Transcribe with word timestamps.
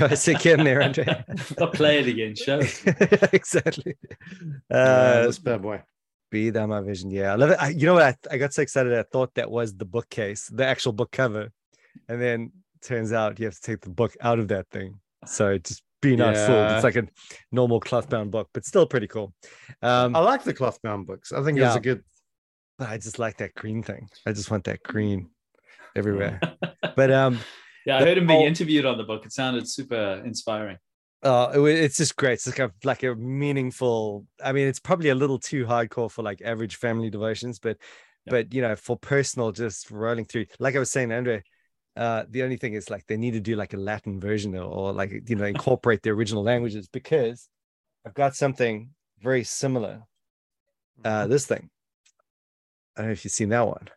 show 0.00 0.12
us 0.12 0.28
again 0.28 0.64
there, 0.64 0.82
Andre. 0.82 1.24
I'll 1.60 1.68
play 1.82 2.00
it 2.00 2.06
again. 2.08 2.34
Show. 2.34 2.58
exactly. 3.32 3.94
Uh, 4.70 4.74
Uh, 4.74 5.26
this 5.26 5.38
bad 5.38 5.62
boy. 5.62 5.82
be 6.30 6.50
that 6.50 6.66
my 6.66 6.80
vision. 6.80 7.10
Yeah, 7.10 7.32
I 7.32 7.36
love 7.36 7.50
it. 7.50 7.58
I, 7.60 7.68
you 7.70 7.86
know 7.86 7.94
what? 7.94 8.02
I, 8.02 8.14
I 8.34 8.38
got 8.38 8.52
so 8.52 8.62
excited. 8.62 8.92
I 8.92 9.02
thought 9.02 9.34
that 9.34 9.50
was 9.50 9.74
the 9.74 9.84
bookcase, 9.84 10.48
the 10.48 10.66
actual 10.66 10.92
book 10.92 11.10
cover, 11.12 11.50
and 12.08 12.20
then 12.20 12.52
turns 12.82 13.12
out 13.12 13.38
you 13.38 13.44
have 13.46 13.54
to 13.54 13.60
take 13.62 13.80
the 13.80 13.90
book 13.90 14.16
out 14.20 14.38
of 14.38 14.48
that 14.48 14.68
thing. 14.70 15.00
So 15.26 15.58
just 15.58 15.82
be 16.00 16.16
not 16.16 16.36
fooled. 16.36 16.70
It's 16.72 16.84
like 16.84 16.96
a 16.96 17.06
normal 17.52 17.78
cloth 17.80 18.08
bound 18.08 18.30
book, 18.30 18.48
but 18.54 18.64
still 18.64 18.86
pretty 18.86 19.06
cool. 19.06 19.34
Um, 19.82 20.16
I 20.16 20.20
like 20.20 20.44
the 20.44 20.54
cloth 20.54 20.80
bound 20.82 21.06
books. 21.06 21.30
I 21.32 21.42
think 21.42 21.58
it 21.58 21.62
was 21.62 21.76
a 21.76 21.80
good. 21.80 22.02
but 22.78 22.88
I 22.88 22.96
just 22.96 23.18
like 23.18 23.36
that 23.38 23.54
green 23.54 23.82
thing. 23.82 24.08
I 24.26 24.32
just 24.32 24.50
want 24.50 24.64
that 24.64 24.82
green 24.82 25.28
everywhere. 25.94 26.40
but 26.96 27.10
um, 27.10 27.38
Yeah, 27.90 27.98
I 27.98 28.04
heard 28.04 28.18
him 28.18 28.26
being 28.28 28.42
interviewed 28.42 28.86
on 28.86 28.98
the 28.98 29.04
book. 29.04 29.26
It 29.26 29.32
sounded 29.32 29.68
super 29.68 30.22
inspiring. 30.24 30.78
uh, 31.24 31.50
it 31.54 31.60
it's 31.60 31.96
just 31.96 32.14
great. 32.14 32.34
It's 32.34 32.46
like 32.46 32.60
a 32.60 32.70
like 32.84 33.02
a 33.02 33.16
meaningful. 33.16 34.26
I 34.42 34.52
mean, 34.52 34.68
it's 34.68 34.78
probably 34.78 35.08
a 35.08 35.14
little 35.14 35.40
too 35.40 35.66
hardcore 35.66 36.10
for 36.10 36.22
like 36.22 36.40
average 36.40 36.76
family 36.76 37.10
devotions, 37.10 37.58
but 37.58 37.78
Yeah. 38.26 38.30
but 38.30 38.54
you 38.54 38.62
know, 38.62 38.76
for 38.76 38.96
personal, 38.96 39.50
just 39.50 39.90
rolling 39.90 40.24
through. 40.24 40.46
Like 40.60 40.76
I 40.76 40.78
was 40.78 40.92
saying, 40.92 41.10
Andre, 41.10 41.42
uh, 41.96 42.26
the 42.30 42.44
only 42.44 42.58
thing 42.58 42.74
is 42.74 42.90
like 42.90 43.06
they 43.06 43.16
need 43.16 43.32
to 43.32 43.40
do 43.40 43.56
like 43.56 43.74
a 43.74 43.76
Latin 43.76 44.20
version 44.20 44.54
or, 44.56 44.62
or 44.62 44.92
like 44.92 45.10
you 45.28 45.34
know 45.34 45.44
incorporate 45.56 46.02
the 46.02 46.10
original 46.10 46.44
languages 46.44 46.86
because 46.88 47.48
I've 48.06 48.14
got 48.14 48.36
something 48.36 48.90
very 49.20 49.42
similar. 49.42 50.02
Uh, 51.04 51.26
this 51.26 51.44
thing. 51.44 51.70
I 52.96 53.02
don't 53.02 53.08
know 53.08 53.12
if 53.12 53.24
you've 53.24 53.32
seen 53.32 53.48
that 53.48 53.66
one. 53.66 53.88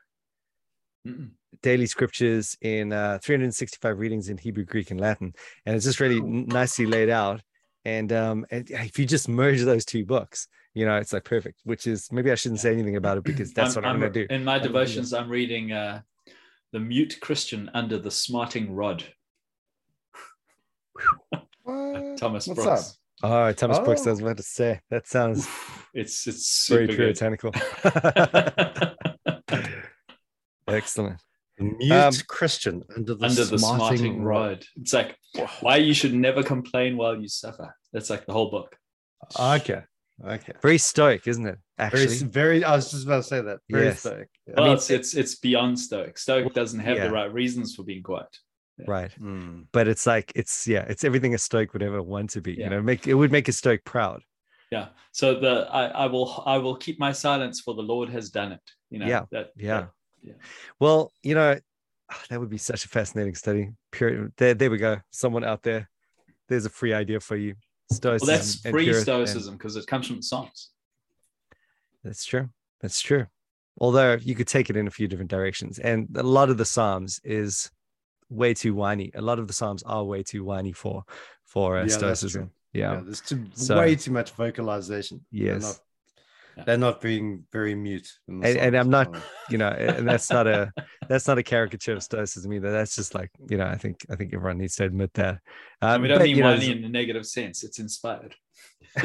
Mm-mm. 1.06 1.32
Daily 1.64 1.88
scriptures 1.88 2.56
in 2.62 2.94
uh, 2.94 3.18
365 3.24 3.98
readings 3.98 4.30
in 4.30 4.38
Hebrew, 4.38 4.66
Greek, 4.66 4.92
and 4.92 5.02
Latin, 5.02 5.34
and 5.66 5.76
it's 5.76 5.86
just 5.86 6.00
really 6.00 6.22
nicely 6.22 6.86
laid 6.86 7.10
out. 7.10 7.42
And 7.86 8.14
um, 8.14 8.46
if 8.52 9.00
you 9.00 9.06
just 9.06 9.28
merge 9.28 9.62
those 9.64 9.84
two 9.84 10.06
books, 10.06 10.48
you 10.76 10.86
know, 10.86 10.96
it's 10.98 11.12
like 11.14 11.24
perfect. 11.26 11.60
Which 11.64 11.88
is 11.88 12.08
maybe 12.12 12.32
I 12.32 12.36
shouldn't 12.36 12.60
say 12.62 12.72
anything 12.72 12.96
about 12.98 13.18
it 13.18 13.24
because 13.24 13.52
that's 13.54 13.76
what 13.76 13.86
I'm, 13.86 14.00
gonna 14.00 14.12
do. 14.12 14.28
In 14.30 14.44
my 14.44 14.54
I'm 14.56 14.60
gonna 14.60 14.68
do 14.70 14.74
devotions, 14.74 15.14
I'm 15.14 15.30
reading 15.30 15.72
uh, 15.72 16.02
The 16.72 16.80
Mute 16.80 17.18
Christian 17.22 17.70
Under 17.74 17.98
the 17.98 18.12
Smarting 18.12 18.74
Rod, 18.76 19.04
What? 21.64 22.18
Thomas 22.18 22.48
What's 22.48 22.64
Brooks. 22.64 23.00
Oh, 23.22 23.52
Thomas 23.54 23.80
Brooks. 23.80 24.02
I 24.06 24.10
Oh. 24.10 24.14
was 24.14 24.20
about 24.22 24.38
to 24.38 24.44
say 24.44 24.80
that 24.90 25.08
sounds 25.08 25.48
It's 25.94 26.28
it's 26.28 26.68
very 26.70 26.88
super 26.88 26.98
good. 26.98 27.18
puritanical. 27.18 27.52
Excellent. 30.68 31.20
Mute 31.60 31.92
Um, 31.92 32.14
Christian 32.28 32.84
under 32.96 33.14
the, 33.16 33.26
Under 33.26 33.46
the 33.46 33.60
smarting, 33.60 33.98
smarting 33.98 34.24
rod. 34.24 34.50
rod. 34.50 34.66
It's 34.82 34.94
like 34.94 35.18
why 35.62 35.78
you 35.78 35.94
should 35.94 36.14
never 36.14 36.44
complain 36.44 36.98
while 36.98 37.20
you 37.20 37.28
suffer. 37.28 37.76
That's 37.92 38.10
like 38.10 38.26
the 38.26 38.34
whole 38.34 38.50
book. 38.50 38.76
Okay. 39.40 39.84
Okay. 40.24 40.54
Very 40.62 40.78
stoic, 40.78 41.28
isn't 41.28 41.46
it? 41.46 41.58
Very, 41.78 42.04
Actually, 42.04 42.18
very. 42.30 42.64
I 42.64 42.76
was 42.76 42.92
just 42.92 43.06
about 43.06 43.18
to 43.18 43.24
say 43.24 43.42
that. 43.42 43.60
Very 43.70 43.86
Yes. 43.86 44.00
stoic. 44.02 44.30
Yeah. 44.48 44.54
Well, 44.58 44.66
mean, 44.66 44.74
it's, 44.76 44.90
it's 44.90 45.14
it's 45.16 45.36
beyond 45.36 45.80
Stoic. 45.80 46.18
Stoic 46.18 46.54
doesn't 46.54 46.80
have 46.80 46.98
yeah. 46.98 47.08
the 47.08 47.12
right 47.12 47.34
reasons 47.34 47.76
for 47.76 47.84
being 47.84 48.04
quiet. 48.04 48.28
right. 48.88 49.12
Mm. 49.20 49.68
But 49.72 49.88
it's 49.88 50.06
like 50.06 50.32
it's 50.36 50.68
yeah, 50.68 50.86
it's 50.88 51.04
everything 51.04 51.34
a 51.34 51.38
stoic 51.38 51.74
would 51.74 51.84
ever 51.84 52.02
want 52.02 52.30
to 52.32 52.42
be. 52.42 52.54
Yeah. 52.54 52.66
You 52.66 52.70
know, 52.72 52.82
make 52.82 53.08
it 53.08 53.16
would 53.16 53.32
make 53.32 53.48
a 53.48 53.52
stoic 53.52 53.84
proud. 53.86 54.22
Yeah. 54.72 54.88
So 55.12 55.40
the 55.40 55.68
I, 55.72 55.86
I 55.88 56.06
will 56.08 56.44
I 56.46 56.58
will 56.58 56.76
keep 56.76 57.00
my 57.00 57.12
silence 57.12 57.60
for 57.62 57.74
the 57.74 57.82
Lord 57.84 58.10
has 58.10 58.30
done 58.30 58.52
it. 58.52 58.62
You 58.92 59.00
know. 59.00 59.08
Yeah, 59.08 59.26
That, 59.32 59.50
Yeah. 59.56 59.86
Yeah. 60.24 60.34
Well, 60.80 61.12
you 61.22 61.36
know, 61.36 61.60
ah, 62.12 62.22
that 62.30 62.40
would 62.40 62.50
be 62.50 62.58
such 62.58 62.86
a 62.86 62.88
fascinating 62.88 63.36
study. 63.36 63.70
Period. 63.92 64.32
there, 64.38 64.54
there 64.54 64.72
we 64.72 64.78
go. 64.78 64.98
Someone 65.12 65.44
out 65.44 65.64
there, 65.64 65.90
there's 66.48 66.66
a 66.66 66.70
free 66.70 66.94
idea 66.94 67.20
for 67.20 67.36
you. 67.36 67.56
Stoicism. 67.92 68.28
Well, 68.28 68.38
that's 68.38 68.62
pure- 68.62 69.02
Stoicism 69.02 69.58
because 69.58 69.76
it 69.76 69.86
comes 69.88 70.08
from 70.08 70.18
the 70.18 70.24
Psalms. 70.24 70.70
That's 72.04 72.26
true. 72.26 72.50
That's 72.82 73.00
true. 73.02 73.28
Although 73.80 74.14
you 74.22 74.36
could 74.36 74.48
take 74.48 74.70
it 74.70 74.78
in 74.78 74.88
a 74.88 74.92
few 74.92 75.08
different 75.08 75.32
directions, 75.32 75.80
and 75.80 76.08
a 76.16 76.24
lot 76.24 76.50
of 76.50 76.58
the 76.58 76.66
Psalms 76.66 77.20
is 77.24 77.72
way 78.30 78.54
too 78.54 78.74
whiny. 78.76 79.12
A 79.16 79.22
lot 79.22 79.40
of 79.40 79.48
the 79.48 79.54
Psalms 79.54 79.84
are 79.84 80.04
way 80.04 80.24
too 80.24 80.44
whiny 80.44 80.72
for 80.74 81.04
for 81.46 81.78
uh, 81.78 81.82
Yeah, 81.84 81.88
Stoicism. 81.90 82.52
Yeah. 82.74 82.94
Yeah, 82.94 83.02
there's 83.04 83.22
too, 83.22 83.46
So- 83.54 83.78
way 83.78 83.96
too 83.96 84.12
much 84.12 84.32
vocalization. 84.32 85.26
Yes. 85.32 85.80
Not, 86.56 86.58
Yeah. 86.58 86.64
they're 86.66 86.78
not 86.78 87.02
being 87.02 87.46
very 87.52 87.76
mute. 87.76 88.08
And- 88.28 88.46
and 88.46 88.76
I'm 88.76 88.90
not- 88.90 89.16
You 89.50 89.58
know, 89.58 89.68
and 89.70 90.08
that's 90.08 90.30
not 90.30 90.48
a 90.48 90.72
that's 91.10 91.28
not 91.28 91.38
a 91.38 91.44
caricature 91.44 91.94
of 91.94 92.04
Stoicism 92.04 92.52
either. 92.54 92.72
That's 92.72 92.96
just 92.96 93.14
like 93.16 93.30
you 93.50 93.58
know, 93.58 93.66
I 93.66 93.76
think 93.78 94.06
I 94.10 94.16
think 94.16 94.34
everyone 94.34 94.58
needs 94.58 94.76
to 94.78 94.86
admit 94.86 95.14
that. 95.16 95.40
Um, 95.82 96.02
we 96.02 96.08
don't 96.08 96.20
but, 96.20 96.24
mean 96.26 96.38
you 96.38 96.44
know, 96.44 96.54
whiny 96.54 96.72
in 96.72 96.84
a 96.84 96.90
negative 96.90 97.26
sense. 97.26 97.64
It's 97.64 97.80
inspired. 97.80 98.36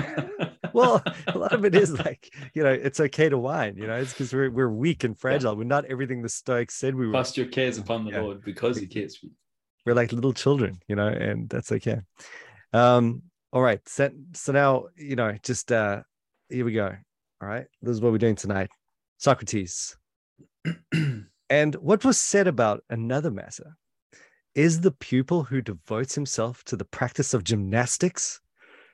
well 0.75 1.03
a 1.29 1.39
lot 1.39 1.53
of 1.53 1.65
it 1.65 1.75
is 1.75 1.99
like 2.07 2.31
you 2.55 2.63
know 2.63 2.71
it's 2.73 3.01
okay 3.01 3.29
to 3.31 3.39
whine 3.39 3.75
you 3.77 3.87
know 3.87 3.95
it's 3.97 4.13
because 4.13 4.35
we're, 4.35 4.51
we're 4.51 4.69
weak 4.69 5.03
and 5.03 5.19
fragile 5.19 5.57
we're 5.57 5.65
not 5.65 5.85
everything 5.87 6.21
the 6.21 6.29
stoics 6.29 6.75
said 6.75 6.95
we 6.95 7.07
were 7.07 7.13
Cast 7.15 7.39
your 7.39 7.47
cares 7.47 7.79
upon 7.79 8.05
the 8.05 8.11
Yeah. 8.11 8.21
Lord 8.21 8.43
because 8.45 8.77
He 8.79 8.87
cares 8.87 9.17
for 9.17 9.27
you. 9.27 9.33
we're 9.87 9.95
like 9.95 10.13
little 10.13 10.35
children 10.35 10.79
you 10.89 10.97
know 10.97 11.09
and 11.09 11.49
that's 11.49 11.73
okay 11.73 12.01
um 12.75 13.23
all 13.53 13.63
right 13.63 13.81
so, 13.89 14.11
so 14.35 14.53
now 14.53 14.85
you 14.95 15.17
know 15.17 15.35
just 15.43 15.73
uh 15.73 16.03
here 16.51 16.67
we 16.67 16.73
go 16.73 16.95
all 17.41 17.49
right 17.49 17.67
this 17.83 17.93
is 17.93 18.01
what 18.01 18.13
we're 18.13 18.19
doing 18.19 18.37
tonight. 18.37 18.71
Socrates. 19.19 19.97
And 21.51 21.75
what 21.77 22.05
was 22.05 22.21
said 22.21 22.47
about 22.47 22.85
another 22.91 23.31
matter? 23.31 23.77
Is 24.55 24.83
the 24.83 24.91
pupil 24.91 25.45
who 25.45 25.63
devotes 25.63 26.15
himself 26.15 26.63
to 26.65 26.77
the 26.77 26.85
practice 26.85 27.33
of 27.33 27.43
gymnastics 27.43 28.41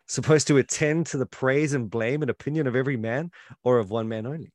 supposed 0.06 0.46
to 0.46 0.58
attend 0.58 1.06
to 1.06 1.18
the 1.18 1.26
praise 1.26 1.72
and 1.72 1.90
blame 1.90 2.22
and 2.22 2.30
opinion 2.30 2.68
of 2.68 2.76
every 2.76 2.96
man 2.96 3.32
or 3.64 3.78
of 3.78 3.90
one 3.90 4.08
man 4.08 4.24
only? 4.24 4.52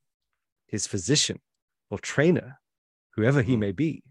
His 0.66 0.86
physician 0.86 1.40
or 1.90 1.98
trainer 1.98 2.58
whoever 3.16 3.42
he 3.42 3.54
Hmm. 3.54 3.60
may 3.60 3.72
be 3.72 4.02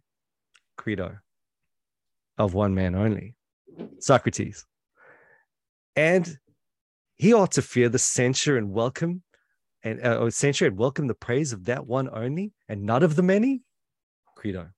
crito 0.78 1.18
of 2.38 2.54
one 2.54 2.76
man 2.76 2.94
only 2.94 3.36
socrates. 4.00 4.66
And 5.96 6.38
he 7.16 7.34
ought 7.34 7.54
to 7.54 7.62
fear 7.62 7.90
the 7.90 8.00
censure 8.00 8.56
and 8.56 8.72
welcome 8.72 9.24
and 9.84 10.02
uh, 10.06 10.30
censure 10.30 10.68
and 10.68 10.78
welcome 10.78 11.08
the 11.08 11.16
praise 11.16 11.54
of 11.54 11.66
that 11.66 11.86
one 11.88 12.10
only 12.12 12.54
and 12.68 12.84
not 12.84 13.04
of 13.04 13.16
the 13.16 13.24
many? 13.24 13.62
Crito. 14.36 14.70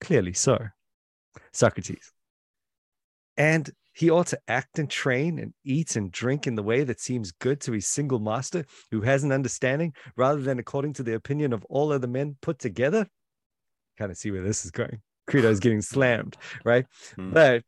Clearly 0.00 0.32
so. 0.32 0.58
Socrates. 1.52 2.12
And 3.36 3.70
he 3.92 4.10
ought 4.10 4.26
to 4.28 4.40
act 4.48 4.78
and 4.78 4.90
train 4.90 5.38
and 5.38 5.54
eat 5.64 5.96
and 5.96 6.10
drink 6.10 6.46
in 6.46 6.56
the 6.56 6.62
way 6.62 6.82
that 6.84 7.00
seems 7.00 7.30
good 7.30 7.60
to 7.60 7.72
his 7.72 7.86
single 7.86 8.18
master 8.18 8.64
who 8.90 9.02
has 9.02 9.22
an 9.22 9.32
understanding 9.32 9.94
rather 10.16 10.40
than 10.40 10.58
according 10.58 10.94
to 10.94 11.02
the 11.02 11.14
opinion 11.14 11.52
of 11.52 11.64
all 11.68 11.92
other 11.92 12.08
men 12.08 12.36
put 12.40 12.58
together. 12.58 13.06
Kind 13.96 14.10
of 14.10 14.16
see 14.16 14.32
where 14.32 14.42
this 14.42 14.64
is 14.64 14.72
going. 14.72 15.00
Crito 15.26 15.48
is 15.48 15.60
getting 15.60 15.80
slammed 15.80 16.36
right? 16.64 16.86
Hmm. 17.16 17.32
but 17.32 17.62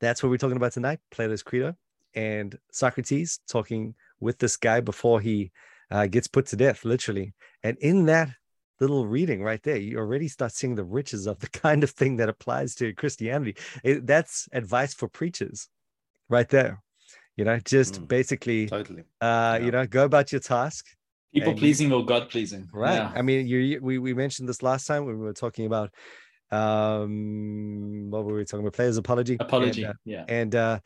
that's 0.00 0.22
what 0.22 0.30
we're 0.30 0.38
talking 0.38 0.56
about 0.56 0.72
tonight 0.72 0.98
plato's 1.10 1.42
crito 1.42 1.74
and 2.14 2.56
socrates 2.72 3.40
talking 3.48 3.94
with 4.20 4.38
this 4.38 4.56
guy 4.56 4.80
before 4.80 5.20
he 5.20 5.50
uh, 5.90 6.06
gets 6.06 6.28
put 6.28 6.46
to 6.46 6.56
death 6.56 6.84
literally 6.84 7.34
and 7.62 7.76
in 7.78 8.06
that 8.06 8.28
little 8.80 9.06
reading 9.06 9.42
right 9.42 9.62
there 9.62 9.76
you 9.76 9.98
already 9.98 10.28
start 10.28 10.52
seeing 10.52 10.74
the 10.74 10.84
riches 10.84 11.26
of 11.26 11.38
the 11.40 11.48
kind 11.64 11.84
of 11.84 11.90
thing 11.90 12.16
that 12.16 12.28
applies 12.28 12.74
to 12.74 12.92
christianity 12.94 13.54
It- 13.82 14.06
that's 14.06 14.48
advice 14.52 14.94
for 14.94 15.08
preachers 15.08 15.68
right 16.28 16.48
there 16.48 16.82
you 17.36 17.44
know 17.44 17.58
just 17.64 18.00
Mm. 18.02 18.08
basically 18.08 18.66
Totally. 18.66 19.02
uh 19.20 19.58
Yeah. 19.58 19.64
you 19.64 19.70
know 19.70 19.86
go 19.86 20.04
about 20.04 20.32
your 20.32 20.40
task 20.40 20.86
People 21.32 21.50
And 21.50 21.58
you- 21.58 21.62
pleasing 21.62 21.92
or 21.92 22.04
God 22.06 22.30
pleasing. 22.30 22.68
Right. 22.72 22.94
Yeah. 22.94 23.12
I 23.12 23.22
mean, 23.22 23.48
you 23.48 23.58
you- 23.58 23.80
we 23.82 23.98
we 23.98 24.14
mentioned 24.14 24.48
this 24.48 24.62
last 24.62 24.86
time 24.86 25.04
when 25.04 25.18
we 25.18 25.24
were 25.24 25.32
talking 25.44 25.66
about 25.66 25.90
um 26.52 28.10
what 28.10 28.24
were 28.24 28.34
we 28.34 28.44
talking 28.44 28.60
about? 28.64 28.74
Plato's 28.74 28.96
apology. 28.96 29.36
Apology. 29.40 29.82
And, 29.84 29.90
uh, 29.90 29.98
yeah. 30.04 30.24
and 30.28 30.54
uh 30.54 30.78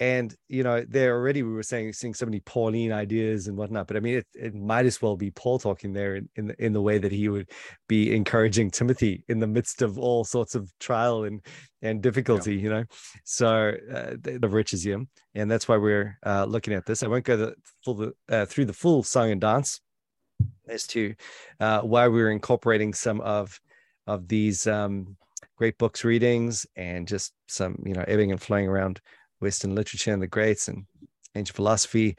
and 0.00 0.34
you 0.48 0.62
know, 0.62 0.84
there 0.88 1.14
already 1.14 1.42
we 1.42 1.52
were 1.52 1.62
saying 1.62 1.92
seeing 1.92 2.14
so 2.14 2.26
many 2.26 2.40
Pauline 2.40 2.92
ideas 2.92 3.48
and 3.48 3.56
whatnot, 3.56 3.86
but 3.86 3.96
I 3.96 4.00
mean 4.00 4.18
it, 4.18 4.26
it 4.34 4.54
might 4.54 4.86
as 4.86 5.02
well 5.02 5.16
be 5.16 5.30
Paul 5.30 5.58
talking 5.58 5.92
there 5.92 6.16
in, 6.16 6.28
in 6.36 6.46
the 6.48 6.64
in 6.64 6.72
the 6.72 6.82
way 6.82 6.98
that 6.98 7.12
he 7.12 7.28
would 7.28 7.50
be 7.88 8.14
encouraging 8.14 8.70
Timothy 8.70 9.24
in 9.28 9.40
the 9.40 9.46
midst 9.46 9.82
of 9.82 9.98
all 9.98 10.24
sorts 10.24 10.54
of 10.54 10.72
trial 10.78 11.24
and 11.24 11.40
and 11.82 12.02
difficulty, 12.02 12.56
you 12.56 12.70
know. 12.70 12.84
So 13.24 13.74
uh, 13.92 14.16
the, 14.20 14.38
the 14.40 14.48
riches 14.48 14.84
him 14.84 15.08
and 15.34 15.50
that's 15.50 15.68
why 15.68 15.76
we're 15.76 16.18
uh, 16.24 16.44
looking 16.44 16.74
at 16.74 16.86
this. 16.86 17.02
I 17.02 17.08
won't 17.08 17.24
go 17.24 17.36
the 17.36 17.54
full 17.84 18.12
uh, 18.28 18.46
through 18.46 18.66
the 18.66 18.72
full 18.72 19.02
song 19.02 19.30
and 19.30 19.40
dance 19.40 19.80
as 20.68 20.86
to 20.88 21.14
uh, 21.60 21.80
why 21.80 22.08
we're 22.08 22.30
incorporating 22.30 22.92
some 22.94 23.20
of 23.20 23.60
of 24.06 24.28
these 24.28 24.66
um, 24.66 25.16
great 25.56 25.76
books 25.78 26.04
readings 26.04 26.66
and 26.76 27.06
just 27.06 27.32
some 27.46 27.80
you 27.84 27.94
know 27.94 28.04
ebbing 28.08 28.30
and 28.30 28.40
flowing 28.40 28.68
around 28.68 29.00
Western 29.40 29.74
literature 29.74 30.12
and 30.12 30.22
the 30.22 30.26
greats 30.26 30.68
and 30.68 30.86
ancient 31.34 31.56
philosophy. 31.56 32.16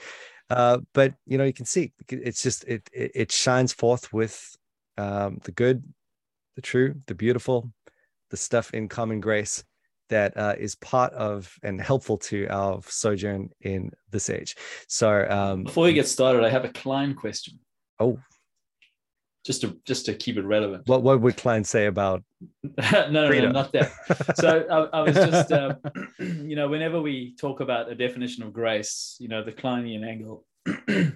Uh, 0.50 0.80
but 0.94 1.14
you 1.28 1.38
know 1.38 1.44
you 1.44 1.54
can 1.54 1.66
see 1.66 1.92
it's 2.10 2.42
just 2.42 2.64
it 2.64 2.90
it, 2.92 3.12
it 3.14 3.32
shines 3.32 3.72
forth 3.72 4.12
with 4.12 4.56
um, 4.98 5.40
the 5.44 5.52
good, 5.52 5.84
the 6.56 6.62
true, 6.62 6.96
the 7.08 7.16
beautiful, 7.16 7.72
the 8.32 8.38
stuff 8.38 8.74
in 8.74 8.90
common 8.90 9.20
grace 9.22 9.64
that 10.10 10.36
uh, 10.36 10.56
is 10.58 10.76
part 10.76 11.14
of 11.14 11.56
and 11.64 11.80
helpful 11.80 12.18
to 12.18 12.48
our 12.48 12.82
sojourn 12.86 13.50
in 13.62 13.92
this 14.10 14.30
age. 14.30 14.56
So 14.88 15.26
um, 15.30 15.64
before 15.64 15.86
we 15.86 15.94
get 15.94 16.08
started, 16.08 16.44
I 16.44 16.50
have 16.50 16.66
a 16.66 16.70
Kline 16.70 17.14
question. 17.14 17.60
Oh, 18.00 18.20
just 19.50 19.62
to 19.62 19.76
just 19.84 20.06
to 20.06 20.14
keep 20.14 20.38
it 20.38 20.46
relevant. 20.46 20.88
What 20.88 21.02
what 21.02 21.22
would 21.22 21.36
Kline 21.36 21.64
say 21.64 21.88
about? 21.88 22.24
no, 22.62 23.10
no, 23.10 23.30
no, 23.30 23.52
not 23.52 23.72
that. 23.72 23.92
so 24.36 24.64
I, 24.70 25.00
I 25.00 25.02
was 25.02 25.16
just, 25.16 25.52
uh, 25.52 25.74
you 26.20 26.56
know, 26.56 26.68
whenever 26.68 27.02
we 27.02 27.34
talk 27.36 27.60
about 27.60 27.92
a 27.92 27.96
definition 27.96 28.44
of 28.44 28.54
grace, 28.54 29.16
you 29.20 29.28
know, 29.28 29.44
the 29.44 29.52
Klinean 29.52 30.08
angle 30.08 30.46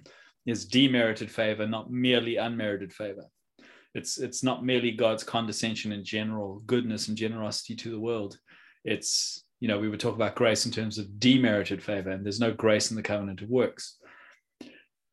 is 0.48 0.66
demerited 0.66 1.30
favor, 1.30 1.68
not 1.68 1.92
merely 1.92 2.38
unmerited 2.38 2.92
favor. 2.92 3.26
It's 3.94 4.18
it's 4.18 4.42
not 4.42 4.66
merely 4.66 4.94
God's 4.94 5.24
condescension 5.24 5.92
in 5.92 6.04
general 6.04 6.64
goodness 6.66 7.10
and 7.10 7.16
generosity 7.16 7.76
to 7.76 7.92
the 7.92 8.00
world. 8.00 8.40
It's 8.84 9.46
you 9.60 9.68
know 9.68 9.78
we 9.78 9.90
would 9.90 10.00
talk 10.00 10.16
about 10.16 10.34
grace 10.34 10.66
in 10.66 10.72
terms 10.72 10.98
of 10.98 11.20
demerited 11.20 11.84
favor, 11.84 12.10
and 12.10 12.26
there's 12.26 12.40
no 12.40 12.52
grace 12.52 12.90
in 12.90 12.98
the 12.98 13.04
covenant 13.04 13.44
of 13.44 13.50
works. 13.50 14.00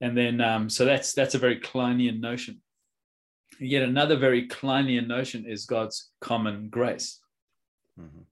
And 0.01 0.17
then 0.17 0.41
um, 0.41 0.71
so 0.71 0.87
that's 0.87 1.13
that's 1.13 1.35
a 1.35 1.39
very 1.39 1.61
Klinean 1.61 2.21
notion. 2.21 2.63
Yet 3.61 3.83
another 3.83 4.17
very 4.17 4.49
Klinean 4.49 5.07
notion 5.07 5.45
is 5.47 5.67
God's 5.67 6.11
common 6.21 6.69
grace. 6.71 7.21
Mm-hmm. 8.01 8.23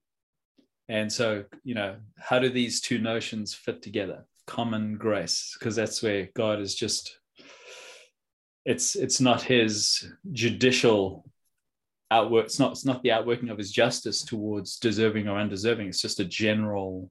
And 0.89 1.13
so, 1.13 1.45
you 1.63 1.75
know, 1.75 1.97
how 2.17 2.39
do 2.39 2.49
these 2.49 2.81
two 2.81 2.97
notions 2.97 3.53
fit 3.53 3.83
together? 3.83 4.25
Common 4.47 4.97
grace, 4.97 5.55
because 5.57 5.75
that's 5.75 6.01
where 6.01 6.29
God 6.33 6.59
is 6.59 6.73
just 6.73 7.19
it's 8.65 8.95
it's 8.95 9.19
not 9.19 9.41
his 9.41 10.11
judicial 10.31 11.25
outwork 12.11 12.45
it's 12.45 12.59
not 12.59 12.71
it's 12.71 12.85
not 12.85 13.01
the 13.03 13.11
outworking 13.11 13.49
of 13.49 13.57
his 13.57 13.71
justice 13.71 14.23
towards 14.23 14.77
deserving 14.77 15.27
or 15.27 15.39
undeserving 15.39 15.87
it's 15.87 16.01
just 16.01 16.19
a 16.19 16.25
general 16.25 17.09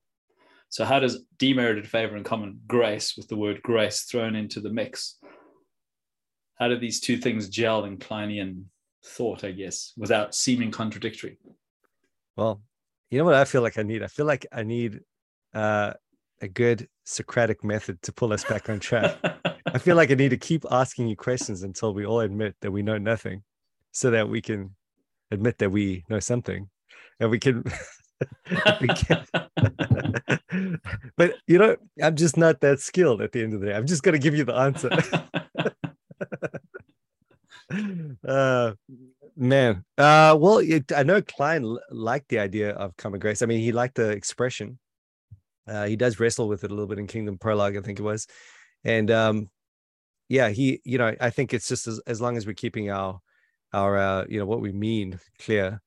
so 0.69 0.85
how 0.85 1.01
does 1.01 1.25
demerited 1.39 1.89
favor 1.89 2.17
and 2.17 2.25
common 2.25 2.61
grace 2.67 3.17
with 3.17 3.27
the 3.29 3.37
word 3.37 3.61
grace 3.63 4.03
thrown 4.03 4.37
into 4.37 4.61
the 4.61 4.71
mix 4.71 5.19
how 6.59 6.69
do 6.69 6.79
these 6.79 7.01
two 7.01 7.17
things 7.17 7.49
gel 7.49 7.85
in 7.85 7.97
klinean 7.97 8.65
thought 9.05 9.45
i 9.45 9.51
guess 9.51 9.93
without 9.97 10.35
seeming 10.35 10.71
contradictory 10.71 11.39
well 12.37 12.61
you 13.11 13.19
know 13.19 13.25
what 13.25 13.35
i 13.35 13.45
feel 13.45 13.63
like 13.63 13.79
i 13.79 13.83
need 13.83 14.03
i 14.03 14.07
feel 14.07 14.27
like 14.27 14.47
i 14.53 14.63
need 14.63 15.01
uh, 15.55 15.93
a 16.43 16.49
good 16.49 16.89
socratic 17.05 17.65
method 17.65 18.01
to 18.03 18.13
pull 18.13 18.33
us 18.33 18.45
back 18.45 18.69
on 18.69 18.79
track 18.79 19.17
I 19.75 19.79
feel 19.79 19.97
like 19.97 20.11
I 20.11 20.15
need 20.15 20.31
to 20.31 20.37
keep 20.37 20.65
asking 20.71 21.09
you 21.09 21.17
questions 21.17 21.63
until 21.63 21.93
we 21.93 22.07
all 22.07 22.21
admit 22.21 22.57
that 22.63 22.71
we 22.71 22.83
know 22.83 22.99
nothing, 22.99 23.43
so 23.93 24.11
that 24.11 24.29
we 24.29 24.41
can 24.41 24.75
admit 25.31 25.59
that 25.59 25.71
we 25.71 26.05
know 26.09 26.21
something, 26.21 26.69
and 27.21 27.31
we 27.31 27.39
can. 27.39 27.65
we 28.81 28.89
can. 28.89 29.27
but 31.17 31.35
you 31.47 31.59
know, 31.59 31.77
I'm 32.03 32.17
just 32.17 32.37
not 32.37 32.61
that 32.61 32.81
skilled. 32.81 33.21
At 33.21 33.33
the 33.33 33.43
end 33.43 33.55
of 33.55 33.61
the 33.61 33.67
day, 33.67 33.75
I'm 33.75 33.87
just 33.87 34.03
gonna 34.03 34.19
give 34.19 34.35
you 34.35 34.45
the 34.45 34.55
answer. 34.55 34.91
Uh, 38.27 38.73
man, 39.37 39.85
uh, 39.99 40.37
well, 40.39 40.59
it, 40.59 40.91
I 40.93 41.03
know 41.03 41.21
Kline 41.21 41.77
liked 41.91 42.29
the 42.29 42.39
idea 42.39 42.71
of 42.71 42.97
common 42.97 43.21
grace. 43.21 43.43
I 43.43 43.47
mean, 43.47 43.61
he 43.61 43.73
liked 43.73 43.97
the 43.97 44.11
expression. 44.11 44.79
Uh, 45.67 45.87
he 45.87 45.97
does 45.97 46.19
wrestle 46.19 46.49
with 46.49 46.65
it 46.65 46.71
a 46.71 46.75
little 46.75 46.87
bit 46.87 46.99
in 46.99 47.07
Kingdom 47.07 47.37
Prologue, 47.37 47.77
I 47.77 47.83
think 47.83 47.99
it 47.99 48.03
was, 48.03 48.27
and 48.85 49.11
um, 49.11 49.51
yeah, 50.29 50.49
he, 50.49 50.81
you 50.85 50.99
know, 50.99 51.15
I 51.21 51.31
think 51.31 51.53
it's 51.53 51.69
just 51.69 51.87
as, 51.87 52.01
as 52.07 52.21
long 52.21 52.37
as 52.37 52.47
we're 52.47 52.55
keeping 52.55 52.91
our, 52.91 53.21
our, 53.73 53.99
uh, 53.99 54.25
you 54.29 54.39
know, 54.39 54.47
what 54.47 54.61
we 54.61 54.73
mean 54.73 55.19
clear, 55.39 55.81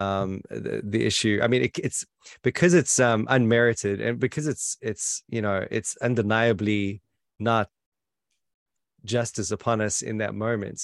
um, 0.00 0.40
the, 0.50 0.82
the 0.84 1.04
issue. 1.04 1.40
I 1.42 1.46
mean, 1.46 1.62
it, 1.62 1.78
it's 1.78 2.04
because 2.42 2.74
it's 2.74 2.98
um, 3.00 3.26
unmerited 3.30 4.00
and 4.00 4.18
because 4.18 4.46
it's, 4.46 4.76
it's, 4.80 5.22
you 5.28 5.42
know, 5.42 5.66
it's 5.70 5.96
undeniably 5.98 7.02
not 7.38 7.68
justice 9.04 9.50
upon 9.50 9.80
us 9.80 10.02
in 10.02 10.18
that 10.18 10.34
moment. 10.34 10.80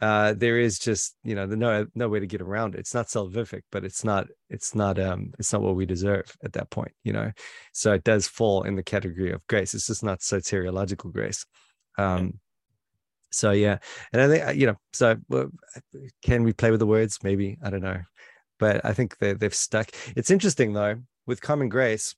Uh, 0.00 0.34
there 0.36 0.58
is 0.58 0.80
just, 0.80 1.14
you 1.22 1.34
know, 1.34 1.46
the 1.46 1.56
no, 1.56 1.86
no 1.94 2.08
way 2.08 2.18
to 2.18 2.26
get 2.26 2.42
around 2.42 2.74
it. 2.74 2.80
It's 2.80 2.94
not 2.94 3.06
salvific, 3.06 3.62
but 3.70 3.84
it's 3.84 4.04
not, 4.04 4.26
it's 4.50 4.74
not, 4.74 4.98
um, 4.98 5.32
it's 5.38 5.52
not 5.52 5.62
what 5.62 5.76
we 5.76 5.86
deserve 5.86 6.36
at 6.42 6.54
that 6.54 6.70
point, 6.70 6.90
you 7.04 7.12
know? 7.12 7.30
So 7.72 7.92
it 7.92 8.02
does 8.02 8.26
fall 8.26 8.64
in 8.64 8.74
the 8.74 8.82
category 8.82 9.30
of 9.30 9.46
grace. 9.46 9.74
It's 9.74 9.86
just 9.86 10.02
not 10.02 10.18
soteriological 10.18 11.12
grace. 11.12 11.46
Um, 11.98 12.40
so 13.32 13.50
yeah, 13.50 13.78
and 14.12 14.20
I 14.22 14.28
think 14.28 14.60
you 14.60 14.66
know, 14.66 14.76
so 14.92 15.16
can 16.22 16.44
we 16.44 16.52
play 16.52 16.70
with 16.70 16.80
the 16.80 16.86
words? 16.86 17.18
Maybe 17.22 17.58
I 17.62 17.70
don't 17.70 17.80
know, 17.80 18.00
but 18.58 18.84
I 18.84 18.92
think 18.92 19.16
they 19.18 19.32
they've 19.32 19.54
stuck. 19.54 19.90
It's 20.14 20.30
interesting 20.30 20.74
though 20.74 20.96
with 21.26 21.40
common 21.40 21.70
grace. 21.70 22.14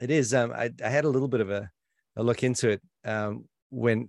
It 0.00 0.10
is. 0.10 0.34
Um, 0.34 0.52
I 0.52 0.70
I 0.84 0.88
had 0.88 1.04
a 1.04 1.08
little 1.08 1.28
bit 1.28 1.40
of 1.40 1.50
a 1.50 1.70
a 2.16 2.24
look 2.24 2.42
into 2.42 2.70
it 2.70 2.82
um 3.04 3.44
when 3.70 4.08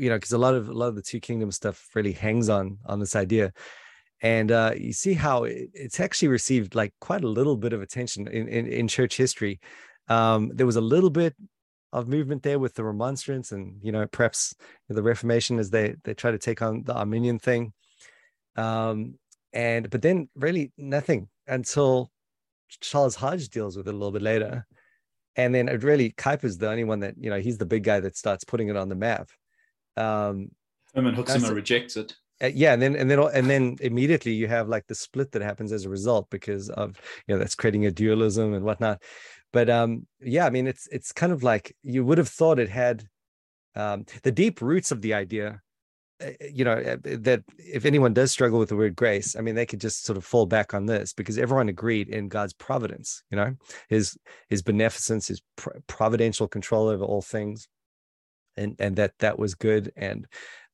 you 0.00 0.08
know 0.08 0.16
because 0.16 0.32
a 0.32 0.38
lot 0.38 0.54
of 0.54 0.68
a 0.68 0.72
lot 0.72 0.88
of 0.88 0.96
the 0.96 1.02
two 1.02 1.20
kingdoms 1.20 1.56
stuff 1.56 1.88
really 1.94 2.12
hangs 2.12 2.48
on 2.48 2.78
on 2.86 3.00
this 3.00 3.16
idea. 3.16 3.52
And 4.22 4.52
uh, 4.52 4.72
you 4.76 4.92
see 4.92 5.14
how 5.14 5.44
it, 5.44 5.70
it's 5.72 5.98
actually 5.98 6.28
received 6.28 6.74
like 6.74 6.92
quite 7.00 7.24
a 7.24 7.28
little 7.28 7.56
bit 7.56 7.72
of 7.72 7.80
attention 7.80 8.28
in, 8.28 8.48
in, 8.48 8.66
in 8.66 8.86
church 8.86 9.16
history. 9.16 9.60
Um, 10.08 10.50
there 10.54 10.66
was 10.66 10.76
a 10.76 10.82
little 10.82 11.08
bit 11.08 11.34
of 11.92 12.06
movement 12.06 12.42
there 12.42 12.58
with 12.58 12.74
the 12.74 12.84
remonstrance 12.84 13.50
and 13.52 13.76
you 13.82 13.90
know 13.92 14.06
perhaps 14.06 14.54
the 14.88 15.02
reformation 15.02 15.58
as 15.58 15.70
they 15.70 15.96
they 16.04 16.14
try 16.14 16.30
to 16.30 16.38
take 16.38 16.62
on 16.62 16.82
the 16.84 16.94
Arminian 16.94 17.38
thing. 17.38 17.72
Um 18.56 19.14
and 19.52 19.90
but 19.90 20.02
then 20.02 20.28
really 20.36 20.72
nothing 20.78 21.28
until 21.48 22.10
charles 22.80 23.16
hodge 23.16 23.48
deals 23.48 23.76
with 23.76 23.88
it 23.88 23.94
a 23.94 23.96
little 23.96 24.12
bit 24.12 24.22
later. 24.22 24.66
And 25.36 25.54
then 25.54 25.68
it 25.68 25.82
really 25.82 26.10
Kuyper's 26.12 26.58
the 26.58 26.70
only 26.70 26.84
one 26.84 27.00
that 27.00 27.14
you 27.18 27.30
know 27.30 27.40
he's 27.40 27.58
the 27.58 27.66
big 27.66 27.82
guy 27.82 28.00
that 28.00 28.16
starts 28.16 28.44
putting 28.44 28.68
it 28.68 28.76
on 28.76 28.88
the 28.88 28.94
map 28.94 29.30
um 29.96 30.50
Herman 30.94 31.14
Hoeksema 31.14 31.54
rejects 31.54 31.96
it. 31.96 32.14
Uh, 32.42 32.50
yeah 32.54 32.72
and 32.72 32.80
then 32.80 32.96
and 32.96 33.10
then 33.10 33.20
and 33.34 33.50
then 33.50 33.76
immediately 33.80 34.32
you 34.32 34.48
have 34.48 34.68
like 34.68 34.86
the 34.86 34.94
split 34.94 35.30
that 35.32 35.42
happens 35.42 35.72
as 35.72 35.84
a 35.84 35.90
result 35.90 36.26
because 36.30 36.70
of 36.70 36.98
you 37.26 37.34
know 37.34 37.38
that's 37.38 37.54
creating 37.54 37.86
a 37.86 37.90
dualism 37.90 38.54
and 38.54 38.64
whatnot. 38.64 39.02
But 39.52 39.68
um 39.68 40.06
yeah 40.20 40.46
i 40.46 40.50
mean 40.50 40.66
it's 40.66 40.86
it's 40.88 41.12
kind 41.12 41.32
of 41.32 41.42
like 41.42 41.76
you 41.82 42.04
would 42.04 42.18
have 42.18 42.28
thought 42.28 42.58
it 42.58 42.68
had 42.68 43.04
um 43.74 44.04
the 44.22 44.32
deep 44.32 44.62
roots 44.62 44.90
of 44.92 45.00
the 45.02 45.14
idea 45.14 45.60
eh, 46.20 46.32
eh, 46.40 46.48
you 46.52 46.64
know 46.64 46.72
eh, 46.74 46.96
that 47.02 47.42
if 47.58 47.84
anyone 47.84 48.12
does 48.12 48.30
struggle 48.30 48.58
with 48.58 48.68
the 48.68 48.76
word 48.76 48.96
grace 48.96 49.36
i 49.36 49.40
mean 49.40 49.54
they 49.54 49.66
could 49.66 49.80
just 49.80 50.04
sort 50.04 50.16
of 50.16 50.24
fall 50.24 50.46
back 50.46 50.72
on 50.74 50.86
this 50.86 51.12
because 51.12 51.38
everyone 51.38 51.68
agreed 51.68 52.08
in 52.08 52.28
god's 52.28 52.52
providence 52.52 53.22
you 53.30 53.36
know 53.36 53.54
his 53.88 54.16
his 54.48 54.62
beneficence 54.62 55.28
his 55.28 55.42
providential 55.86 56.48
control 56.48 56.88
over 56.88 57.04
all 57.04 57.22
things 57.22 57.68
and 58.56 58.76
and 58.78 58.96
that 58.96 59.12
that 59.18 59.38
was 59.38 59.54
good 59.54 59.92
and 59.96 60.26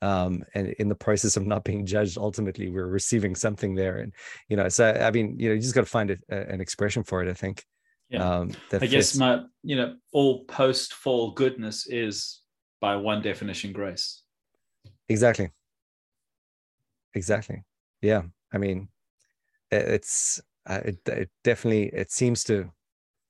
um 0.02 0.42
and 0.54 0.68
in 0.78 0.88
the 0.88 0.94
process 0.94 1.36
of 1.36 1.46
not 1.46 1.64
being 1.64 1.86
judged 1.86 2.18
ultimately 2.18 2.68
we're 2.70 2.86
receiving 2.86 3.34
something 3.34 3.74
there 3.74 3.98
and 3.98 4.12
you 4.48 4.56
know 4.56 4.68
so 4.68 4.90
i 5.00 5.10
mean 5.10 5.38
you 5.38 5.48
know 5.48 5.54
you 5.54 5.60
just 5.60 5.74
got 5.74 5.82
to 5.82 5.86
find 5.86 6.10
it, 6.10 6.20
an 6.28 6.60
expression 6.60 7.02
for 7.02 7.22
it 7.22 7.28
i 7.28 7.34
think 7.34 7.64
yeah. 8.08 8.36
Um, 8.38 8.52
I 8.72 8.78
fits. 8.78 8.92
guess 8.92 9.16
my, 9.16 9.42
you 9.62 9.76
know, 9.76 9.96
all 10.12 10.44
post 10.44 10.94
fall 10.94 11.32
goodness 11.32 11.86
is 11.86 12.40
by 12.80 12.96
one 12.96 13.22
definition 13.22 13.72
grace. 13.72 14.22
Exactly. 15.08 15.50
Exactly. 17.14 17.64
Yeah. 18.02 18.22
I 18.52 18.58
mean, 18.58 18.88
it's, 19.70 20.40
uh, 20.66 20.80
it, 20.84 20.98
it 21.06 21.30
definitely, 21.42 21.86
it 21.88 22.12
seems 22.12 22.44
to, 22.44 22.70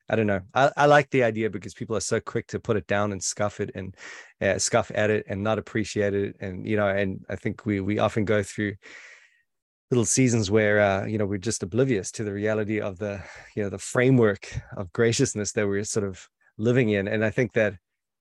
I 0.08 0.16
don't 0.16 0.26
know. 0.26 0.40
I, 0.54 0.70
I 0.76 0.86
like 0.86 1.10
the 1.10 1.24
idea 1.24 1.50
because 1.50 1.74
people 1.74 1.96
are 1.96 2.00
so 2.00 2.20
quick 2.20 2.46
to 2.48 2.60
put 2.60 2.76
it 2.76 2.86
down 2.86 3.12
and 3.12 3.22
scuff 3.22 3.60
it 3.60 3.70
and 3.74 3.96
uh, 4.40 4.58
scuff 4.58 4.92
at 4.94 5.10
it 5.10 5.26
and 5.28 5.42
not 5.42 5.58
appreciate 5.58 6.14
it. 6.14 6.36
And, 6.40 6.66
you 6.66 6.76
know, 6.76 6.86
and 6.86 7.24
I 7.28 7.36
think 7.36 7.66
we, 7.66 7.80
we 7.80 7.98
often 7.98 8.24
go 8.24 8.42
through, 8.42 8.74
little 9.90 10.04
seasons 10.04 10.50
where 10.50 10.80
uh, 10.80 11.06
you 11.06 11.18
know 11.18 11.26
we're 11.26 11.38
just 11.38 11.62
oblivious 11.62 12.10
to 12.10 12.24
the 12.24 12.32
reality 12.32 12.80
of 12.80 12.98
the 12.98 13.22
you 13.54 13.62
know 13.62 13.68
the 13.68 13.78
framework 13.78 14.52
of 14.76 14.92
graciousness 14.92 15.52
that 15.52 15.66
we're 15.66 15.84
sort 15.84 16.04
of 16.04 16.28
living 16.58 16.88
in 16.90 17.06
and 17.06 17.24
i 17.24 17.30
think 17.30 17.52
that 17.52 17.74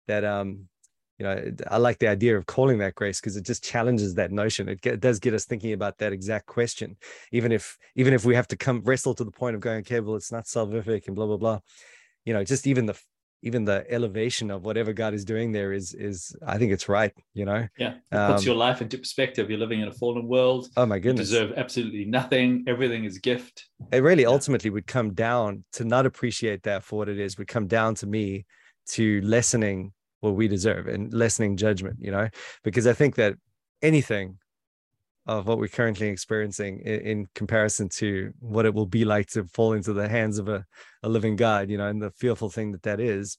that 0.07 0.23
um 0.23 0.67
you 1.17 1.25
know 1.25 1.51
i 1.69 1.77
like 1.77 1.97
the 1.99 2.07
idea 2.07 2.37
of 2.37 2.45
calling 2.45 2.77
that 2.77 2.95
grace 2.95 3.19
because 3.19 3.37
it 3.37 3.45
just 3.45 3.63
challenges 3.63 4.15
that 4.15 4.31
notion 4.31 4.67
it, 4.69 4.81
get, 4.81 4.95
it, 4.95 4.99
does 4.99 5.19
get 5.19 5.33
us 5.33 5.45
thinking 5.45 5.73
about 5.73 5.97
that 5.97 6.13
exact 6.13 6.45
question 6.45 6.97
even 7.31 7.51
if 7.51 7.77
even 7.95 8.13
if 8.13 8.25
we 8.25 8.35
have 8.35 8.47
to 8.47 8.57
come 8.57 8.81
wrestle 8.83 9.13
to 9.13 9.23
the 9.23 9.31
point 9.31 9.55
of 9.55 9.61
going 9.61 9.79
okay 9.79 9.99
well 9.99 10.15
it's 10.15 10.31
not 10.31 10.45
salvific 10.45 11.07
and 11.07 11.15
blah 11.15 11.25
blah 11.25 11.37
blah 11.37 11.59
you 12.25 12.33
know 12.33 12.43
just 12.43 12.67
even 12.67 12.85
the 12.85 12.99
even 13.45 13.63
the 13.63 13.85
elevation 13.89 14.49
of 14.49 14.65
whatever 14.65 14.91
God 14.91 15.13
is 15.13 15.23
doing 15.23 15.51
there 15.51 15.71
is 15.71 15.93
is 15.93 16.35
I 16.45 16.57
think 16.57 16.71
it's 16.71 16.89
right, 16.89 17.13
you 17.33 17.45
know. 17.45 17.67
Yeah, 17.77 17.93
it 18.11 18.31
puts 18.31 18.41
um, 18.41 18.45
your 18.47 18.55
life 18.55 18.81
into 18.81 18.97
perspective. 18.97 19.49
You're 19.49 19.59
living 19.59 19.81
in 19.81 19.87
a 19.87 19.93
fallen 19.93 20.27
world. 20.27 20.67
Oh 20.75 20.85
my 20.85 20.97
goodness, 20.97 21.31
you 21.31 21.39
deserve 21.39 21.57
absolutely 21.57 22.05
nothing. 22.05 22.65
Everything 22.67 23.05
is 23.05 23.19
gift. 23.19 23.67
It 23.91 24.01
really 24.01 24.23
yeah. 24.23 24.29
ultimately 24.29 24.71
would 24.71 24.87
come 24.87 25.13
down 25.13 25.63
to 25.73 25.85
not 25.85 26.07
appreciate 26.07 26.63
that 26.63 26.83
for 26.83 26.97
what 26.97 27.07
it 27.07 27.19
is. 27.19 27.37
Would 27.37 27.47
come 27.47 27.67
down 27.67 27.93
to 27.95 28.07
me 28.07 28.45
to 28.89 29.21
lessening 29.21 29.93
what 30.25 30.35
we 30.35 30.47
deserve 30.47 30.87
and 30.87 31.13
lessening 31.13 31.55
judgment, 31.55 31.97
you 32.01 32.11
know, 32.11 32.27
because 32.63 32.87
I 32.87 32.93
think 32.93 33.15
that 33.15 33.35
anything 33.81 34.37
of 35.27 35.47
what 35.47 35.57
we're 35.57 35.67
currently 35.67 36.07
experiencing 36.07 36.81
in, 36.81 36.99
in, 37.01 37.27
comparison 37.33 37.89
to 37.89 38.31
what 38.39 38.65
it 38.65 38.73
will 38.73 38.85
be 38.85 39.05
like 39.05 39.27
to 39.27 39.43
fall 39.45 39.73
into 39.73 39.91
the 39.91 40.07
hands 40.07 40.37
of 40.37 40.47
a, 40.47 40.63
a 41.01 41.09
living 41.09 41.35
God, 41.35 41.69
you 41.69 41.77
know, 41.77 41.87
and 41.87 42.01
the 42.01 42.11
fearful 42.11 42.49
thing 42.49 42.71
that 42.73 42.83
that 42.83 42.99
is, 42.99 43.37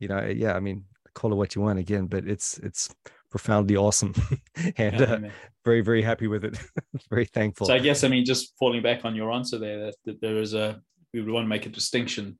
you 0.00 0.08
know, 0.08 0.24
yeah, 0.24 0.54
I 0.54 0.60
mean, 0.60 0.84
call 1.14 1.32
it 1.32 1.36
what 1.36 1.54
you 1.54 1.62
want 1.62 1.78
again, 1.78 2.06
but 2.06 2.26
it's 2.26 2.58
it's 2.58 2.92
profoundly 3.30 3.76
awesome 3.76 4.12
and 4.76 5.00
uh, 5.00 5.18
very 5.64 5.82
very 5.82 6.02
happy 6.02 6.26
with 6.26 6.44
it. 6.44 6.58
very 7.10 7.26
thankful. 7.26 7.66
So 7.66 7.74
I 7.74 7.78
guess 7.78 8.02
I 8.02 8.08
mean 8.08 8.24
just 8.24 8.54
falling 8.58 8.82
back 8.82 9.04
on 9.04 9.14
your 9.14 9.30
answer 9.30 9.58
there 9.58 9.86
that, 9.86 9.94
that 10.04 10.20
there 10.20 10.38
is 10.38 10.54
a 10.54 10.80
we 11.14 11.20
would 11.20 11.30
want 11.30 11.44
to 11.44 11.48
make 11.48 11.66
a 11.66 11.68
distinction, 11.68 12.38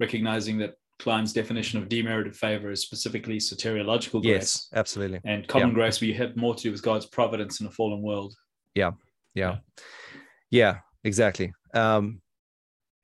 recognizing 0.00 0.58
that 0.58 0.74
Kline's 0.98 1.32
definition 1.32 1.80
of 1.80 1.88
demerited 1.88 2.34
favor 2.34 2.70
is 2.70 2.82
specifically 2.82 3.38
soteriological 3.38 4.22
grace. 4.22 4.24
Yes, 4.24 4.68
absolutely. 4.74 5.20
And 5.24 5.46
common 5.46 5.68
yeah. 5.68 5.74
grace, 5.74 6.00
you 6.00 6.14
have 6.14 6.36
more 6.36 6.54
to 6.54 6.62
do 6.62 6.72
with 6.72 6.82
God's 6.82 7.06
providence 7.06 7.60
in 7.60 7.66
a 7.66 7.70
fallen 7.70 8.02
world. 8.02 8.34
Yeah, 8.74 8.92
yeah, 9.34 9.56
yeah, 10.50 10.78
exactly. 11.04 11.52
Um, 11.74 12.20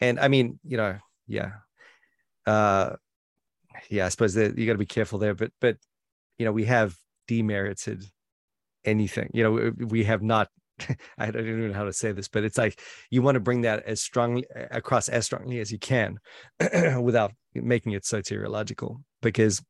and 0.01 0.19
I 0.19 0.29
mean, 0.29 0.59
you 0.65 0.77
know, 0.77 0.97
yeah, 1.27 1.51
uh, 2.47 2.97
yeah. 3.91 4.07
I 4.07 4.09
suppose 4.09 4.35
that 4.35 4.57
you 4.57 4.67
got 4.67 4.73
to 4.73 4.79
be 4.79 4.87
careful 4.87 5.19
there, 5.19 5.35
but 5.35 5.53
but 5.61 5.77
you 6.39 6.47
know, 6.47 6.53
we 6.53 6.65
have 6.65 6.97
demerited 7.29 8.05
anything. 8.85 9.31
You 9.35 9.43
know, 9.45 9.73
we 9.87 10.05
have 10.05 10.23
not 10.23 10.49
I 11.19 11.31
don't 11.31 11.47
even 11.47 11.69
know 11.69 11.75
how 11.75 11.85
to 11.85 11.93
say 11.93 12.13
this, 12.13 12.29
but 12.29 12.45
it's 12.45 12.59
like 12.59 12.81
you 13.11 13.23
want 13.23 13.37
to 13.37 13.41
bring 13.41 13.63
that 13.63 13.85
as 13.85 14.01
strongly 14.01 14.47
across 14.71 15.09
as 15.09 15.27
strongly 15.27 15.61
as 15.61 15.71
you 15.71 15.79
can 15.79 16.19
without 17.01 17.33
making 17.55 17.93
it 17.93 18.03
soteriological, 18.03 19.03
because 19.21 19.63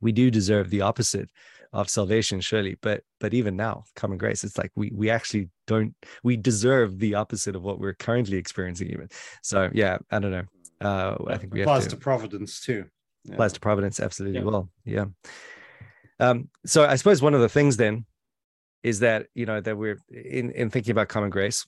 we 0.00 0.12
do 0.12 0.30
deserve 0.30 0.70
the 0.70 0.82
opposite 0.82 1.28
of 1.72 1.88
salvation, 1.88 2.40
surely. 2.40 2.76
But 2.80 3.02
but 3.20 3.34
even 3.34 3.56
now, 3.56 3.84
common 3.96 4.18
grace, 4.18 4.44
it's 4.44 4.58
like 4.58 4.70
we 4.74 4.90
we 4.94 5.10
actually 5.10 5.48
don't 5.66 5.94
we 6.22 6.36
deserve 6.36 6.98
the 6.98 7.14
opposite 7.14 7.56
of 7.56 7.62
what 7.62 7.78
we're 7.78 7.94
currently 7.94 8.36
experiencing, 8.36 8.90
even. 8.90 9.08
So 9.42 9.70
yeah, 9.72 9.98
I 10.10 10.18
don't 10.18 10.32
know. 10.32 10.44
Uh, 10.80 11.16
I 11.28 11.38
think 11.38 11.54
we 11.54 11.62
applies 11.62 11.84
have 11.84 11.90
to, 11.90 11.96
to 11.96 12.02
providence 12.02 12.60
too. 12.60 12.84
Yeah. 13.24 13.34
Applies 13.34 13.52
to 13.52 13.60
providence 13.60 14.00
absolutely 14.00 14.40
yeah. 14.40 14.44
well. 14.44 14.68
Yeah. 14.84 15.04
Um, 16.18 16.48
so 16.66 16.84
I 16.84 16.96
suppose 16.96 17.22
one 17.22 17.34
of 17.34 17.40
the 17.40 17.48
things 17.48 17.76
then 17.76 18.04
is 18.82 19.00
that 19.00 19.26
you 19.34 19.46
know 19.46 19.60
that 19.60 19.76
we're 19.76 19.98
in 20.10 20.50
in 20.50 20.70
thinking 20.70 20.90
about 20.90 21.08
common 21.08 21.30
grace 21.30 21.66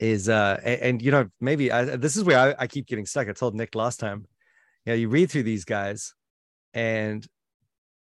is 0.00 0.28
uh 0.28 0.60
and, 0.62 0.80
and 0.80 1.02
you 1.02 1.10
know 1.10 1.28
maybe 1.40 1.72
I, 1.72 1.96
this 1.96 2.16
is 2.16 2.24
where 2.24 2.38
I, 2.38 2.62
I, 2.62 2.66
keep 2.66 2.86
getting 2.86 3.06
stuck. 3.06 3.28
I 3.28 3.32
told 3.32 3.54
nick 3.54 3.74
last 3.74 3.98
time 3.98 4.26
you 4.84 4.92
know 4.92 4.96
you 4.96 5.08
read 5.08 5.30
through 5.30 5.42
these 5.42 5.64
guys 5.64 6.14
and 6.74 7.26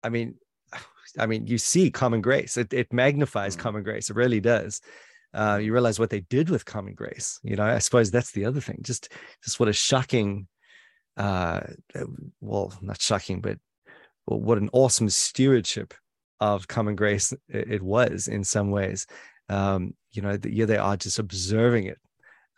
i 0.02 0.08
mean 0.08 0.34
i 1.18 1.26
mean 1.26 1.46
you 1.46 1.58
see 1.58 1.90
common 1.90 2.20
grace. 2.20 2.56
It, 2.56 2.72
it 2.72 2.92
magnifies 2.92 3.56
mm. 3.56 3.60
common 3.60 3.82
grace. 3.82 4.10
It 4.10 4.16
really 4.16 4.40
does. 4.40 4.80
Uh, 5.32 5.58
you 5.60 5.72
realize 5.72 5.98
what 5.98 6.10
they 6.10 6.20
did 6.20 6.48
with 6.48 6.64
common 6.64 6.94
grace. 6.94 7.40
You 7.42 7.56
know 7.56 7.64
i 7.64 7.78
suppose 7.78 8.10
that's 8.10 8.32
the 8.32 8.44
other 8.44 8.60
thing. 8.60 8.80
Just 8.82 9.10
just 9.42 9.60
what 9.60 9.68
a 9.68 9.72
shocking 9.72 10.48
uh 11.16 11.60
well 12.40 12.76
not 12.82 13.00
shocking 13.00 13.40
but 13.40 13.58
what 14.24 14.58
an 14.58 14.70
awesome 14.72 15.08
stewardship 15.08 15.94
of 16.40 16.66
common 16.66 16.96
grace 16.96 17.32
it 17.48 17.82
was 17.82 18.26
in 18.26 18.42
some 18.42 18.70
ways 18.70 19.06
um, 19.48 19.94
you 20.12 20.22
know 20.22 20.38
yeah 20.44 20.66
they 20.66 20.76
are 20.76 20.96
just 20.96 21.18
observing 21.18 21.86
it 21.86 21.98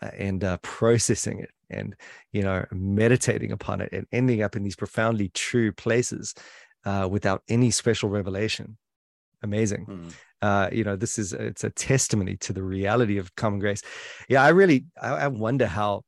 uh, 0.03 0.11
and 0.19 0.45
uh, 0.45 0.59
processing 0.59 1.41
it 1.41 1.51
and 1.71 1.97
you 2.33 2.43
know 2.43 2.65
meditating 2.71 3.53
upon 3.53 3.81
it 3.81 3.93
and 3.93 4.07
ending 4.13 4.43
up 4.43 4.57
in 4.57 4.63
these 4.63 4.77
profoundly 4.77 5.29
true 5.31 5.73
places 5.73 6.35
uh, 6.85 7.09
without 7.11 7.43
any 7.49 7.71
special 7.71 8.09
revelation. 8.09 8.77
Amazing. 9.43 9.87
Mm. 9.87 10.15
uh, 10.43 10.69
you 10.73 10.85
know 10.85 10.97
this 10.97 11.19
is 11.19 11.33
it's 11.33 11.65
a 11.65 11.71
testimony 11.71 12.37
to 12.37 12.53
the 12.53 12.63
reality 12.63 13.19
of 13.19 13.35
common 13.37 13.59
grace. 13.61 13.83
Yeah 14.29 14.43
i 14.43 14.49
really 14.49 14.87
i, 15.01 15.09
I 15.09 15.29
wonder 15.29 15.67
how 15.67 16.03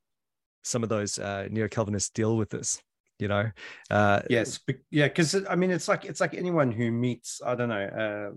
some 0.65 0.83
of 0.83 0.89
those 0.89 1.19
uh, 1.19 1.49
neo-calvinists 1.51 2.11
deal 2.11 2.37
with 2.37 2.51
this 2.51 2.83
you 3.19 3.29
know? 3.29 3.51
Uh 3.91 4.23
yes 4.31 4.61
yeah 4.91 5.09
because 5.09 5.35
i 5.49 5.57
mean 5.57 5.71
it's 5.71 5.89
like 5.89 6.05
it's 6.05 6.21
like 6.21 6.35
anyone 6.35 6.71
who 6.71 6.91
meets 6.91 7.41
i 7.45 7.55
don't 7.55 7.69
know 7.69 8.33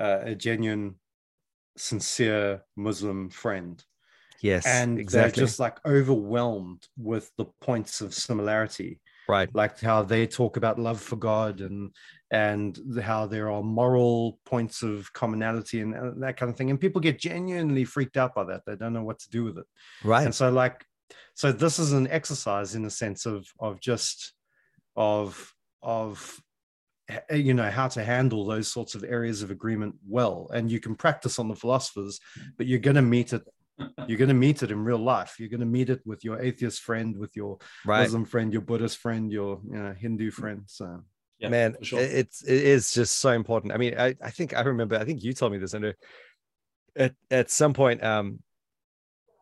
uh, 0.00 0.02
uh, 0.02 0.20
a 0.24 0.34
genuine 0.34 0.94
sincere 1.76 2.62
muslim 2.76 3.30
friend. 3.30 3.84
Yes 4.40 4.66
and 4.66 4.98
exactly. 4.98 5.42
just 5.42 5.58
like 5.58 5.78
overwhelmed 5.86 6.86
with 6.98 7.30
the 7.36 7.46
points 7.60 8.00
of 8.00 8.14
similarity. 8.14 9.00
Right. 9.28 9.52
Like 9.54 9.80
how 9.80 10.02
they 10.02 10.26
talk 10.26 10.56
about 10.56 10.78
love 10.78 11.00
for 11.00 11.16
god 11.16 11.60
and 11.60 11.90
and 12.30 12.78
how 13.00 13.26
there 13.26 13.50
are 13.50 13.62
moral 13.62 14.38
points 14.44 14.82
of 14.82 15.12
commonality 15.12 15.80
and 15.80 16.22
that 16.22 16.36
kind 16.36 16.50
of 16.50 16.56
thing. 16.56 16.70
And 16.70 16.80
people 16.80 17.00
get 17.00 17.18
genuinely 17.18 17.84
freaked 17.84 18.16
out 18.16 18.34
by 18.34 18.44
that. 18.44 18.62
They 18.66 18.76
don't 18.76 18.92
know 18.92 19.04
what 19.04 19.20
to 19.20 19.30
do 19.30 19.44
with 19.44 19.58
it. 19.58 19.66
Right. 20.04 20.24
And 20.24 20.34
so 20.34 20.50
like 20.50 20.84
so 21.34 21.52
this 21.52 21.78
is 21.78 21.92
an 21.92 22.08
exercise 22.08 22.74
in 22.74 22.82
the 22.82 22.90
sense 22.90 23.26
of 23.26 23.46
of 23.58 23.80
just 23.80 24.32
of 24.96 25.54
of 25.82 26.40
you 27.30 27.54
know 27.54 27.70
how 27.70 27.86
to 27.86 28.02
handle 28.02 28.44
those 28.44 28.70
sorts 28.70 28.94
of 28.94 29.04
areas 29.04 29.42
of 29.42 29.50
agreement 29.50 29.94
well 30.08 30.48
and 30.52 30.70
you 30.70 30.80
can 30.80 30.94
practice 30.94 31.38
on 31.38 31.48
the 31.48 31.54
philosophers 31.54 32.20
but 32.56 32.66
you're 32.66 32.78
going 32.78 32.96
to 32.96 33.02
meet 33.02 33.32
it 33.32 33.42
you're 34.08 34.18
going 34.18 34.28
to 34.28 34.34
meet 34.34 34.62
it 34.62 34.70
in 34.70 34.82
real 34.82 34.98
life 34.98 35.36
you're 35.38 35.48
going 35.48 35.60
to 35.60 35.66
meet 35.66 35.90
it 35.90 36.00
with 36.04 36.24
your 36.24 36.40
atheist 36.40 36.80
friend 36.80 37.16
with 37.16 37.36
your 37.36 37.58
right. 37.84 38.02
muslim 38.02 38.24
friend 38.24 38.52
your 38.52 38.62
buddhist 38.62 38.98
friend 38.98 39.30
your 39.30 39.60
you 39.70 39.78
know 39.78 39.94
hindu 39.96 40.30
friend 40.30 40.62
so 40.66 41.02
yeah, 41.38 41.48
man 41.48 41.76
sure. 41.82 42.00
it's 42.00 42.42
it 42.42 42.64
is 42.64 42.90
just 42.90 43.18
so 43.18 43.30
important 43.30 43.72
i 43.72 43.76
mean 43.76 43.94
i 43.98 44.14
i 44.22 44.30
think 44.30 44.56
i 44.56 44.62
remember 44.62 44.96
i 44.96 45.04
think 45.04 45.22
you 45.22 45.32
told 45.32 45.52
me 45.52 45.58
this 45.58 45.74
under 45.74 45.94
at 46.96 47.14
at 47.30 47.50
some 47.50 47.74
point 47.74 48.02
um 48.02 48.38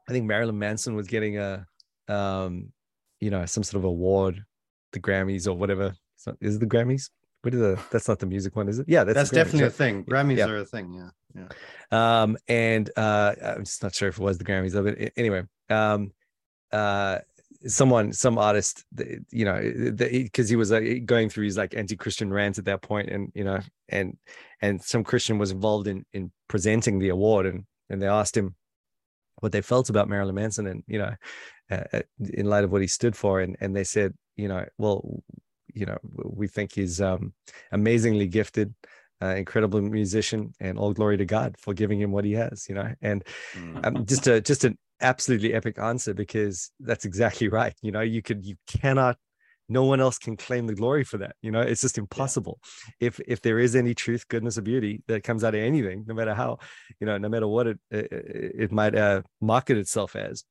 i 0.09 0.13
think 0.13 0.27
marilyn 0.27 0.59
manson 0.59 0.97
was 0.97 1.07
getting 1.07 1.39
a 1.39 1.65
um, 2.09 2.73
you 3.21 3.31
know, 3.31 3.47
some 3.47 3.63
sort 3.63 3.81
of 3.81 3.85
award, 3.85 4.45
the 4.93 5.01
Grammys 5.01 5.47
or 5.47 5.55
whatever. 5.55 5.95
Is 6.41 6.57
it 6.57 6.61
the 6.61 6.67
Grammys? 6.67 7.11
What 7.45 7.55
is 7.55 7.61
the? 7.61 7.81
That's 7.91 8.09
not 8.09 8.19
the 8.19 8.27
music 8.27 8.57
one, 8.57 8.69
is 8.69 8.79
it? 8.79 8.87
Yeah, 8.89 9.05
that's, 9.05 9.17
that's 9.17 9.31
definitely 9.31 9.67
a 9.67 9.71
thing. 9.71 10.05
Grammys 10.05 10.39
yeah. 10.39 10.47
are 10.47 10.59
a 10.59 10.65
thing. 10.65 10.93
Yeah, 10.95 11.11
yeah. 11.91 12.23
Um, 12.23 12.37
and 12.49 12.91
uh, 12.97 13.35
I'm 13.43 13.65
just 13.65 13.83
not 13.83 13.95
sure 13.95 14.09
if 14.09 14.19
it 14.19 14.23
was 14.23 14.39
the 14.39 14.45
Grammys, 14.45 14.75
of 14.75 14.87
it. 14.87 15.13
anyway, 15.17 15.43
um, 15.71 16.13
uh, 16.73 17.19
someone, 17.67 18.13
some 18.13 18.39
artist, 18.39 18.85
you 19.31 19.45
know, 19.45 19.61
because 19.97 20.49
he 20.49 20.57
was 20.57 20.73
uh, 20.73 20.81
going 21.05 21.29
through 21.29 21.45
his 21.45 21.57
like 21.57 21.75
anti-Christian 21.75 22.33
rants 22.33 22.59
at 22.59 22.65
that 22.65 22.83
point, 22.83 23.11
and 23.11 23.31
you 23.35 23.45
know, 23.45 23.61
and 23.89 24.17
and 24.61 24.83
some 24.83 25.05
Christian 25.05 25.39
was 25.39 25.51
involved 25.51 25.87
in 25.87 26.05
in 26.13 26.33
presenting 26.49 26.99
the 26.99 27.11
award, 27.11 27.47
and 27.47 27.65
and 27.91 28.01
they 28.01 28.09
asked 28.09 28.37
him 28.37 28.55
what 29.41 29.53
they 29.53 29.61
felt 29.61 29.91
about 29.91 30.09
Marilyn 30.09 30.35
Manson, 30.35 30.67
and 30.67 30.83
you 30.87 30.99
know, 30.99 31.15
uh, 31.71 31.85
uh, 31.95 32.03
in 32.21 32.47
light 32.47 32.65
of 32.65 32.71
what 32.71 32.83
he 32.83 32.87
stood 32.87 33.17
for 33.17 33.41
and 33.41 33.57
and 33.59 33.75
they 33.75 33.85
said 33.85 34.13
you 34.37 34.49
know 34.49 34.67
well 34.77 35.23
you 35.75 35.87
know 35.87 35.99
we 36.25 36.47
think 36.49 36.73
he's 36.73 37.01
um, 37.01 37.33
amazingly 37.73 38.27
gifted 38.27 38.75
uh, 39.23 39.35
incredible 39.37 39.81
musician 39.81 40.53
and 40.61 40.79
all 40.79 40.93
glory 40.93 41.17
to 41.17 41.25
god 41.25 41.57
for 41.59 41.75
giving 41.75 42.01
him 42.01 42.13
what 42.13 42.25
he 42.25 42.33
has 42.33 42.67
you 42.69 42.75
know 42.75 42.93
and 43.03 43.25
um, 43.57 43.95
mm. 43.95 44.09
just 44.09 44.27
a 44.27 44.41
just 44.41 44.65
an 44.65 44.79
absolutely 45.01 45.53
epic 45.53 45.79
answer 45.79 46.15
because 46.15 46.71
that's 46.81 47.05
exactly 47.05 47.49
right 47.49 47.75
you 47.83 47.93
know 47.93 48.01
you 48.01 48.23
could 48.23 48.45
you 48.45 48.57
cannot 48.67 49.17
no 49.69 49.85
one 49.85 50.01
else 50.01 50.19
can 50.19 50.37
claim 50.37 50.67
the 50.67 50.75
glory 50.75 51.05
for 51.05 51.19
that 51.19 51.35
you 51.43 51.51
know 51.51 51.61
it's 51.61 51.81
just 51.81 51.99
impossible 51.99 52.59
yeah. 53.01 53.09
if 53.09 53.21
if 53.27 53.41
there 53.41 53.59
is 53.59 53.75
any 53.75 53.95
truth 53.95 54.27
goodness 54.29 54.59
or 54.59 54.63
beauty 54.63 55.03
that 55.09 55.25
comes 55.25 55.43
out 55.43 55.55
of 55.55 55.61
anything 55.61 56.05
no 56.07 56.15
matter 56.15 56.35
how 56.35 56.59
you 57.01 57.07
know 57.07 57.19
no 57.19 57.29
matter 57.29 57.49
what 57.49 57.67
it 57.67 57.79
it, 57.91 58.09
it 58.13 58.73
might 58.73 58.95
uh, 58.95 59.23
market 59.41 59.79
itself 59.79 60.17
as 60.17 60.45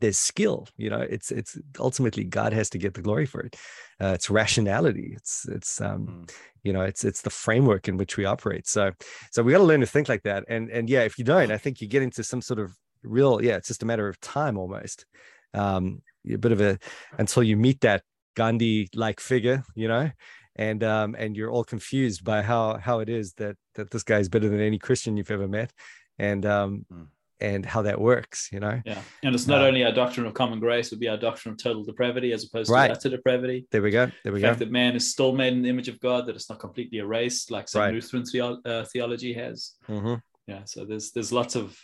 there's 0.00 0.18
skill 0.18 0.66
you 0.76 0.90
know 0.90 1.00
it's 1.00 1.30
it's 1.30 1.58
ultimately 1.78 2.24
god 2.24 2.52
has 2.52 2.68
to 2.70 2.78
get 2.78 2.94
the 2.94 3.02
glory 3.02 3.26
for 3.26 3.40
it. 3.40 3.56
Uh, 3.98 4.08
it's 4.08 4.28
rationality. 4.28 5.14
It's 5.16 5.46
it's 5.48 5.80
um 5.80 6.06
mm. 6.06 6.34
you 6.64 6.72
know 6.72 6.82
it's 6.82 7.04
it's 7.04 7.22
the 7.22 7.30
framework 7.30 7.88
in 7.88 7.96
which 7.96 8.16
we 8.16 8.24
operate. 8.24 8.66
So 8.66 8.92
so 9.30 9.42
we 9.42 9.52
got 9.52 9.58
to 9.58 9.64
learn 9.64 9.80
to 9.80 9.86
think 9.86 10.08
like 10.08 10.22
that. 10.24 10.44
And 10.48 10.70
and 10.70 10.90
yeah 10.90 11.02
if 11.02 11.18
you 11.18 11.24
don't 11.24 11.50
i 11.50 11.58
think 11.58 11.80
you 11.80 11.88
get 11.88 12.02
into 12.02 12.22
some 12.22 12.42
sort 12.42 12.58
of 12.60 12.72
real 13.02 13.42
yeah 13.42 13.56
it's 13.56 13.68
just 13.68 13.82
a 13.82 13.86
matter 13.86 14.08
of 14.08 14.20
time 14.20 14.58
almost. 14.58 15.06
Um 15.54 16.02
a 16.30 16.36
bit 16.36 16.52
of 16.52 16.60
a 16.60 16.78
until 17.18 17.42
you 17.42 17.56
meet 17.56 17.80
that 17.82 18.02
gandhi 18.34 18.88
like 18.94 19.20
figure 19.20 19.62
you 19.74 19.88
know 19.88 20.10
and 20.56 20.82
um 20.84 21.14
and 21.16 21.36
you're 21.36 21.50
all 21.50 21.64
confused 21.64 22.24
by 22.24 22.42
how 22.42 22.76
how 22.78 22.98
it 22.98 23.08
is 23.08 23.32
that 23.34 23.56
that 23.76 23.90
this 23.90 24.02
guy's 24.02 24.28
better 24.28 24.48
than 24.48 24.60
any 24.60 24.78
christian 24.78 25.16
you've 25.16 25.30
ever 25.30 25.48
met. 25.48 25.70
And 26.18 26.44
um 26.44 26.86
mm 26.92 27.06
and 27.40 27.66
how 27.66 27.82
that 27.82 28.00
works, 28.00 28.48
you 28.52 28.60
know? 28.60 28.80
Yeah. 28.84 29.00
And 29.22 29.34
it's 29.34 29.46
not 29.46 29.60
uh, 29.60 29.66
only 29.66 29.84
our 29.84 29.92
doctrine 29.92 30.26
of 30.26 30.34
common 30.34 30.58
grace, 30.58 30.86
it 30.86 30.92
would 30.92 31.00
be 31.00 31.08
our 31.08 31.16
doctrine 31.16 31.52
of 31.52 31.58
total 31.58 31.84
depravity 31.84 32.32
as 32.32 32.44
opposed 32.44 32.70
right. 32.70 32.88
to 32.88 32.94
utter 32.94 33.08
depravity. 33.10 33.66
There 33.70 33.82
we 33.82 33.90
go. 33.90 34.10
There 34.24 34.32
we 34.32 34.40
go. 34.40 34.46
the 34.46 34.46
go. 34.46 34.48
fact 34.48 34.58
that 34.60 34.70
man 34.70 34.96
is 34.96 35.10
still 35.10 35.32
made 35.32 35.52
in 35.52 35.62
the 35.62 35.68
image 35.68 35.88
of 35.88 36.00
God, 36.00 36.26
that 36.26 36.34
it's 36.34 36.48
not 36.48 36.60
completely 36.60 36.98
erased 36.98 37.50
like 37.50 37.68
some 37.68 37.82
right. 37.82 37.94
Lutheran 37.94 38.24
theo- 38.24 38.60
uh, 38.64 38.84
theology 38.84 39.32
has. 39.34 39.72
Mm-hmm. 39.88 40.14
Yeah. 40.46 40.60
So 40.64 40.84
there's 40.84 41.12
there's 41.12 41.32
lots 41.32 41.56
of 41.56 41.78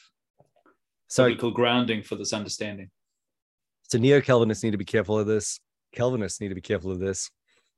so, 1.09 1.25
biblical 1.25 1.50
grounding 1.50 2.02
for 2.02 2.16
this 2.16 2.32
understanding. 2.32 2.90
So 3.90 3.99
neo-Calvinists 3.99 4.64
need 4.64 4.71
to 4.71 4.78
be 4.78 4.85
careful 4.85 5.18
of 5.18 5.26
this. 5.26 5.61
Calvinists 5.92 6.40
need 6.40 6.49
to 6.49 6.54
be 6.54 6.62
careful 6.62 6.90
of 6.90 6.99
this 6.99 7.30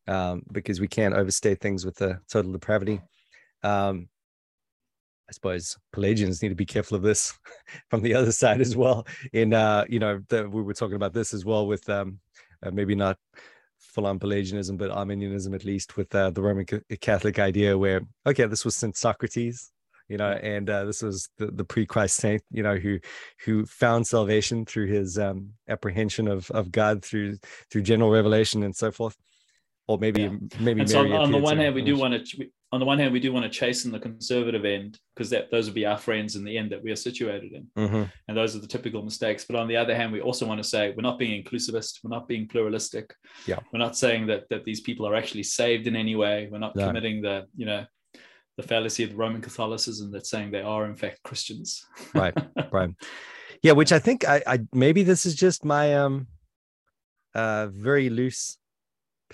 um, 0.06 0.42
because 0.52 0.78
we 0.78 0.86
can't 0.86 1.14
overstate 1.14 1.60
things 1.60 1.84
with 1.84 1.96
the 1.96 2.20
total 2.30 2.52
depravity. 2.52 3.00
Um, 3.64 4.08
I 5.28 5.32
suppose 5.32 5.76
Pelagians 5.92 6.42
need 6.42 6.50
to 6.50 6.54
be 6.54 6.66
careful 6.66 6.96
of 6.96 7.02
this 7.02 7.32
from 7.90 8.02
the 8.02 8.14
other 8.14 8.32
side 8.32 8.60
as 8.60 8.76
well. 8.76 9.06
In 9.32 9.54
uh, 9.54 9.84
you 9.88 9.98
know, 9.98 10.20
the, 10.28 10.48
we 10.48 10.62
were 10.62 10.74
talking 10.74 10.96
about 10.96 11.14
this 11.14 11.32
as 11.32 11.44
well 11.44 11.66
with 11.66 11.88
um, 11.88 12.18
uh, 12.62 12.70
maybe 12.70 12.94
not 12.94 13.18
full 13.78 14.06
on 14.06 14.18
Pelagianism, 14.18 14.76
but 14.76 14.90
Arminianism 14.90 15.54
at 15.54 15.64
least 15.64 15.96
with 15.96 16.14
uh, 16.14 16.30
the 16.30 16.42
Roman 16.42 16.66
Catholic 17.00 17.38
idea 17.38 17.76
where 17.76 18.02
okay, 18.26 18.46
this 18.46 18.64
was 18.64 18.76
Saint 18.76 18.96
Socrates, 18.96 19.72
you 20.08 20.18
know, 20.18 20.32
and 20.32 20.68
uh, 20.68 20.84
this 20.84 21.02
was 21.02 21.28
the, 21.38 21.46
the 21.46 21.64
pre-Christ 21.64 22.16
saint, 22.16 22.42
you 22.50 22.62
know, 22.62 22.76
who 22.76 22.98
who 23.44 23.64
found 23.64 24.06
salvation 24.06 24.66
through 24.66 24.86
his 24.86 25.18
um, 25.18 25.50
apprehension 25.68 26.28
of 26.28 26.50
of 26.50 26.70
God 26.70 27.02
through 27.02 27.38
through 27.70 27.82
general 27.82 28.10
revelation 28.10 28.62
and 28.62 28.76
so 28.76 28.90
forth. 28.90 29.16
Or 29.86 29.98
maybe 29.98 30.22
yeah. 30.22 30.30
maybe. 30.60 30.86
so 30.86 31.00
on, 31.00 31.12
on 31.12 31.32
the 31.32 31.38
one 31.38 31.58
hand, 31.58 31.74
we 31.74 31.82
do 31.82 31.96
want 31.96 32.26
to 32.26 32.46
on 32.74 32.80
the 32.80 32.86
one 32.86 32.98
hand, 32.98 33.12
we 33.12 33.20
do 33.20 33.32
want 33.32 33.44
to 33.44 33.58
chasten 33.58 33.92
the 33.92 34.00
conservative 34.00 34.64
end 34.64 34.98
because 35.14 35.30
that 35.30 35.48
those 35.52 35.66
would 35.66 35.76
be 35.76 35.86
our 35.86 35.96
friends 35.96 36.34
in 36.34 36.42
the 36.42 36.58
end 36.58 36.72
that 36.72 36.82
we 36.82 36.90
are 36.90 36.96
situated 36.96 37.52
in, 37.52 37.68
mm-hmm. 37.78 38.02
and 38.26 38.36
those 38.36 38.56
are 38.56 38.58
the 38.58 38.66
typical 38.66 39.00
mistakes. 39.00 39.44
But 39.44 39.54
on 39.54 39.68
the 39.68 39.76
other 39.76 39.94
hand, 39.94 40.12
we 40.12 40.20
also 40.20 40.44
want 40.44 40.60
to 40.60 40.68
say 40.68 40.92
we're 40.96 41.02
not 41.02 41.16
being 41.16 41.40
inclusivist, 41.40 42.00
we're 42.02 42.10
not 42.10 42.26
being 42.26 42.48
pluralistic. 42.48 43.14
Yeah, 43.46 43.60
we're 43.72 43.78
not 43.78 43.96
saying 43.96 44.26
that 44.26 44.48
that 44.50 44.64
these 44.64 44.80
people 44.80 45.06
are 45.06 45.14
actually 45.14 45.44
saved 45.44 45.86
in 45.86 45.94
any 45.94 46.16
way. 46.16 46.48
We're 46.50 46.58
not 46.58 46.74
no. 46.74 46.88
committing 46.88 47.22
the 47.22 47.46
you 47.56 47.64
know 47.64 47.86
the 48.56 48.64
fallacy 48.64 49.04
of 49.04 49.16
Roman 49.16 49.40
Catholicism 49.40 50.10
that's 50.10 50.28
saying 50.28 50.50
they 50.50 50.62
are 50.62 50.84
in 50.86 50.96
fact 50.96 51.22
Christians. 51.22 51.86
right, 52.12 52.34
right. 52.72 52.90
Yeah, 53.62 53.72
which 53.72 53.92
I 53.92 53.98
think 53.98 54.28
I, 54.28 54.42
I 54.46 54.58
maybe 54.74 55.04
this 55.04 55.24
is 55.24 55.34
just 55.34 55.64
my 55.64 55.94
um 55.94 56.26
uh 57.34 57.68
very 57.72 58.10
loose 58.10 58.58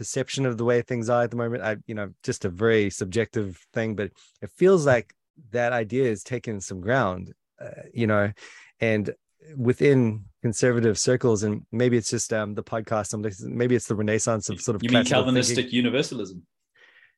perception 0.01 0.47
of 0.47 0.57
the 0.57 0.65
way 0.65 0.81
things 0.81 1.11
are 1.11 1.25
at 1.25 1.31
the 1.31 1.37
moment. 1.37 1.63
I, 1.63 1.77
you 1.87 1.95
know, 1.95 2.09
just 2.23 2.47
a 2.47 2.49
very 2.49 2.89
subjective 2.89 3.63
thing, 3.75 3.97
but 3.97 4.11
it 4.41 4.51
feels 4.57 4.87
like 4.87 5.13
that 5.51 5.75
idea 5.75 6.11
is 6.11 6.25
taking 6.25 6.59
some 6.61 6.81
ground, 6.81 7.35
uh, 7.61 7.83
you 7.93 8.07
know, 8.07 8.33
and 8.81 9.15
within 9.59 10.25
conservative 10.41 10.99
circles, 10.99 11.43
and 11.43 11.67
maybe 11.71 11.99
it's 11.99 12.09
just 12.09 12.33
um, 12.33 12.55
the 12.55 12.63
podcast. 12.63 13.13
Maybe 13.45 13.75
it's 13.75 13.89
the 13.89 13.95
renaissance 13.95 14.49
of 14.49 14.63
sort 14.63 14.77
of. 14.77 14.83
You 14.83 14.89
mean 14.89 15.05
Calvinistic 15.05 15.57
thinking. 15.57 15.77
universalism? 15.77 16.47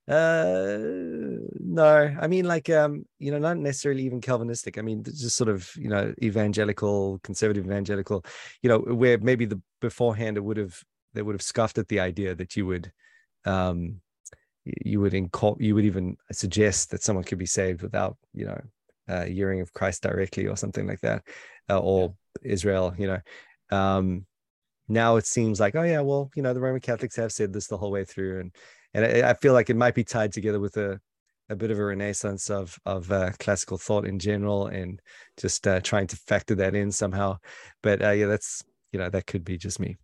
Uh, 0.09 0.79
no, 1.61 2.17
I 2.21 2.27
mean 2.27 2.47
like 2.47 2.69
um, 2.69 3.05
you 3.21 3.31
know, 3.31 3.39
not 3.39 3.59
necessarily 3.59 4.03
even 4.03 4.21
Calvinistic. 4.21 4.77
I 4.77 4.83
mean, 4.83 5.05
just 5.05 5.37
sort 5.37 5.51
of 5.51 5.71
you 5.77 5.89
know, 5.89 6.13
evangelical, 6.21 7.21
conservative 7.23 7.65
evangelical. 7.65 8.25
You 8.61 8.71
know, 8.71 8.79
where 8.81 9.19
maybe 9.19 9.45
the 9.45 9.63
beforehand 9.81 10.37
it 10.37 10.41
would 10.41 10.57
have 10.57 10.83
they 11.15 11.23
would 11.23 11.35
have 11.35 11.43
scoffed 11.43 11.79
at 11.79 11.89
the 11.89 12.01
idea 12.01 12.35
that 12.35 12.57
you 12.57 12.67
would 12.67 12.93
um 13.45 14.01
you 14.65 15.01
would 15.01 15.13
incul- 15.13 15.61
you 15.61 15.75
would 15.75 15.85
even 15.85 16.17
suggest 16.31 16.91
that 16.91 17.03
someone 17.03 17.25
could 17.25 17.39
be 17.39 17.47
saved 17.47 17.83
without 17.83 18.17
you 18.33 18.47
know 18.47 18.61
uh, 19.09 19.25
hearing 19.25 19.61
of 19.61 19.73
Christ 19.73 20.03
directly 20.03 20.47
or 20.47 20.57
something 20.57 20.87
like 20.87 21.01
that 21.01 21.25
uh, 21.69 21.79
or 21.79 22.15
yeah. 22.43 22.53
Israel 22.53 22.95
you 22.99 23.07
know. 23.09 23.77
Um 23.77 24.27
now 24.89 25.17
it 25.17 25.27
seems 25.27 25.59
like 25.59 25.75
oh 25.75 25.83
yeah 25.83 26.01
well 26.01 26.31
you 26.35 26.43
know 26.43 26.55
the 26.55 26.61
Roman 26.61 26.81
Catholics 26.81 27.17
have 27.17 27.33
said 27.33 27.53
this 27.53 27.67
the 27.67 27.77
whole 27.77 27.91
way 27.91 28.05
through 28.05 28.41
and 28.41 28.55
and 28.95 29.05
I, 29.05 29.31
I 29.31 29.35
feel 29.35 29.55
like 29.55 29.71
it 29.71 29.77
might 29.77 29.95
be 29.95 30.05
tied 30.05 30.33
together 30.33 30.61
with 30.61 30.77
a 30.77 31.01
a 31.49 31.57
bit 31.57 31.71
of 31.71 31.79
a 31.79 31.85
renaissance 31.85 32.49
of 32.51 32.79
of 32.87 33.11
uh, 33.11 33.33
classical 33.39 33.79
thought 33.79 34.07
in 34.07 34.19
general 34.19 34.69
and 34.69 35.01
just 35.37 35.67
uh, 35.67 35.81
trying 35.81 36.07
to 36.07 36.17
factor 36.17 36.55
that 36.55 36.75
in 36.75 36.93
somehow. 36.93 37.39
But 37.83 38.03
uh, 38.03 38.11
yeah 38.11 38.27
that's 38.27 38.63
you 38.93 38.99
know 38.99 39.11
that 39.11 39.27
could 39.27 39.45
be 39.45 39.59
just 39.59 39.81
me 39.81 39.97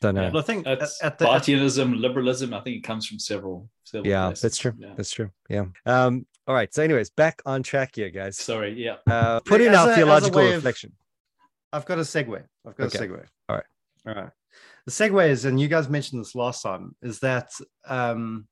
don't 0.00 0.14
know. 0.14 0.30
Yeah, 0.32 0.38
I 0.38 0.42
think 0.42 0.66
it's 0.66 1.02
at, 1.02 1.20
at 1.22 1.44
the, 1.44 1.84
liberalism. 1.84 2.54
I 2.54 2.60
think 2.60 2.76
it 2.76 2.84
comes 2.84 3.06
from 3.06 3.18
several. 3.18 3.68
several 3.84 4.08
yeah, 4.08 4.26
places. 4.26 4.42
that's 4.42 4.58
true. 4.58 4.72
Yeah. 4.78 4.94
That's 4.96 5.10
true. 5.10 5.30
Yeah. 5.48 5.64
Um. 5.86 6.26
All 6.46 6.54
right. 6.54 6.72
So, 6.72 6.82
anyways, 6.82 7.10
back 7.10 7.42
on 7.44 7.62
track 7.62 7.96
here, 7.96 8.10
guys. 8.10 8.38
Sorry. 8.38 8.72
Yeah. 8.72 8.96
Uh, 9.06 9.40
put 9.40 9.60
in 9.60 9.74
our 9.74 9.90
a, 9.90 9.94
theological 9.94 10.42
reflection. 10.42 10.92
Of, 11.72 11.80
I've 11.80 11.86
got 11.86 11.98
a 11.98 12.02
segue. 12.02 12.42
I've 12.66 12.76
got 12.76 12.94
okay. 12.94 13.04
a 13.04 13.08
segue. 13.08 13.24
All 13.48 13.56
right. 13.56 13.64
All 14.06 14.14
right. 14.14 14.30
The 14.86 14.92
segue 14.92 15.28
is, 15.28 15.44
and 15.44 15.60
you 15.60 15.68
guys 15.68 15.88
mentioned 15.88 16.20
this 16.20 16.34
last 16.34 16.62
time, 16.62 16.94
is 17.02 17.18
that 17.20 17.50
um, 17.86 18.46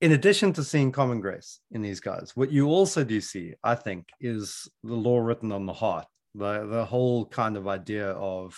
in 0.00 0.12
addition 0.12 0.52
to 0.54 0.64
seeing 0.64 0.92
common 0.92 1.20
grace 1.20 1.60
in 1.72 1.82
these 1.82 2.00
guys, 2.00 2.32
what 2.34 2.50
you 2.50 2.68
also 2.68 3.04
do 3.04 3.20
see, 3.20 3.54
I 3.62 3.74
think, 3.74 4.08
is 4.20 4.68
the 4.82 4.94
law 4.94 5.18
written 5.18 5.52
on 5.52 5.66
the 5.66 5.72
heart. 5.72 6.06
The 6.34 6.66
the 6.66 6.84
whole 6.84 7.26
kind 7.26 7.56
of 7.56 7.66
idea 7.66 8.10
of 8.10 8.54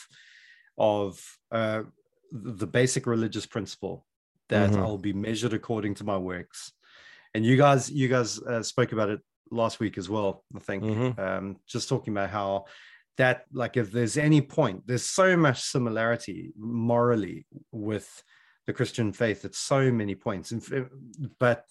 of 0.79 1.21
uh, 1.51 1.83
the 2.33 2.67
basic 2.67 3.07
religious 3.07 3.47
principle 3.47 4.07
that 4.49 4.71
mm-hmm. 4.71 4.83
I'll 4.83 4.99
be 4.99 5.12
measured 5.12 5.53
according 5.53 5.95
to 5.97 6.05
my 6.05 6.17
works. 6.17 6.73
And 7.35 7.45
you 7.45 7.57
guys, 7.57 7.91
you 7.91 8.09
guys 8.09 8.41
uh, 8.41 8.62
spoke 8.62 8.93
about 8.93 9.11
it 9.11 9.21
last 9.51 9.81
week 9.81 9.99
as 9.99 10.09
well. 10.09 10.45
I 10.57 10.61
think 10.61 10.85
mm-hmm. 10.85 11.21
um, 11.21 11.57
just 11.67 11.88
talking 11.88 12.12
about 12.12 12.31
how 12.31 12.64
that, 13.19 13.45
like, 13.53 13.77
if 13.77 13.93
there's 13.93 14.17
any 14.17 14.41
point, 14.41 14.87
there's 14.87 15.05
so 15.05 15.37
much 15.37 15.61
similarity 15.61 16.53
morally 16.57 17.47
with 17.73 18.23
the 18.67 18.73
Christian 18.73 19.12
faith 19.12 19.45
at 19.45 19.55
so 19.55 19.91
many 19.91 20.14
points. 20.14 20.53
But 21.38 21.64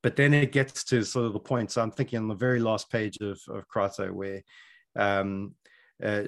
but 0.00 0.14
then 0.14 0.32
it 0.32 0.52
gets 0.52 0.84
to 0.84 1.04
sort 1.04 1.26
of 1.26 1.32
the 1.32 1.40
point. 1.40 1.72
So 1.72 1.82
I'm 1.82 1.90
thinking 1.90 2.20
on 2.20 2.28
the 2.28 2.34
very 2.34 2.60
last 2.60 2.90
page 2.90 3.18
of 3.20 3.40
of 3.48 3.66
Crito 3.68 4.12
where 4.12 4.42
um, 4.96 5.54
uh, 6.02 6.24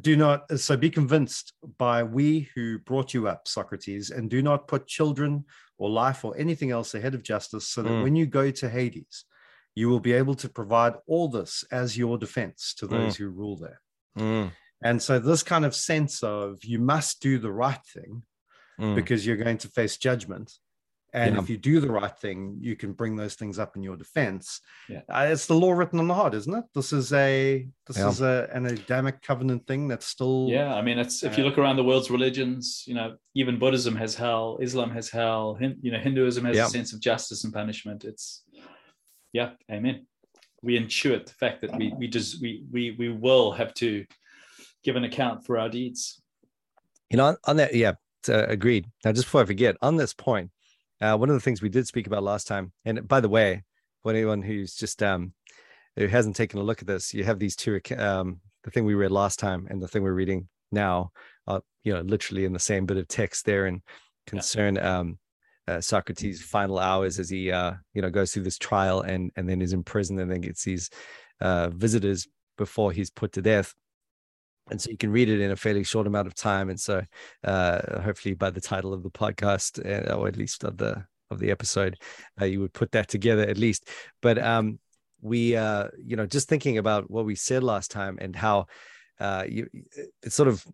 do 0.00 0.16
not 0.16 0.58
so 0.58 0.76
be 0.76 0.90
convinced 0.90 1.52
by 1.78 2.02
we 2.02 2.48
who 2.54 2.78
brought 2.80 3.14
you 3.14 3.28
up 3.28 3.48
socrates 3.48 4.10
and 4.10 4.30
do 4.30 4.42
not 4.42 4.68
put 4.68 4.86
children 4.86 5.44
or 5.78 5.88
life 5.88 6.24
or 6.24 6.36
anything 6.36 6.70
else 6.70 6.94
ahead 6.94 7.14
of 7.14 7.22
justice 7.22 7.68
so 7.68 7.82
that 7.82 7.90
mm. 7.90 8.02
when 8.02 8.14
you 8.14 8.26
go 8.26 8.50
to 8.50 8.68
hades 8.68 9.24
you 9.74 9.88
will 9.88 10.00
be 10.00 10.12
able 10.12 10.34
to 10.34 10.48
provide 10.48 10.94
all 11.06 11.28
this 11.28 11.64
as 11.70 11.96
your 11.96 12.18
defense 12.18 12.74
to 12.74 12.86
those 12.86 13.14
mm. 13.14 13.18
who 13.18 13.28
rule 13.28 13.56
there 13.56 13.80
mm. 14.18 14.50
and 14.82 15.02
so 15.02 15.18
this 15.18 15.42
kind 15.42 15.64
of 15.64 15.74
sense 15.74 16.22
of 16.22 16.62
you 16.64 16.78
must 16.78 17.20
do 17.20 17.38
the 17.38 17.52
right 17.52 17.84
thing 17.92 18.22
mm. 18.80 18.94
because 18.94 19.26
you're 19.26 19.36
going 19.36 19.58
to 19.58 19.68
face 19.68 19.96
judgment 19.96 20.52
and 21.14 21.34
yeah. 21.34 21.40
if 21.40 21.48
you 21.48 21.56
do 21.56 21.80
the 21.80 21.90
right 21.90 22.16
thing 22.18 22.58
you 22.60 22.76
can 22.76 22.92
bring 22.92 23.16
those 23.16 23.34
things 23.34 23.58
up 23.58 23.76
in 23.76 23.82
your 23.82 23.96
defense. 23.96 24.60
Yeah. 24.88 25.00
uh, 25.08 25.28
it's 25.30 25.46
the 25.46 25.54
law 25.54 25.72
written 25.72 25.98
on 25.98 26.08
the 26.08 26.14
heart 26.14 26.34
isn't 26.34 26.54
it? 26.54 26.64
This 26.74 26.92
is 26.92 27.12
a 27.12 27.66
this 27.86 27.98
yeah. 27.98 28.08
is 28.08 28.20
a, 28.20 28.48
an 28.52 28.66
adamic 28.66 29.22
covenant 29.22 29.66
thing 29.66 29.88
that's 29.88 30.06
still 30.06 30.48
yeah 30.50 30.74
i 30.74 30.82
mean 30.82 30.98
it's 30.98 31.24
uh, 31.24 31.26
if 31.28 31.38
you 31.38 31.44
look 31.44 31.56
around 31.56 31.76
the 31.76 31.84
world's 31.84 32.10
religions 32.10 32.84
you 32.86 32.94
know 32.94 33.16
even 33.34 33.58
buddhism 33.58 33.96
has 33.96 34.14
hell 34.14 34.58
islam 34.60 34.90
has 34.90 35.08
hell 35.08 35.54
Hin, 35.54 35.76
you 35.80 35.90
know 35.90 35.98
hinduism 35.98 36.44
has 36.44 36.56
a 36.58 36.68
sense 36.68 36.92
of 36.92 37.00
justice 37.00 37.44
and 37.44 37.52
punishment. 37.52 38.04
It's 38.04 38.42
yeah 39.32 39.50
amen. 39.70 40.06
We 40.62 40.78
intuit 40.78 41.26
the 41.26 41.32
fact 41.32 41.60
that 41.62 41.76
we 41.76 41.92
we 41.96 42.08
just 42.08 42.40
we 42.40 42.64
we 42.70 42.96
we 42.98 43.08
will 43.10 43.52
have 43.52 43.74
to 43.74 44.04
give 44.84 44.96
an 44.96 45.04
account 45.04 45.44
for 45.44 45.58
our 45.58 45.68
deeds. 45.68 46.20
You 47.10 47.18
know 47.18 47.26
on, 47.26 47.36
on 47.44 47.56
that 47.56 47.74
yeah 47.74 47.94
uh, 48.28 48.46
agreed. 48.46 48.86
Now 49.04 49.12
just 49.12 49.26
before 49.26 49.42
i 49.42 49.44
forget 49.44 49.76
on 49.82 49.96
this 49.96 50.14
point 50.14 50.50
uh, 51.00 51.16
one 51.16 51.28
of 51.28 51.34
the 51.34 51.40
things 51.40 51.62
we 51.62 51.68
did 51.68 51.86
speak 51.86 52.06
about 52.06 52.22
last 52.22 52.46
time, 52.46 52.72
and 52.84 53.06
by 53.06 53.20
the 53.20 53.28
way, 53.28 53.64
for 54.02 54.12
anyone 54.12 54.42
who's 54.42 54.74
just 54.74 55.02
um, 55.02 55.32
who 55.96 56.06
hasn't 56.06 56.36
taken 56.36 56.58
a 56.58 56.62
look 56.62 56.80
at 56.80 56.86
this, 56.86 57.14
you 57.14 57.24
have 57.24 57.38
these 57.38 57.56
two 57.56 57.80
um, 57.96 58.40
the 58.64 58.70
thing 58.70 58.84
we 58.84 58.94
read 58.94 59.10
last 59.10 59.38
time 59.38 59.66
and 59.70 59.82
the 59.82 59.88
thing 59.88 60.02
we're 60.02 60.12
reading 60.12 60.48
now, 60.70 61.10
uh, 61.46 61.60
you 61.84 61.92
know, 61.92 62.00
literally 62.00 62.44
in 62.44 62.52
the 62.52 62.58
same 62.58 62.86
bit 62.86 62.96
of 62.96 63.08
text 63.08 63.46
there 63.46 63.66
and 63.66 63.82
concern 64.26 64.76
yeah. 64.76 64.98
um, 64.98 65.18
uh, 65.66 65.80
Socrates' 65.80 66.42
final 66.42 66.78
hours 66.78 67.18
as 67.18 67.28
he 67.28 67.52
uh, 67.52 67.74
you 67.94 68.02
know 68.02 68.10
goes 68.10 68.32
through 68.32 68.44
this 68.44 68.58
trial 68.58 69.02
and 69.02 69.30
and 69.36 69.48
then 69.48 69.60
is 69.60 69.72
in 69.72 69.82
prison 69.82 70.18
and 70.18 70.30
then 70.30 70.40
gets 70.40 70.64
these 70.64 70.90
uh, 71.40 71.68
visitors 71.70 72.26
before 72.56 72.90
he's 72.92 73.10
put 73.10 73.32
to 73.32 73.42
death 73.42 73.74
and 74.70 74.80
so 74.80 74.90
you 74.90 74.96
can 74.96 75.10
read 75.10 75.28
it 75.28 75.40
in 75.40 75.50
a 75.50 75.56
fairly 75.56 75.84
short 75.84 76.06
amount 76.06 76.26
of 76.26 76.34
time. 76.34 76.70
And 76.70 76.78
so 76.78 77.02
uh, 77.44 78.00
hopefully 78.02 78.34
by 78.34 78.50
the 78.50 78.60
title 78.60 78.92
of 78.92 79.02
the 79.02 79.10
podcast 79.10 79.84
uh, 79.84 80.14
or 80.14 80.28
at 80.28 80.36
least 80.36 80.64
of 80.64 80.76
the 80.76 81.04
of 81.30 81.38
the 81.38 81.50
episode 81.50 81.98
uh, 82.40 82.46
you 82.46 82.58
would 82.60 82.72
put 82.72 82.90
that 82.92 83.08
together 83.08 83.42
at 83.42 83.58
least. 83.58 83.88
But 84.22 84.38
um 84.38 84.78
we 85.20 85.56
uh 85.56 85.88
you 86.02 86.16
know 86.16 86.26
just 86.26 86.48
thinking 86.48 86.78
about 86.78 87.10
what 87.10 87.24
we 87.24 87.34
said 87.34 87.62
last 87.62 87.90
time 87.90 88.18
and 88.20 88.36
how 88.36 88.66
uh 89.20 89.44
you 89.48 89.68
it's 90.22 90.34
sort 90.34 90.48
of 90.48 90.64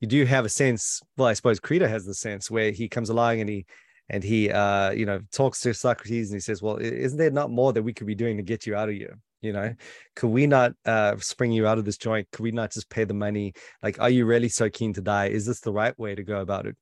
you 0.00 0.08
do 0.08 0.24
have 0.24 0.44
a 0.44 0.48
sense 0.48 1.00
well 1.16 1.28
i 1.28 1.32
suppose 1.32 1.60
Crito 1.60 1.86
has 1.86 2.04
the 2.04 2.14
sense 2.14 2.50
where 2.50 2.70
he 2.70 2.88
comes 2.88 3.08
along 3.08 3.40
and 3.40 3.48
he 3.48 3.66
and 4.08 4.24
he 4.24 4.50
uh 4.50 4.90
you 4.90 5.06
know 5.06 5.20
talks 5.32 5.60
to 5.60 5.72
socrates 5.74 6.30
and 6.30 6.36
he 6.36 6.40
says 6.40 6.60
well 6.60 6.76
isn't 6.76 7.18
there 7.18 7.30
not 7.30 7.50
more 7.50 7.72
that 7.72 7.82
we 7.82 7.92
could 7.92 8.06
be 8.06 8.14
doing 8.14 8.36
to 8.36 8.42
get 8.42 8.66
you 8.66 8.74
out 8.74 8.88
of 8.88 8.94
here 8.94 9.18
you 9.40 9.52
know 9.52 9.74
could 10.16 10.28
we 10.28 10.46
not 10.46 10.72
uh 10.84 11.16
spring 11.18 11.52
you 11.52 11.66
out 11.66 11.78
of 11.78 11.84
this 11.84 11.98
joint? 11.98 12.28
Could 12.32 12.42
we 12.42 12.52
not 12.52 12.72
just 12.72 12.90
pay 12.90 13.04
the 13.04 13.14
money? 13.14 13.52
Like 13.82 14.00
are 14.00 14.10
you 14.10 14.26
really 14.26 14.48
so 14.48 14.68
keen 14.70 14.92
to 14.94 15.00
die? 15.00 15.26
Is 15.28 15.46
this 15.46 15.60
the 15.60 15.72
right 15.72 15.98
way 15.98 16.14
to 16.14 16.22
go 16.22 16.40
about 16.40 16.66
it? 16.66 16.76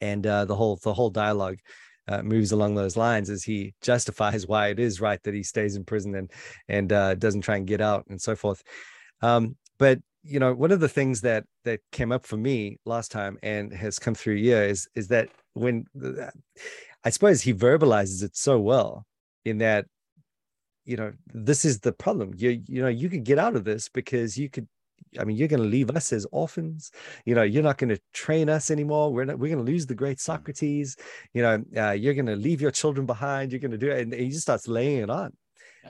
And 0.00 0.26
uh 0.26 0.44
the 0.44 0.56
whole 0.56 0.78
the 0.82 0.94
whole 0.94 1.10
dialogue 1.10 1.58
uh, 2.08 2.22
moves 2.22 2.50
along 2.50 2.74
those 2.74 2.96
lines 2.96 3.30
as 3.30 3.44
he 3.44 3.74
justifies 3.82 4.46
why 4.48 4.68
it 4.68 4.80
is 4.80 5.00
right 5.00 5.22
that 5.22 5.34
he 5.34 5.42
stays 5.42 5.76
in 5.76 5.84
prison 5.84 6.14
and 6.14 6.30
and 6.68 6.92
uh, 6.92 7.14
doesn't 7.14 7.42
try 7.42 7.56
and 7.56 7.66
get 7.66 7.80
out 7.80 8.04
and 8.08 8.20
so 8.20 8.34
forth. 8.36 8.62
Um 9.22 9.56
but 9.78 10.00
you 10.22 10.38
know 10.38 10.54
one 10.54 10.70
of 10.70 10.80
the 10.80 10.88
things 10.88 11.22
that 11.22 11.44
that 11.64 11.80
came 11.92 12.12
up 12.12 12.26
for 12.26 12.36
me 12.36 12.78
last 12.84 13.10
time 13.10 13.38
and 13.42 13.72
has 13.72 13.98
come 13.98 14.14
through 14.14 14.36
here 14.36 14.62
is 14.62 14.88
is 14.94 15.08
that 15.08 15.28
when 15.54 15.84
i 17.04 17.10
suppose 17.10 17.40
he 17.40 17.54
verbalizes 17.54 18.22
it 18.22 18.36
so 18.36 18.58
well 18.58 19.06
in 19.44 19.58
that 19.58 19.86
you 20.90 20.96
know, 20.96 21.12
this 21.32 21.64
is 21.64 21.80
the 21.80 21.92
problem. 21.92 22.32
You 22.36 22.62
you 22.66 22.82
know, 22.82 22.88
you 22.88 23.08
could 23.08 23.24
get 23.24 23.38
out 23.38 23.54
of 23.54 23.64
this 23.64 23.88
because 23.88 24.36
you 24.36 24.48
could 24.48 24.66
I 25.18 25.24
mean, 25.24 25.36
you're 25.36 25.48
going 25.48 25.62
to 25.62 25.68
leave 25.68 25.90
us 25.90 26.12
as 26.12 26.26
orphans. 26.30 26.92
You 27.24 27.34
know, 27.34 27.42
you're 27.42 27.64
not 27.64 27.78
going 27.78 27.88
to 27.90 28.00
train 28.12 28.48
us 28.48 28.70
anymore. 28.70 29.12
We're 29.12 29.24
not, 29.24 29.38
we're 29.38 29.52
going 29.52 29.64
to 29.64 29.70
lose 29.70 29.86
the 29.86 29.94
great 29.94 30.18
mm. 30.18 30.20
Socrates. 30.20 30.96
You 31.34 31.42
know, 31.42 31.64
uh, 31.76 31.92
you're 31.92 32.14
going 32.14 32.26
to 32.26 32.36
leave 32.36 32.60
your 32.60 32.70
children 32.70 33.06
behind. 33.06 33.50
You're 33.50 33.60
going 33.60 33.72
to 33.72 33.78
do 33.78 33.90
it, 33.90 34.02
and 34.02 34.12
he 34.12 34.28
just 34.28 34.42
starts 34.42 34.68
laying 34.68 35.02
it 35.02 35.10
on. 35.10 35.32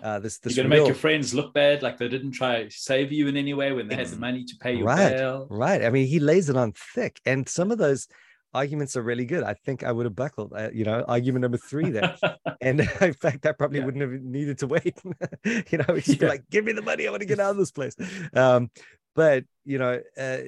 Uh, 0.02 0.20
this, 0.20 0.38
this 0.38 0.56
you're 0.56 0.62
going 0.62 0.70
to 0.70 0.76
real... 0.76 0.84
make 0.84 0.88
your 0.88 1.00
friends 1.00 1.34
look 1.34 1.52
bad, 1.52 1.82
like 1.82 1.98
they 1.98 2.08
didn't 2.08 2.32
try 2.32 2.64
to 2.64 2.70
save 2.70 3.12
you 3.12 3.26
in 3.28 3.36
any 3.36 3.52
way 3.52 3.72
when 3.72 3.88
they 3.88 3.96
had 3.96 4.06
the 4.06 4.16
money 4.16 4.44
to 4.44 4.56
pay 4.56 4.74
your 4.74 4.86
right, 4.86 5.16
bail. 5.16 5.48
Right. 5.50 5.84
I 5.84 5.90
mean, 5.90 6.06
he 6.06 6.20
lays 6.20 6.48
it 6.48 6.56
on 6.56 6.72
thick, 6.72 7.20
and 7.26 7.48
some 7.48 7.70
of 7.70 7.78
those 7.78 8.06
arguments 8.52 8.96
are 8.96 9.02
really 9.02 9.24
good. 9.24 9.42
I 9.42 9.54
think 9.54 9.84
I 9.84 9.92
would 9.92 10.06
have 10.06 10.16
buckled. 10.16 10.52
Uh, 10.54 10.70
you 10.72 10.84
know, 10.84 11.04
argument 11.06 11.42
number 11.42 11.58
three 11.58 11.90
there, 11.90 12.16
and 12.60 12.80
in 13.00 13.14
fact, 13.14 13.46
I 13.46 13.52
probably 13.52 13.78
yeah. 13.78 13.84
wouldn't 13.84 14.02
have 14.02 14.22
needed 14.22 14.58
to 14.58 14.66
wait. 14.66 14.98
you 15.44 15.78
know, 15.78 15.98
just 15.98 16.20
yeah. 16.20 16.28
like, 16.28 16.48
give 16.50 16.64
me 16.64 16.72
the 16.72 16.82
money. 16.82 17.06
I 17.06 17.10
want 17.10 17.22
to 17.22 17.26
get 17.26 17.40
out 17.40 17.50
of 17.50 17.56
this 17.56 17.70
place. 17.70 17.96
Um, 18.34 18.70
but 19.16 19.44
you 19.64 19.76
know 19.76 20.00
uh, 20.18 20.38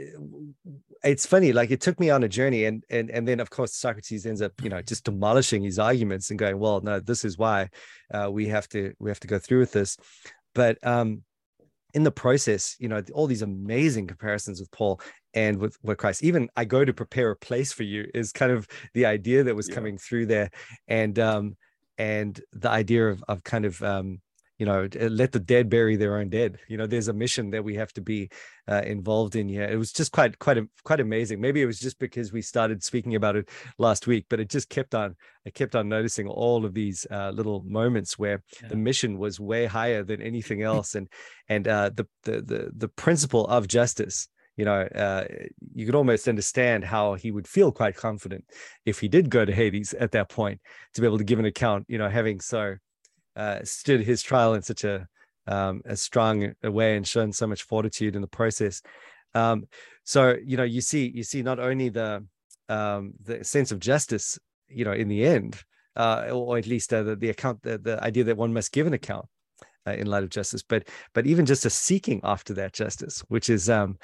it's 1.02 1.26
funny 1.26 1.52
like 1.52 1.70
it 1.70 1.80
took 1.80 1.98
me 1.98 2.10
on 2.10 2.22
a 2.22 2.28
journey 2.28 2.64
and 2.64 2.84
and 2.90 3.10
and 3.10 3.26
then 3.26 3.40
of 3.40 3.50
course 3.50 3.74
socrates 3.74 4.24
ends 4.24 4.40
up 4.40 4.52
you 4.62 4.70
know 4.70 4.80
just 4.80 5.04
demolishing 5.04 5.62
his 5.62 5.78
arguments 5.78 6.30
and 6.30 6.38
going 6.38 6.58
well 6.58 6.80
no 6.80 7.00
this 7.00 7.24
is 7.24 7.36
why 7.36 7.68
uh, 8.14 8.30
we 8.30 8.46
have 8.46 8.68
to 8.68 8.92
we 9.00 9.10
have 9.10 9.20
to 9.20 9.26
go 9.26 9.38
through 9.38 9.58
with 9.58 9.72
this 9.72 9.96
but 10.54 10.78
um 10.86 11.22
in 11.94 12.02
the 12.02 12.10
process 12.10 12.76
you 12.78 12.88
know 12.88 13.02
all 13.12 13.26
these 13.26 13.42
amazing 13.42 14.06
comparisons 14.06 14.60
with 14.60 14.70
paul 14.70 15.00
and 15.34 15.58
with, 15.58 15.76
with 15.82 15.98
christ 15.98 16.22
even 16.22 16.48
i 16.56 16.64
go 16.64 16.84
to 16.84 16.92
prepare 16.92 17.30
a 17.30 17.36
place 17.36 17.72
for 17.72 17.82
you 17.82 18.06
is 18.14 18.32
kind 18.32 18.52
of 18.52 18.66
the 18.94 19.06
idea 19.06 19.42
that 19.42 19.54
was 19.54 19.68
yeah. 19.68 19.74
coming 19.74 19.98
through 19.98 20.26
there 20.26 20.50
and 20.88 21.18
um 21.18 21.56
and 21.98 22.40
the 22.52 22.70
idea 22.70 23.08
of, 23.08 23.22
of 23.28 23.44
kind 23.44 23.64
of 23.64 23.82
um 23.82 24.20
you 24.62 24.66
know 24.66 24.86
let 25.08 25.32
the 25.32 25.40
dead 25.40 25.68
bury 25.68 25.96
their 25.96 26.16
own 26.18 26.28
dead. 26.28 26.60
You 26.68 26.76
know 26.76 26.86
there's 26.86 27.08
a 27.08 27.12
mission 27.12 27.50
that 27.50 27.64
we 27.64 27.74
have 27.74 27.92
to 27.94 28.00
be 28.00 28.30
uh, 28.68 28.82
involved 28.86 29.34
in 29.34 29.48
here. 29.48 29.64
It 29.64 29.76
was 29.76 29.90
just 29.90 30.12
quite 30.12 30.38
quite 30.38 30.58
quite 30.84 31.00
amazing. 31.00 31.40
Maybe 31.40 31.60
it 31.60 31.66
was 31.66 31.80
just 31.80 31.98
because 31.98 32.32
we 32.32 32.42
started 32.42 32.84
speaking 32.84 33.16
about 33.16 33.34
it 33.34 33.48
last 33.76 34.06
week 34.06 34.26
but 34.30 34.38
it 34.38 34.48
just 34.48 34.68
kept 34.68 34.94
on 34.94 35.16
i 35.48 35.50
kept 35.50 35.74
on 35.74 35.88
noticing 35.88 36.28
all 36.28 36.64
of 36.64 36.74
these 36.74 37.04
uh, 37.10 37.30
little 37.30 37.64
moments 37.66 38.16
where 38.20 38.44
yeah. 38.62 38.68
the 38.68 38.76
mission 38.76 39.18
was 39.18 39.40
way 39.40 39.66
higher 39.66 40.04
than 40.04 40.22
anything 40.22 40.62
else. 40.72 40.94
And 40.94 41.08
and 41.48 41.66
uh, 41.66 41.90
the, 41.92 42.06
the 42.22 42.40
the 42.40 42.70
the 42.72 42.88
principle 42.88 43.48
of 43.48 43.66
justice 43.66 44.28
you 44.54 44.66
know, 44.66 44.82
uh, 44.82 45.24
you 45.74 45.86
could 45.86 45.94
almost 45.94 46.28
understand 46.28 46.84
how 46.84 47.14
he 47.14 47.30
would 47.30 47.48
feel 47.48 47.72
quite 47.72 47.96
confident 47.96 48.44
if 48.84 49.00
he 49.00 49.08
did 49.08 49.30
go 49.30 49.46
to 49.46 49.52
Hades 49.52 49.94
at 49.94 50.12
that 50.12 50.28
point 50.28 50.60
to 50.92 51.00
be 51.00 51.06
able 51.06 51.16
to 51.16 51.24
give 51.24 51.38
an 51.38 51.46
account, 51.46 51.86
you 51.88 51.96
know, 51.96 52.10
having 52.10 52.38
so 52.38 52.76
uh, 53.36 53.60
stood 53.64 54.00
his 54.00 54.22
trial 54.22 54.54
in 54.54 54.62
such 54.62 54.84
a 54.84 55.06
um, 55.46 55.82
a 55.84 55.96
strong 55.96 56.52
way 56.62 56.96
and 56.96 57.06
shown 57.06 57.32
so 57.32 57.46
much 57.46 57.64
fortitude 57.64 58.14
in 58.14 58.22
the 58.22 58.28
process. 58.28 58.82
Um, 59.34 59.64
so 60.04 60.36
you 60.44 60.56
know, 60.56 60.62
you 60.62 60.80
see, 60.80 61.10
you 61.14 61.24
see 61.24 61.42
not 61.42 61.58
only 61.58 61.88
the 61.88 62.24
um, 62.68 63.14
the 63.22 63.44
sense 63.44 63.72
of 63.72 63.80
justice, 63.80 64.38
you 64.68 64.84
know, 64.84 64.92
in 64.92 65.08
the 65.08 65.24
end, 65.24 65.60
uh, 65.96 66.28
or 66.32 66.58
at 66.58 66.66
least 66.66 66.92
uh, 66.92 67.02
the, 67.02 67.16
the 67.16 67.30
account, 67.30 67.62
the, 67.62 67.78
the 67.78 68.02
idea 68.02 68.24
that 68.24 68.36
one 68.36 68.52
must 68.52 68.72
give 68.72 68.86
an 68.86 68.94
account 68.94 69.26
uh, 69.86 69.92
in 69.92 70.06
light 70.06 70.22
of 70.22 70.30
justice, 70.30 70.62
but 70.62 70.88
but 71.14 71.26
even 71.26 71.46
just 71.46 71.66
a 71.66 71.70
seeking 71.70 72.20
after 72.24 72.54
that 72.54 72.72
justice, 72.72 73.20
which 73.28 73.50
is 73.50 73.68
um, 73.68 73.98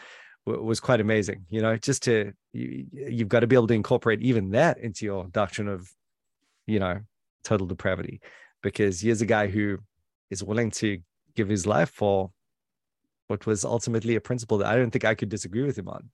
was 0.44 0.80
quite 0.80 1.00
amazing. 1.00 1.44
You 1.48 1.62
know, 1.62 1.76
just 1.76 2.02
to 2.04 2.32
you, 2.52 2.86
you've 2.92 3.28
got 3.28 3.40
to 3.40 3.46
be 3.46 3.56
able 3.56 3.68
to 3.68 3.74
incorporate 3.74 4.22
even 4.22 4.50
that 4.50 4.78
into 4.78 5.04
your 5.04 5.26
doctrine 5.28 5.68
of, 5.68 5.88
you 6.66 6.78
know, 6.78 7.00
total 7.44 7.66
depravity 7.66 8.20
because 8.62 9.00
here's 9.00 9.20
a 9.20 9.26
guy 9.26 9.46
who 9.46 9.78
is 10.30 10.42
willing 10.42 10.70
to 10.70 10.98
give 11.34 11.48
his 11.48 11.66
life 11.66 11.90
for 11.90 12.30
what 13.28 13.46
was 13.46 13.64
ultimately 13.64 14.16
a 14.16 14.20
principle 14.20 14.58
that 14.58 14.68
I 14.68 14.76
don't 14.76 14.90
think 14.90 15.04
I 15.04 15.14
could 15.14 15.28
disagree 15.28 15.62
with 15.62 15.78
him 15.78 15.88
on. 15.88 16.10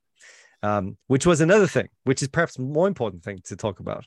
Um, 0.62 0.96
which 1.08 1.26
was 1.26 1.42
another 1.42 1.66
thing, 1.66 1.88
which 2.04 2.22
is 2.22 2.28
perhaps 2.28 2.58
more 2.58 2.88
important 2.88 3.22
thing 3.22 3.38
to 3.44 3.56
talk 3.56 3.80
about. 3.80 4.06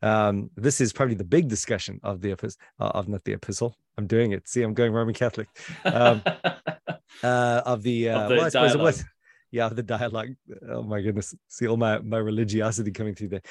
Um, 0.00 0.48
this 0.56 0.80
is 0.80 0.90
probably 0.90 1.16
the 1.16 1.24
big 1.24 1.48
discussion 1.48 2.00
of 2.02 2.22
the 2.22 2.30
epistle, 2.30 2.58
uh, 2.80 2.92
of 2.94 3.08
not 3.08 3.24
the 3.24 3.34
epistle. 3.34 3.76
I'm 3.98 4.06
doing 4.06 4.32
it. 4.32 4.48
See, 4.48 4.62
I'm 4.62 4.72
going 4.72 4.92
Roman 4.92 5.12
Catholic. 5.12 5.48
Um, 5.84 6.22
uh, 7.22 7.62
of 7.66 7.82
the, 7.82 8.08
uh, 8.08 8.20
of 8.20 8.28
the 8.30 8.36
what, 8.36 8.52
dialogue. 8.54 8.80
What, 8.80 9.04
yeah, 9.50 9.66
of 9.66 9.76
the 9.76 9.82
dialogue. 9.82 10.34
Oh 10.70 10.82
my 10.82 11.02
goodness! 11.02 11.34
See 11.48 11.68
all 11.68 11.76
my 11.76 11.98
my 11.98 12.18
religiosity 12.18 12.90
coming 12.90 13.14
through 13.14 13.28
there 13.28 13.42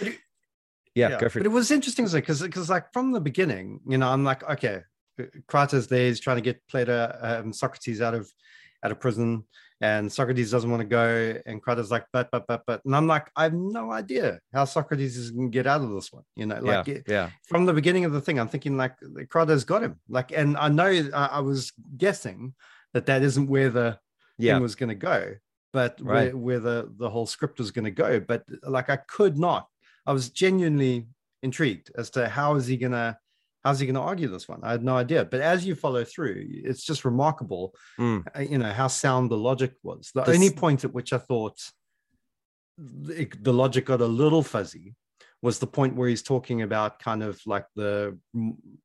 yeah, 0.98 1.10
yeah, 1.10 1.20
go 1.20 1.30
for 1.30 1.40
it. 1.40 1.44
But 1.44 1.52
it 1.52 1.54
was 1.54 1.70
interesting 1.70 2.06
because 2.06 2.42
because 2.42 2.70
like 2.70 2.92
from 2.92 3.12
the 3.12 3.22
beginning, 3.22 3.80
you 3.88 3.98
know, 3.98 4.10
I'm 4.10 4.24
like, 4.24 4.44
okay, 4.50 4.82
Crates 5.48 5.88
there 5.88 6.02
is 6.02 6.20
trying 6.20 6.38
to 6.38 6.42
get 6.42 6.62
Plato 6.68 7.16
um, 7.22 7.54
Socrates 7.54 8.02
out 8.02 8.16
of 8.16 8.30
out 8.84 8.92
of 8.92 9.00
prison, 9.00 9.44
and 9.80 10.12
Socrates 10.12 10.50
doesn't 10.50 10.70
want 10.72 10.82
to 10.82 10.88
go, 10.88 11.36
and 11.46 11.62
Crates 11.62 11.92
like, 11.92 12.06
but 12.12 12.30
but 12.32 12.46
but 12.48 12.64
but, 12.66 12.84
and 12.84 12.96
I'm 12.96 13.06
like, 13.06 13.30
I 13.36 13.44
have 13.44 13.54
no 13.54 13.92
idea 13.92 14.40
how 14.54 14.66
Socrates 14.66 15.18
is 15.18 15.30
going 15.32 15.52
to 15.52 15.54
get 15.54 15.68
out 15.68 15.82
of 15.82 15.92
this 15.92 16.12
one. 16.12 16.24
You 16.36 16.48
know, 16.48 16.60
like 16.62 16.88
yeah, 16.88 16.98
yeah. 17.08 17.30
From 17.48 17.66
the 17.66 17.74
beginning 17.74 18.06
of 18.06 18.12
the 18.12 18.22
thing, 18.22 18.40
I'm 18.40 18.50
thinking 18.50 18.76
like 18.76 18.96
Crates 19.30 19.64
got 19.64 19.84
him, 19.84 20.00
like, 20.10 20.32
and 20.32 20.58
I 20.58 20.70
know 20.70 21.10
I, 21.14 21.26
I 21.34 21.40
was 21.42 21.74
guessing 21.96 22.56
that 22.94 23.06
that 23.06 23.22
isn't 23.22 23.48
where 23.48 23.70
the 23.70 24.00
yeah. 24.40 24.54
thing 24.54 24.64
was 24.64 24.76
going 24.76 24.90
to 24.90 24.96
go, 24.96 25.36
but 25.74 26.00
right. 26.02 26.34
where, 26.34 26.38
where 26.38 26.60
the 26.60 26.92
the 26.98 27.10
whole 27.10 27.28
script 27.28 27.60
was 27.60 27.70
going 27.70 27.86
to 27.86 27.92
go, 27.92 28.20
but 28.20 28.44
like 28.64 28.90
I 28.90 28.98
could 28.98 29.38
not 29.38 29.68
I 30.08 30.14
was 30.14 30.30
genuinely 30.30 31.06
intrigued 31.44 31.92
as 31.96 32.10
to 32.12 32.28
how 32.28 32.56
is 32.56 32.66
he 32.66 32.78
gonna 32.78 33.20
how's 33.64 33.80
he 33.80 33.86
gonna 33.86 34.02
argue 34.02 34.30
this 34.30 34.48
one? 34.48 34.62
I 34.64 34.72
had 34.72 34.84
no 34.84 34.96
idea. 34.96 35.26
But 35.26 35.42
as 35.42 35.66
you 35.66 35.76
follow 35.76 36.04
through, 36.04 36.46
it's 36.48 36.84
just 36.84 37.04
remarkable, 37.04 37.76
mm. 38.00 38.24
you 38.50 38.58
know, 38.58 38.72
how 38.72 38.88
sound 38.88 39.30
the 39.30 39.38
logic 39.38 39.74
was. 39.84 40.10
The 40.16 40.24
this... 40.24 40.36
only 40.36 40.50
point 40.50 40.86
at 40.86 40.94
which 40.94 41.12
I 41.12 41.18
thought 41.18 41.60
the, 42.78 43.28
the 43.42 43.54
logic 43.54 43.86
got 43.86 44.02
a 44.02 44.08
little 44.08 44.42
fuzzy 44.42 44.96
was 45.42 45.60
the 45.60 45.68
point 45.68 45.96
where 45.96 46.10
he's 46.10 46.24
talking 46.24 46.64
about 46.64 47.00
kind 47.00 47.22
of 47.22 47.40
like 47.46 47.66
the 47.76 48.18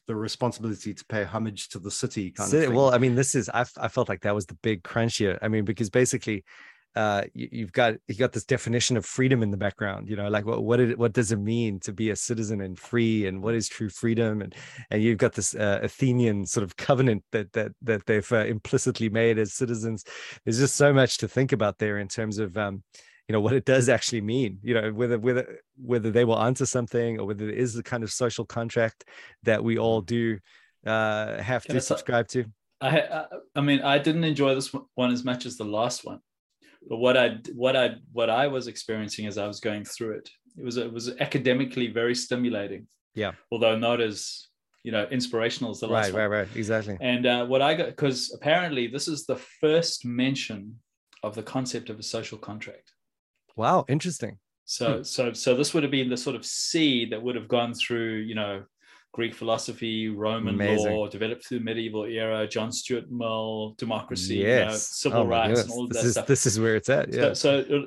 the 0.06 0.14
responsibility 0.14 0.92
to 0.92 1.04
pay 1.06 1.24
homage 1.24 1.68
to 1.70 1.78
the 1.78 1.90
city 1.90 2.30
kind 2.30 2.50
so, 2.50 2.58
of 2.58 2.64
thing. 2.64 2.74
Well, 2.74 2.92
I 2.92 2.98
mean, 2.98 3.14
this 3.14 3.34
is 3.34 3.48
I, 3.48 3.64
I 3.78 3.88
felt 3.88 4.08
like 4.08 4.22
that 4.22 4.34
was 4.34 4.46
the 4.46 4.58
big 4.62 4.82
crunch 4.82 5.18
here. 5.18 5.38
I 5.40 5.48
mean, 5.48 5.64
because 5.64 5.88
basically 5.88 6.44
uh, 6.94 7.22
you, 7.32 7.64
have 7.64 7.72
got 7.72 7.94
you 8.06 8.14
got 8.16 8.32
this 8.32 8.44
definition 8.44 8.96
of 8.96 9.06
freedom 9.06 9.42
in 9.42 9.50
the 9.50 9.56
background. 9.56 10.08
You 10.08 10.16
know, 10.16 10.28
like 10.28 10.44
what 10.44 10.62
what 10.62 10.78
it, 10.78 10.98
what 10.98 11.14
does 11.14 11.32
it 11.32 11.38
mean 11.38 11.80
to 11.80 11.92
be 11.92 12.10
a 12.10 12.16
citizen 12.16 12.60
and 12.60 12.78
free, 12.78 13.26
and 13.26 13.42
what 13.42 13.54
is 13.54 13.68
true 13.68 13.88
freedom, 13.88 14.42
and 14.42 14.54
and 14.90 15.02
you've 15.02 15.18
got 15.18 15.32
this 15.32 15.54
uh, 15.54 15.80
Athenian 15.82 16.44
sort 16.44 16.64
of 16.64 16.76
covenant 16.76 17.24
that 17.32 17.52
that 17.54 17.72
that 17.82 18.04
they've 18.04 18.32
uh, 18.32 18.44
implicitly 18.44 19.08
made 19.08 19.38
as 19.38 19.54
citizens. 19.54 20.04
There's 20.44 20.58
just 20.58 20.76
so 20.76 20.92
much 20.92 21.18
to 21.18 21.28
think 21.28 21.52
about 21.52 21.78
there 21.78 21.98
in 21.98 22.08
terms 22.08 22.38
of 22.38 22.58
um, 22.58 22.82
you 23.26 23.32
know 23.32 23.40
what 23.40 23.54
it 23.54 23.64
does 23.64 23.88
actually 23.88 24.20
mean. 24.20 24.58
You 24.62 24.74
know, 24.74 24.92
whether 24.92 25.18
whether 25.18 25.60
whether 25.82 26.10
they 26.10 26.26
will 26.26 26.38
answer 26.38 26.66
something 26.66 27.18
or 27.18 27.26
whether 27.26 27.48
it 27.48 27.56
is 27.56 27.72
the 27.72 27.82
kind 27.82 28.02
of 28.02 28.12
social 28.12 28.44
contract 28.44 29.04
that 29.44 29.64
we 29.64 29.78
all 29.78 30.02
do 30.02 30.38
uh, 30.86 31.40
have 31.40 31.64
Can 31.64 31.76
to 31.76 31.80
subscribe 31.80 32.28
to. 32.28 32.44
I 32.82 33.24
I 33.54 33.62
mean 33.62 33.80
I 33.80 33.96
didn't 33.96 34.24
enjoy 34.24 34.54
this 34.54 34.74
one 34.94 35.10
as 35.10 35.24
much 35.24 35.46
as 35.46 35.56
the 35.56 35.64
last 35.64 36.04
one 36.04 36.20
but 36.88 36.98
what 36.98 37.16
I 37.16 37.38
what 37.54 37.76
I 37.76 37.96
what 38.12 38.30
I 38.30 38.46
was 38.46 38.66
experiencing 38.66 39.26
as 39.26 39.38
I 39.38 39.46
was 39.46 39.60
going 39.60 39.84
through 39.84 40.16
it, 40.16 40.30
it 40.58 40.64
was 40.64 40.76
it 40.76 40.92
was 40.92 41.16
academically 41.20 41.88
very 41.88 42.14
stimulating. 42.14 42.86
Yeah. 43.14 43.32
Although 43.50 43.76
not 43.76 44.00
as 44.00 44.48
you 44.82 44.92
know 44.92 45.06
inspirational 45.10 45.70
as 45.70 45.80
the 45.80 45.86
last 45.86 46.06
right, 46.06 46.14
one. 46.14 46.22
Right, 46.22 46.38
right, 46.38 46.48
exactly. 46.56 46.98
And 47.00 47.26
uh, 47.26 47.46
what 47.46 47.62
I 47.62 47.74
got 47.74 47.86
because 47.86 48.32
apparently 48.34 48.86
this 48.86 49.08
is 49.08 49.26
the 49.26 49.36
first 49.60 50.04
mention 50.04 50.80
of 51.22 51.34
the 51.34 51.42
concept 51.42 51.88
of 51.90 51.98
a 51.98 52.02
social 52.02 52.38
contract. 52.38 52.92
Wow, 53.56 53.84
interesting. 53.88 54.38
So 54.64 54.98
hmm. 54.98 55.02
so 55.02 55.32
so 55.32 55.54
this 55.54 55.74
would 55.74 55.82
have 55.82 55.92
been 55.92 56.10
the 56.10 56.16
sort 56.16 56.36
of 56.36 56.44
seed 56.44 57.12
that 57.12 57.22
would 57.22 57.36
have 57.36 57.48
gone 57.48 57.74
through 57.74 58.16
you 58.16 58.34
know 58.34 58.64
Greek 59.12 59.34
philosophy, 59.34 60.08
Roman 60.08 60.54
Amazing. 60.54 60.92
law, 60.92 61.06
developed 61.06 61.46
through 61.46 61.58
the 61.58 61.64
medieval 61.64 62.04
era, 62.04 62.48
John 62.48 62.72
Stuart 62.72 63.10
Mill, 63.10 63.74
democracy, 63.76 64.36
yes. 64.36 64.58
you 64.58 64.64
know, 64.64 64.76
civil 64.76 65.20
oh 65.20 65.26
rights, 65.26 65.60
and 65.60 65.70
all 65.70 65.84
of 65.84 65.90
this 65.90 66.00
that 66.00 66.06
is, 66.06 66.12
stuff. 66.12 66.26
This 66.26 66.46
is 66.46 66.58
where 66.58 66.76
it's 66.76 66.88
at. 66.88 67.12
Yeah. 67.12 67.34
So, 67.34 67.62
so, 67.62 67.76
uh, 67.76 67.80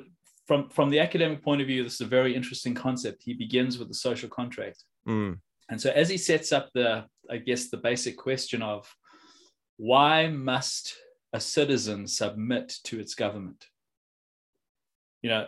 from 0.46 0.68
from 0.68 0.88
the 0.88 1.00
academic 1.00 1.42
point 1.42 1.60
of 1.60 1.66
view, 1.66 1.82
this 1.82 1.94
is 1.94 2.00
a 2.00 2.06
very 2.06 2.34
interesting 2.34 2.74
concept. 2.74 3.22
He 3.24 3.34
begins 3.34 3.78
with 3.78 3.88
the 3.88 3.94
social 3.94 4.28
contract, 4.28 4.84
mm. 5.08 5.36
and 5.68 5.80
so 5.80 5.90
as 5.90 6.08
he 6.08 6.16
sets 6.16 6.52
up 6.52 6.70
the, 6.72 7.06
I 7.28 7.38
guess, 7.38 7.68
the 7.70 7.78
basic 7.78 8.16
question 8.16 8.62
of 8.62 8.88
why 9.78 10.28
must 10.28 10.94
a 11.32 11.40
citizen 11.40 12.06
submit 12.06 12.76
to 12.84 13.00
its 13.00 13.16
government? 13.16 13.66
You 15.22 15.30
know, 15.30 15.46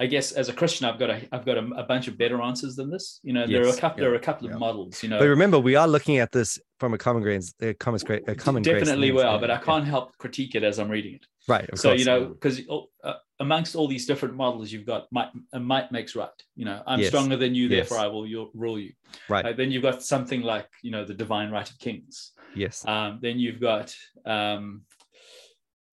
I 0.00 0.06
guess 0.06 0.32
as 0.32 0.48
a 0.48 0.52
Christian, 0.52 0.86
I've 0.86 0.98
got 0.98 1.10
a 1.10 1.28
I've 1.32 1.44
got 1.44 1.58
a, 1.58 1.66
a 1.76 1.82
bunch 1.82 2.06
of 2.06 2.16
better 2.16 2.40
answers 2.40 2.76
than 2.76 2.90
this. 2.90 3.20
You 3.22 3.32
know, 3.32 3.40
yes. 3.40 3.50
there 3.50 3.66
are 3.66 3.76
a 3.76 3.76
couple 3.76 3.98
yeah. 3.98 4.04
there 4.04 4.12
are 4.12 4.16
a 4.16 4.20
couple 4.20 4.48
of 4.48 4.58
models. 4.58 5.02
You 5.02 5.08
know, 5.08 5.18
but 5.18 5.26
remember, 5.26 5.58
we 5.58 5.74
are 5.74 5.88
looking 5.88 6.18
at 6.18 6.30
this 6.30 6.58
from 6.78 6.94
a 6.94 6.98
common 6.98 7.22
grains, 7.22 7.52
a 7.60 7.74
common 7.74 8.00
great, 8.04 8.28
a 8.28 8.34
common 8.34 8.62
definitely 8.62 9.10
well, 9.10 9.38
but 9.38 9.50
I 9.50 9.58
can't 9.58 9.84
help 9.84 10.16
critique 10.18 10.54
it 10.54 10.62
as 10.62 10.78
I'm 10.78 10.88
reading 10.88 11.14
it. 11.14 11.26
Right. 11.48 11.68
so 11.78 11.88
course. 11.88 11.98
you 11.98 12.04
know, 12.04 12.26
because 12.26 12.60
uh, 13.02 13.14
amongst 13.40 13.74
all 13.74 13.88
these 13.88 14.06
different 14.06 14.36
models, 14.36 14.70
you've 14.70 14.84
got 14.86 15.06
might, 15.10 15.28
might 15.58 15.90
makes 15.90 16.14
right. 16.14 16.28
You 16.54 16.66
know, 16.66 16.82
I'm 16.86 17.00
yes. 17.00 17.08
stronger 17.08 17.36
than 17.36 17.54
you, 17.54 17.68
yes. 17.68 17.88
therefore 17.88 18.04
I 18.04 18.08
will 18.08 18.50
rule 18.54 18.78
you. 18.78 18.92
Right. 19.28 19.46
Uh, 19.46 19.52
then 19.54 19.70
you've 19.72 19.82
got 19.82 20.02
something 20.02 20.42
like 20.42 20.68
you 20.82 20.90
know 20.90 21.04
the 21.04 21.14
divine 21.14 21.50
right 21.50 21.68
of 21.68 21.78
kings. 21.78 22.32
Yes. 22.54 22.86
Um, 22.86 23.18
then 23.20 23.38
you've 23.38 23.60
got 23.60 23.94
um, 24.24 24.82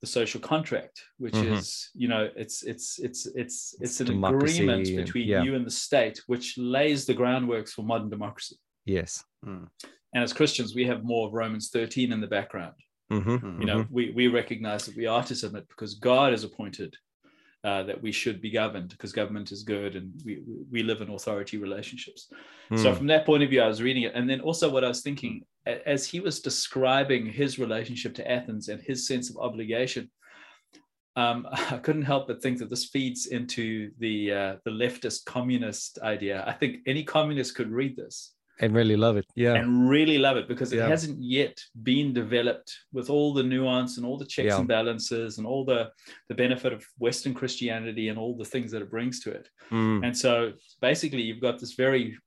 the 0.05 0.11
social 0.11 0.39
contract, 0.39 1.01
which 1.17 1.33
mm-hmm. 1.33 1.53
is 1.53 1.89
you 1.95 2.07
know 2.07 2.29
it's 2.35 2.63
it's 2.63 2.99
it's 2.99 3.25
it's 3.25 3.75
it's, 3.79 3.99
an 4.01 4.23
agreement 4.23 4.87
and, 4.87 4.97
between 4.97 5.27
yeah. 5.27 5.41
you 5.41 5.55
and 5.55 5.65
the 5.65 5.71
state, 5.71 6.21
which 6.27 6.57
lays 6.57 7.05
the 7.05 7.15
groundworks 7.15 7.71
for 7.71 7.81
modern 7.81 8.09
democracy. 8.09 8.57
Yes. 8.85 9.23
Mm. 9.43 9.67
And 10.13 10.23
as 10.23 10.31
Christians, 10.31 10.75
we 10.75 10.85
have 10.85 11.03
more 11.03 11.27
of 11.27 11.33
Romans 11.33 11.69
13 11.73 12.11
in 12.11 12.21
the 12.21 12.27
background. 12.27 12.75
Mm-hmm, 13.11 13.61
you 13.61 13.67
know, 13.67 13.79
mm-hmm. 13.79 13.93
we, 13.93 14.11
we 14.15 14.27
recognize 14.27 14.85
that 14.85 14.95
we 14.95 15.05
are 15.05 15.23
to 15.23 15.35
submit 15.35 15.67
because 15.67 15.95
God 15.95 16.31
has 16.31 16.43
appointed 16.43 16.95
uh, 17.63 17.83
that 17.83 18.01
we 18.01 18.11
should 18.11 18.41
be 18.41 18.49
governed 18.49 18.89
because 18.89 19.11
government 19.11 19.51
is 19.51 19.63
good 19.63 19.95
and 19.95 20.13
we, 20.23 20.41
we 20.71 20.83
live 20.83 21.01
in 21.01 21.09
authority 21.09 21.57
relationships. 21.57 22.31
Mm. 22.71 22.79
So, 22.79 22.95
from 22.95 23.07
that 23.07 23.25
point 23.25 23.43
of 23.43 23.49
view, 23.49 23.61
I 23.61 23.67
was 23.67 23.81
reading 23.81 24.03
it. 24.03 24.13
And 24.15 24.29
then 24.29 24.41
also, 24.41 24.69
what 24.69 24.83
I 24.83 24.87
was 24.87 25.01
thinking 25.01 25.41
as 25.65 26.05
he 26.05 26.19
was 26.19 26.39
describing 26.39 27.25
his 27.25 27.59
relationship 27.59 28.13
to 28.15 28.31
Athens 28.31 28.69
and 28.69 28.81
his 28.81 29.07
sense 29.07 29.29
of 29.29 29.37
obligation, 29.37 30.09
um, 31.15 31.47
I 31.51 31.77
couldn't 31.77 32.03
help 32.03 32.27
but 32.27 32.41
think 32.41 32.59
that 32.59 32.69
this 32.69 32.85
feeds 32.85 33.27
into 33.27 33.91
the 33.99 34.31
uh, 34.31 34.55
the 34.65 34.71
leftist 34.71 35.25
communist 35.25 35.99
idea. 36.01 36.43
I 36.47 36.53
think 36.53 36.77
any 36.85 37.03
communist 37.03 37.55
could 37.55 37.71
read 37.71 37.95
this 37.95 38.35
and 38.61 38.73
really 38.73 38.95
love 38.95 39.17
it 39.17 39.25
yeah 39.35 39.53
and 39.53 39.89
really 39.89 40.17
love 40.17 40.37
it 40.37 40.47
because 40.47 40.71
it 40.71 40.77
yeah. 40.77 40.87
hasn't 40.87 41.21
yet 41.21 41.59
been 41.83 42.13
developed 42.13 42.73
with 42.93 43.09
all 43.09 43.33
the 43.33 43.43
nuance 43.43 43.97
and 43.97 44.05
all 44.05 44.17
the 44.17 44.25
checks 44.25 44.47
yeah. 44.47 44.57
and 44.57 44.67
balances 44.67 45.37
and 45.37 45.47
all 45.47 45.65
the 45.65 45.89
the 46.29 46.35
benefit 46.35 46.71
of 46.71 46.85
western 46.97 47.33
christianity 47.33 48.09
and 48.09 48.17
all 48.17 48.37
the 48.37 48.45
things 48.45 48.71
that 48.71 48.81
it 48.81 48.89
brings 48.89 49.19
to 49.19 49.31
it 49.31 49.49
mm. 49.71 50.05
and 50.05 50.17
so 50.17 50.53
basically 50.81 51.21
you've 51.21 51.41
got 51.41 51.59
this 51.59 51.73
very 51.73 52.17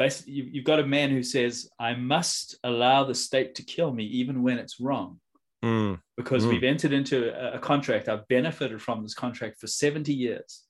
basically 0.00 0.32
you've 0.32 0.64
got 0.64 0.80
a 0.80 0.86
man 0.96 1.10
who 1.10 1.22
says 1.22 1.68
i 1.78 1.94
must 1.94 2.58
allow 2.64 3.04
the 3.04 3.14
state 3.14 3.54
to 3.54 3.62
kill 3.62 3.92
me 3.92 4.04
even 4.04 4.42
when 4.42 4.58
it's 4.58 4.80
wrong 4.80 5.20
mm. 5.62 5.98
because 6.16 6.44
mm. 6.44 6.48
we've 6.48 6.64
entered 6.64 6.92
into 6.92 7.18
a, 7.34 7.56
a 7.56 7.58
contract 7.58 8.08
i've 8.08 8.26
benefited 8.28 8.80
from 8.80 9.02
this 9.02 9.14
contract 9.14 9.60
for 9.60 9.66
70 9.66 10.12
years 10.12 10.62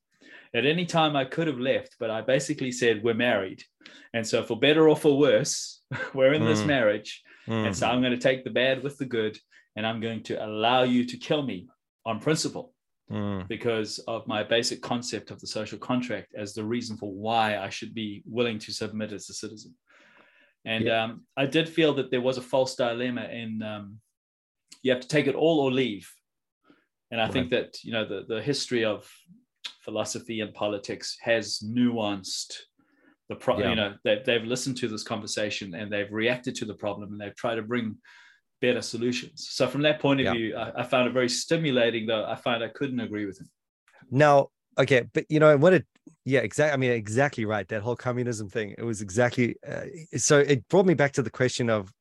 at 0.53 0.67
any 0.67 0.85
time 0.85 1.15
I 1.15 1.25
could 1.25 1.47
have 1.47 1.61
left, 1.61 1.97
but 2.01 2.11
I 2.11 2.23
basically 2.23 2.73
said, 2.73 3.05
We're 3.05 3.15
married. 3.15 3.63
And 4.15 4.27
so, 4.27 4.43
for 4.43 4.59
better 4.59 4.89
or 4.89 4.97
for 4.97 5.17
worse, 5.17 5.81
we're 6.15 6.33
in 6.33 6.43
mm. 6.43 6.49
this 6.49 6.65
marriage. 6.65 7.23
Mm. 7.49 7.67
And 7.67 7.77
so, 7.77 7.87
I'm 7.87 8.01
going 8.01 8.19
to 8.19 8.19
take 8.19 8.45
the 8.45 8.51
bad 8.51 8.83
with 8.83 8.99
the 8.99 9.05
good, 9.05 9.39
and 9.77 9.87
I'm 9.87 10.01
going 10.01 10.25
to 10.25 10.45
allow 10.45 10.83
you 10.83 11.05
to 11.07 11.17
kill 11.17 11.43
me 11.43 11.69
on 12.05 12.19
principle 12.19 12.73
mm. 13.11 13.47
because 13.49 13.99
of 14.07 14.27
my 14.27 14.43
basic 14.43 14.81
concept 14.83 15.31
of 15.31 15.41
the 15.41 15.47
social 15.47 15.79
contract 15.79 16.35
as 16.37 16.55
the 16.55 16.65
reason 16.65 16.97
for 16.97 17.13
why 17.13 17.59
I 17.59 17.69
should 17.69 17.95
be 17.95 18.23
willing 18.27 18.59
to 18.61 18.73
submit 18.73 19.13
as 19.13 19.29
a 19.29 19.35
citizen. 19.35 19.75
And 20.65 20.85
yeah. 20.85 21.05
um, 21.05 21.25
I 21.37 21.47
did 21.47 21.69
feel 21.69 21.95
that 21.95 22.11
there 22.11 22.21
was 22.21 22.39
a 22.39 22.43
false 22.43 22.75
dilemma 22.75 23.25
in 23.25 23.63
um, 23.63 23.99
you 24.83 24.93
have 24.93 25.01
to 25.01 25.09
take 25.09 25.27
it 25.27 25.35
all 25.35 25.61
or 25.61 25.71
leave. 25.71 26.11
And 27.11 27.21
I 27.21 27.25
right. 27.25 27.33
think 27.33 27.51
that 27.51 27.79
you 27.83 27.93
know 27.93 28.07
the 28.07 28.25
the 28.29 28.43
history 28.43 28.85
of 28.85 29.11
philosophy 29.83 30.41
and 30.41 30.55
politics 30.55 31.17
has 31.23 31.61
nuanced 31.65 32.55
the 33.29 33.37
problem. 33.37 33.65
Yeah. 33.65 33.71
You 33.71 33.77
know, 33.77 33.95
they, 34.05 34.23
they've 34.25 34.45
listened 34.45 34.77
to 34.79 34.89
this 34.89 35.03
conversation 35.03 35.75
and 35.75 35.91
they've 35.91 36.13
reacted 36.13 36.55
to 36.57 36.65
the 36.65 36.75
problem 36.75 37.13
and 37.13 37.21
they've 37.21 37.37
tried 37.37 37.57
to 37.57 37.63
bring 37.63 37.97
better 38.61 38.83
solutions. 38.83 39.49
So 39.51 39.67
from 39.67 39.83
that 39.83 40.01
point 40.01 40.21
of 40.21 40.27
yeah. 40.27 40.33
view, 40.33 40.57
I, 40.57 40.81
I, 40.81 40.83
found 40.83 41.09
it 41.09 41.13
very 41.13 41.29
stimulating. 41.29 42.07
Though 42.07 42.25
I 42.25 42.35
find 42.35 42.63
I 42.63 42.69
couldn't 42.69 43.01
agree 43.01 43.27
with 43.27 43.41
him. 43.41 43.51
Now, 44.11 44.49
okay, 44.79 45.05
but 45.13 45.25
you 45.29 45.41
know 45.41 45.57
what? 45.57 45.75
It 45.75 45.87
yeah, 46.25 46.41
exactly. 46.41 46.73
I 46.73 46.77
mean, 46.77 46.93
exactly 46.93 47.45
right. 47.45 47.67
That 47.69 47.83
whole 47.83 47.97
communism 47.97 48.49
thing. 48.49 48.75
It 48.77 48.83
was 48.83 49.01
exactly 49.03 49.57
uh, 49.67 49.85
so. 50.17 50.39
It 50.39 50.69
brought 50.69 50.87
me 50.87 50.95
back 50.95 51.13
to 51.13 51.23
the 51.23 51.31
question 51.31 51.71
of 51.71 51.93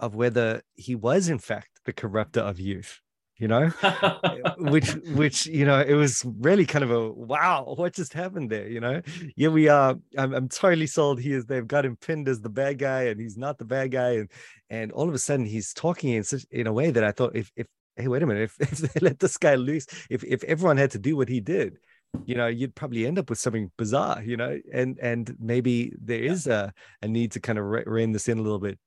of 0.00 0.14
whether 0.14 0.62
he 0.74 0.94
was 0.94 1.28
in 1.28 1.38
fact 1.38 1.80
the 1.84 1.92
corrupter 1.92 2.40
of 2.40 2.60
youth 2.60 3.00
you 3.38 3.48
know? 3.48 3.68
Which 4.58 4.90
which 5.14 5.46
you 5.46 5.64
know 5.64 5.80
it 5.80 5.94
was 5.94 6.24
really 6.40 6.66
kind 6.66 6.82
of 6.82 6.90
a 6.90 7.12
wow 7.12 7.74
what 7.76 7.94
just 7.94 8.12
happened 8.12 8.50
there? 8.50 8.68
you 8.68 8.80
know? 8.80 9.00
Yeah 9.36 9.48
we 9.48 9.68
are 9.68 9.96
I'm, 10.16 10.34
I'm 10.34 10.48
totally 10.48 10.86
sold. 10.86 11.20
He 11.20 11.32
is 11.32 11.46
they've 11.46 11.66
got 11.66 11.84
him 11.84 11.96
pinned 11.96 12.28
as 12.28 12.40
the 12.40 12.48
bad 12.48 12.78
guy 12.78 13.02
and 13.04 13.20
he's 13.20 13.36
not 13.36 13.58
the 13.58 13.64
bad 13.64 13.92
guy 13.92 14.10
and 14.14 14.30
and 14.70 14.92
all 14.92 15.08
of 15.08 15.14
a 15.14 15.18
sudden 15.18 15.46
he's 15.46 15.72
talking 15.72 16.10
in 16.10 16.24
such 16.24 16.44
in 16.50 16.66
a 16.66 16.72
way 16.72 16.90
that 16.90 17.04
i 17.04 17.12
thought 17.12 17.34
if 17.34 17.50
if 17.56 17.66
hey 17.96 18.08
wait 18.08 18.22
a 18.22 18.26
minute 18.26 18.42
if, 18.42 18.60
if 18.72 18.78
they 18.78 19.00
let 19.00 19.18
this 19.18 19.36
guy 19.36 19.54
loose 19.54 19.86
if 20.10 20.24
if 20.24 20.42
everyone 20.44 20.76
had 20.76 20.90
to 20.90 20.98
do 20.98 21.16
what 21.16 21.28
he 21.28 21.40
did 21.40 21.78
you 22.24 22.34
know 22.34 22.46
you'd 22.46 22.74
probably 22.74 23.06
end 23.06 23.18
up 23.18 23.30
with 23.30 23.38
something 23.38 23.70
bizarre 23.76 24.22
you 24.22 24.36
know? 24.36 24.58
And 24.72 24.98
and 24.98 25.34
maybe 25.38 25.92
there 26.00 26.20
is 26.20 26.46
a, 26.46 26.72
a 27.02 27.08
need 27.08 27.32
to 27.32 27.40
kind 27.40 27.58
of 27.58 27.64
rein 27.64 28.12
this 28.12 28.28
in 28.28 28.38
a 28.38 28.42
little 28.42 28.58
bit. 28.58 28.78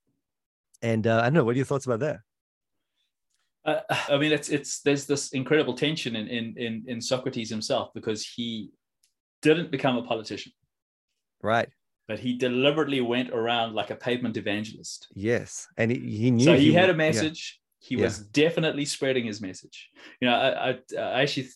And 0.81 1.05
uh, 1.07 1.19
i 1.19 1.23
don't 1.23 1.33
know 1.33 1.43
what 1.43 1.53
are 1.53 1.57
your 1.57 1.65
thoughts 1.65 1.85
about 1.85 1.99
that 2.01 2.19
uh, 3.65 3.79
I 4.09 4.17
mean, 4.17 4.31
it's 4.31 4.49
it's 4.49 4.81
there's 4.81 5.05
this 5.05 5.31
incredible 5.31 5.73
tension 5.73 6.15
in, 6.15 6.27
in 6.27 6.55
in 6.57 6.83
in 6.87 7.01
Socrates 7.01 7.49
himself 7.49 7.89
because 7.93 8.25
he 8.25 8.71
didn't 9.41 9.71
become 9.71 9.97
a 9.97 10.03
politician, 10.03 10.51
right? 11.41 11.69
But 12.07 12.19
he 12.19 12.37
deliberately 12.37 13.01
went 13.01 13.29
around 13.31 13.73
like 13.73 13.89
a 13.89 13.95
pavement 13.95 14.37
evangelist. 14.37 15.07
Yes, 15.13 15.67
and 15.77 15.91
he, 15.91 15.99
he 15.99 16.31
knew. 16.31 16.45
So 16.45 16.55
he, 16.55 16.67
he 16.67 16.73
had 16.73 16.89
a 16.89 16.95
message. 16.95 17.57
Yeah. 17.57 17.57
He 17.83 17.95
yeah. 17.95 18.03
was 18.03 18.19
definitely 18.19 18.85
spreading 18.85 19.25
his 19.25 19.41
message. 19.41 19.89
You 20.19 20.29
know, 20.29 20.35
I, 20.35 20.69
I, 20.69 20.79
I 20.99 21.21
actually, 21.23 21.49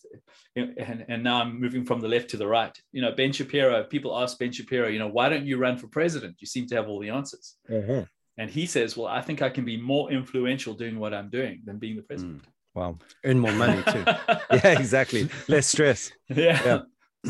you 0.55 0.65
know, 0.65 0.73
and, 0.79 1.05
and 1.07 1.23
now 1.23 1.39
I'm 1.39 1.61
moving 1.61 1.85
from 1.85 1.99
the 1.99 2.07
left 2.07 2.31
to 2.31 2.37
the 2.37 2.47
right. 2.47 2.75
You 2.91 3.03
know, 3.03 3.11
Ben 3.11 3.31
Shapiro. 3.31 3.83
People 3.83 4.17
ask 4.17 4.39
Ben 4.39 4.51
Shapiro, 4.51 4.87
you 4.87 4.97
know, 4.97 5.07
why 5.07 5.29
don't 5.29 5.45
you 5.45 5.57
run 5.57 5.77
for 5.77 5.87
president? 5.87 6.37
You 6.39 6.47
seem 6.47 6.65
to 6.67 6.75
have 6.77 6.87
all 6.87 6.99
the 6.99 7.11
answers. 7.11 7.57
Mm-hmm. 7.69 8.05
And 8.37 8.49
he 8.49 8.65
says, 8.65 8.97
Well, 8.97 9.07
I 9.07 9.21
think 9.21 9.41
I 9.41 9.49
can 9.49 9.65
be 9.65 9.77
more 9.77 10.11
influential 10.11 10.73
doing 10.73 10.99
what 10.99 11.13
I'm 11.13 11.29
doing 11.29 11.61
than 11.65 11.77
being 11.77 11.95
the 11.95 12.01
president. 12.01 12.43
Mm. 12.43 12.47
Wow. 12.75 12.97
Earn 13.23 13.39
more 13.39 13.53
money 13.53 13.81
too. 13.83 14.03
yeah, 14.51 14.79
exactly. 14.79 15.29
Less 15.47 15.67
stress. 15.67 16.11
Yeah. 16.29 16.61
yeah. 16.65 16.79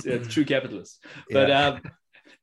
yeah 0.04 0.18
true 0.18 0.46
capitalist. 0.46 1.04
But 1.30 1.50
yeah. 1.50 1.68
um, 1.68 1.82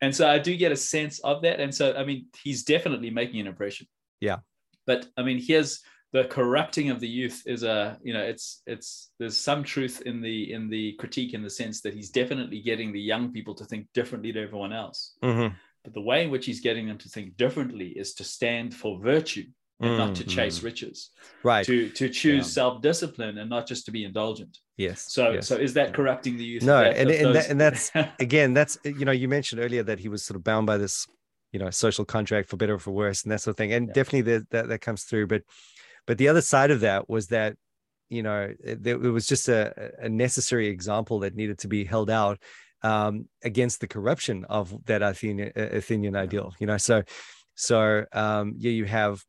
and 0.01 0.14
so 0.14 0.29
I 0.29 0.38
do 0.38 0.57
get 0.57 0.72
a 0.72 0.77
sense 0.77 1.18
of 1.20 1.42
that. 1.42 1.61
And 1.61 1.75
so 1.75 1.94
I 1.94 2.05
mean, 2.05 2.27
he's 2.42 2.62
definitely 2.62 3.11
making 3.11 3.40
an 3.40 3.46
impression. 3.48 3.88
Yeah. 4.20 4.38
But 4.87 5.07
I 5.16 5.22
mean, 5.22 5.40
here's 5.40 5.81
the 6.12 6.25
corrupting 6.25 6.90
of 6.90 7.01
the 7.01 7.09
youth 7.09 7.42
is 7.46 7.62
a 7.62 7.98
you 8.03 8.12
know 8.12 8.22
it's 8.22 8.62
it's 8.66 9.11
there's 9.18 9.37
some 9.37 9.64
truth 9.64 10.03
in 10.03 10.20
the 10.20 10.53
in 10.53 10.68
the 10.68 10.92
critique 10.94 11.35
in 11.35 11.42
the 11.42 11.51
sense 11.51 11.81
that 11.81 11.94
he's 11.94 12.11
definitely 12.11 12.61
getting 12.61 12.92
the 12.92 13.01
young 13.01 13.33
people 13.33 13.55
to 13.55 13.64
think 13.64 13.87
differently 13.94 14.33
to 14.33 14.42
everyone 14.42 14.72
else 14.72 15.14
mm-hmm. 15.25 15.55
But 15.85 15.95
the 15.95 16.01
way 16.01 16.25
in 16.25 16.31
which 16.31 16.47
he's 16.47 16.61
getting 16.61 16.87
them 16.87 16.99
to 16.99 17.09
think 17.09 17.37
differently 17.37 17.88
is 17.88 18.14
to 18.14 18.25
stand 18.25 18.75
for 18.75 19.01
virtue 19.01 19.47
and 19.81 19.90
mm, 19.90 19.99
not 19.99 20.14
to 20.16 20.25
chase 20.25 20.61
mm. 20.61 20.64
riches. 20.64 21.11
Right. 21.42 21.66
To 21.66 21.88
to 21.90 22.09
choose 22.09 22.47
yeah. 22.47 22.53
self-discipline 22.53 23.38
and 23.38 23.51
not 23.51 23.66
just 23.66 23.85
to 23.87 23.90
be 23.90 24.05
indulgent. 24.05 24.59
Yes. 24.77 25.07
So 25.09 25.33
yes. 25.33 25.49
so 25.49 25.57
is 25.57 25.75
that 25.75 25.92
corrupting 25.92 26.37
the 26.37 26.45
youth? 26.45 26.62
No, 26.62 26.83
and, 26.83 27.11
and, 27.11 27.35
that, 27.35 27.51
and 27.51 27.61
that's 27.61 27.90
again, 28.21 28.55
that's 28.55 28.79
you 28.85 29.05
know, 29.05 29.12
you 29.12 29.29
mentioned 29.29 29.61
earlier 29.61 29.83
that 29.83 29.99
he 29.99 30.09
was 30.09 30.25
sort 30.25 30.37
of 30.37 30.45
bound 30.45 30.66
by 30.66 30.79
this, 30.79 31.07
you 31.53 31.59
know, 31.59 31.71
social 31.71 32.05
contract 32.05 32.49
for 32.49 32.57
better 32.57 32.75
or 32.75 32.79
for 32.79 32.92
worse, 32.92 33.25
and 33.25 33.33
that 33.33 33.40
sort 33.40 33.53
of 33.53 33.57
thing. 33.57 33.73
And 33.73 33.88
yeah. 33.88 33.92
definitely 33.92 34.33
that, 34.33 34.51
that 34.51 34.68
that 34.68 34.81
comes 34.81 35.03
through. 35.03 35.27
But 35.27 35.42
but 36.07 36.16
the 36.18 36.29
other 36.29 36.42
side 36.42 36.71
of 36.71 36.81
that 36.81 37.09
was 37.09 37.29
that 37.29 37.57
you 38.09 38.23
know 38.23 38.53
it, 38.62 38.87
it 38.87 38.97
was 38.97 39.27
just 39.27 39.49
a, 39.49 39.92
a 39.99 40.09
necessary 40.09 40.68
example 40.68 41.21
that 41.21 41.35
needed 41.35 41.59
to 41.61 41.68
be 41.68 41.85
held 41.85 42.09
out 42.09 42.38
um, 42.83 43.29
against 43.45 43.81
the 43.81 43.88
corruption 43.88 44.45
of 44.49 44.75
that 44.87 45.03
Athenian, 45.03 45.53
Athenian 45.57 46.16
ideal. 46.16 46.55
You 46.59 46.66
know, 46.66 46.79
so 46.79 47.03
so 47.55 48.05
um, 48.12 48.55
yeah, 48.57 48.71
you 48.71 48.85
have 48.85 49.23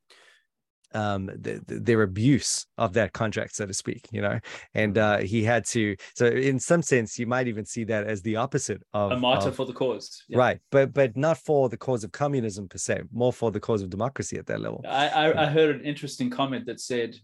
um, 0.94 1.26
the, 1.26 1.62
the, 1.66 1.80
their 1.80 2.02
abuse 2.04 2.66
of 2.78 2.94
that 2.94 3.13
contract, 3.13 3.56
so 3.56 3.66
to 3.66 3.74
speak. 3.74 4.08
You 4.12 4.22
know, 4.22 4.39
and 4.74 4.98
uh, 4.98 5.18
he 5.20 5.44
had 5.44 5.66
to. 5.68 5.96
So 6.16 6.28
in 6.28 6.60
some 6.60 6.82
sense, 6.82 7.18
you 7.18 7.28
might 7.28 7.48
even 7.48 7.66
see 7.66 7.84
that 7.86 8.08
as 8.08 8.22
the 8.22 8.38
opposite 8.38 8.82
of 8.94 9.12
a 9.12 9.18
martyr 9.18 9.50
of, 9.50 9.56
for 9.56 9.66
the 9.66 9.74
cause, 9.74 10.24
yeah. 10.28 10.38
right? 10.38 10.60
But 10.72 10.94
but 10.94 11.16
not 11.18 11.38
for 11.38 11.70
the 11.70 11.78
cause 11.78 12.04
of 12.04 12.12
communism 12.12 12.68
per 12.68 12.78
se, 12.78 13.04
more 13.12 13.34
for 13.34 13.52
the 13.52 13.60
cause 13.60 13.82
of 13.82 13.89
democracy 13.89 14.38
at 14.38 14.48
that 14.48 14.62
level. 14.62 14.84
I 14.88 15.08
I, 15.10 15.44
I 15.44 15.46
heard 15.48 15.76
an 15.76 15.82
interesting 15.84 16.30
comment 16.30 16.66
that 16.68 16.80
said. 16.80 17.16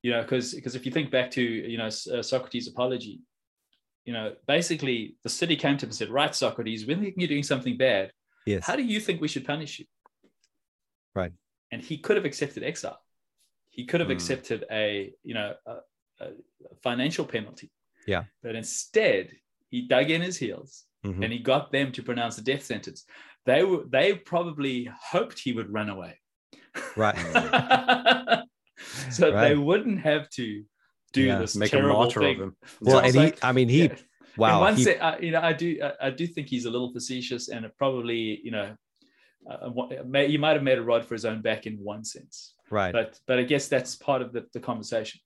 You 0.00 0.12
know, 0.12 0.22
because 0.22 0.54
because 0.54 0.76
if 0.76 0.86
you 0.86 0.92
think 0.92 1.10
back 1.10 1.28
to 1.32 1.42
you 1.42 1.76
know 1.76 1.86
uh, 1.86 2.22
Socrates' 2.22 2.68
apology, 2.68 3.20
you 4.08 4.14
know, 4.14 4.32
basically 4.46 5.16
the 5.22 5.28
city 5.28 5.54
came 5.54 5.76
to 5.76 5.84
him 5.84 5.90
and 5.90 5.94
said, 5.94 6.08
Right, 6.08 6.34
Socrates, 6.34 6.86
when 6.86 7.12
you're 7.14 7.28
doing 7.28 7.42
something 7.42 7.76
bad, 7.76 8.10
yes. 8.46 8.64
how 8.64 8.74
do 8.74 8.82
you 8.82 9.00
think 9.00 9.20
we 9.20 9.28
should 9.28 9.44
punish 9.44 9.80
you? 9.80 9.84
Right. 11.14 11.32
And 11.70 11.82
he 11.82 11.98
could 11.98 12.16
have 12.16 12.24
accepted 12.24 12.62
exile. 12.62 12.98
He 13.68 13.84
could 13.84 14.00
have 14.00 14.08
mm. 14.08 14.12
accepted 14.12 14.64
a, 14.70 15.12
you 15.22 15.34
know, 15.34 15.52
a, 15.66 15.72
a 16.20 16.28
financial 16.82 17.26
penalty. 17.26 17.70
Yeah. 18.06 18.24
But 18.42 18.54
instead, 18.54 19.28
he 19.68 19.82
dug 19.82 20.08
in 20.10 20.22
his 20.22 20.38
heels 20.38 20.84
Mhm. 21.04 21.22
and 21.24 21.30
he 21.30 21.38
got 21.38 21.70
them 21.70 21.92
to 21.92 22.02
pronounce 22.02 22.36
the 22.36 22.42
death 22.42 22.64
sentence. 22.64 23.04
They 23.44 23.62
were 23.62 23.84
they 23.86 24.14
probably 24.14 24.90
hoped 25.12 25.38
he 25.38 25.52
would 25.52 25.70
run 25.70 25.90
away. 25.90 26.18
Right. 26.96 27.14
so 29.10 29.30
Right. 29.30 29.48
they 29.48 29.54
wouldn't 29.54 30.00
have 30.00 30.30
to 30.30 30.64
do 31.12 31.22
Yeah, 31.22 31.38
this 31.38 31.56
make 31.56 31.72
a 31.72 31.80
martyr 31.80 32.20
thing. 32.20 32.36
of 32.36 32.42
him. 32.42 32.56
Well, 32.80 32.98
and 32.98 33.16
it's 33.16 33.40
he, 33.40 33.46
I 33.46 33.52
mean, 33.52 33.68
he, 33.68 33.84
yeah. 33.84 33.94
wow. 34.36 34.60
one 34.60 34.76
he- 34.76 34.96
I, 34.96 35.18
you 35.18 35.30
know, 35.30 35.40
I 35.40 35.52
do, 35.52 35.78
I, 35.82 36.08
I 36.08 36.10
do 36.10 36.26
think 36.26 36.48
he's 36.48 36.64
a 36.64 36.70
little 36.70 36.92
facetious, 36.92 37.48
and 37.48 37.66
probably, 37.78 38.40
you 38.42 38.50
know, 38.50 38.76
uh, 39.50 39.70
may, 40.06 40.28
he 40.28 40.36
might 40.36 40.54
have 40.54 40.62
made 40.62 40.78
a 40.78 40.82
rod 40.82 41.04
for 41.04 41.14
his 41.14 41.24
own 41.24 41.40
back 41.40 41.66
in 41.66 41.74
one 41.78 42.04
sense, 42.04 42.54
right. 42.70 42.92
but 42.92 43.18
but 43.26 43.38
I 43.38 43.44
guess 43.44 43.68
that's 43.68 43.96
part 43.96 44.20
of 44.20 44.32
the, 44.32 44.44
the 44.52 44.60
conversation. 44.60 45.20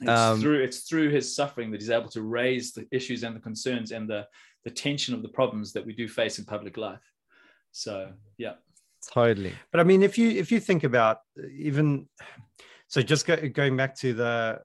It's 0.00 0.10
Um, 0.10 0.40
through 0.40 0.62
it's 0.62 0.80
through 0.88 1.10
his 1.10 1.34
suffering 1.34 1.70
that 1.70 1.80
he's 1.80 1.90
able 1.90 2.10
to 2.10 2.22
raise 2.22 2.72
the 2.72 2.86
issues 2.92 3.24
and 3.24 3.34
the 3.34 3.40
concerns 3.40 3.90
and 3.90 4.08
the 4.08 4.26
the 4.64 4.70
tension 4.70 5.14
of 5.14 5.22
the 5.22 5.28
problems 5.28 5.72
that 5.72 5.84
we 5.84 5.92
do 5.92 6.06
face 6.08 6.38
in 6.38 6.44
public 6.44 6.76
life. 6.76 7.00
So 7.72 8.12
yeah, 8.36 8.54
totally. 9.10 9.54
But 9.72 9.80
I 9.80 9.84
mean, 9.84 10.02
if 10.02 10.18
you 10.18 10.30
if 10.30 10.52
you 10.52 10.60
think 10.60 10.84
about 10.84 11.18
even 11.50 12.06
so, 12.86 13.02
just 13.02 13.26
go, 13.26 13.36
going 13.48 13.76
back 13.76 13.96
to 14.00 14.12
the 14.14 14.60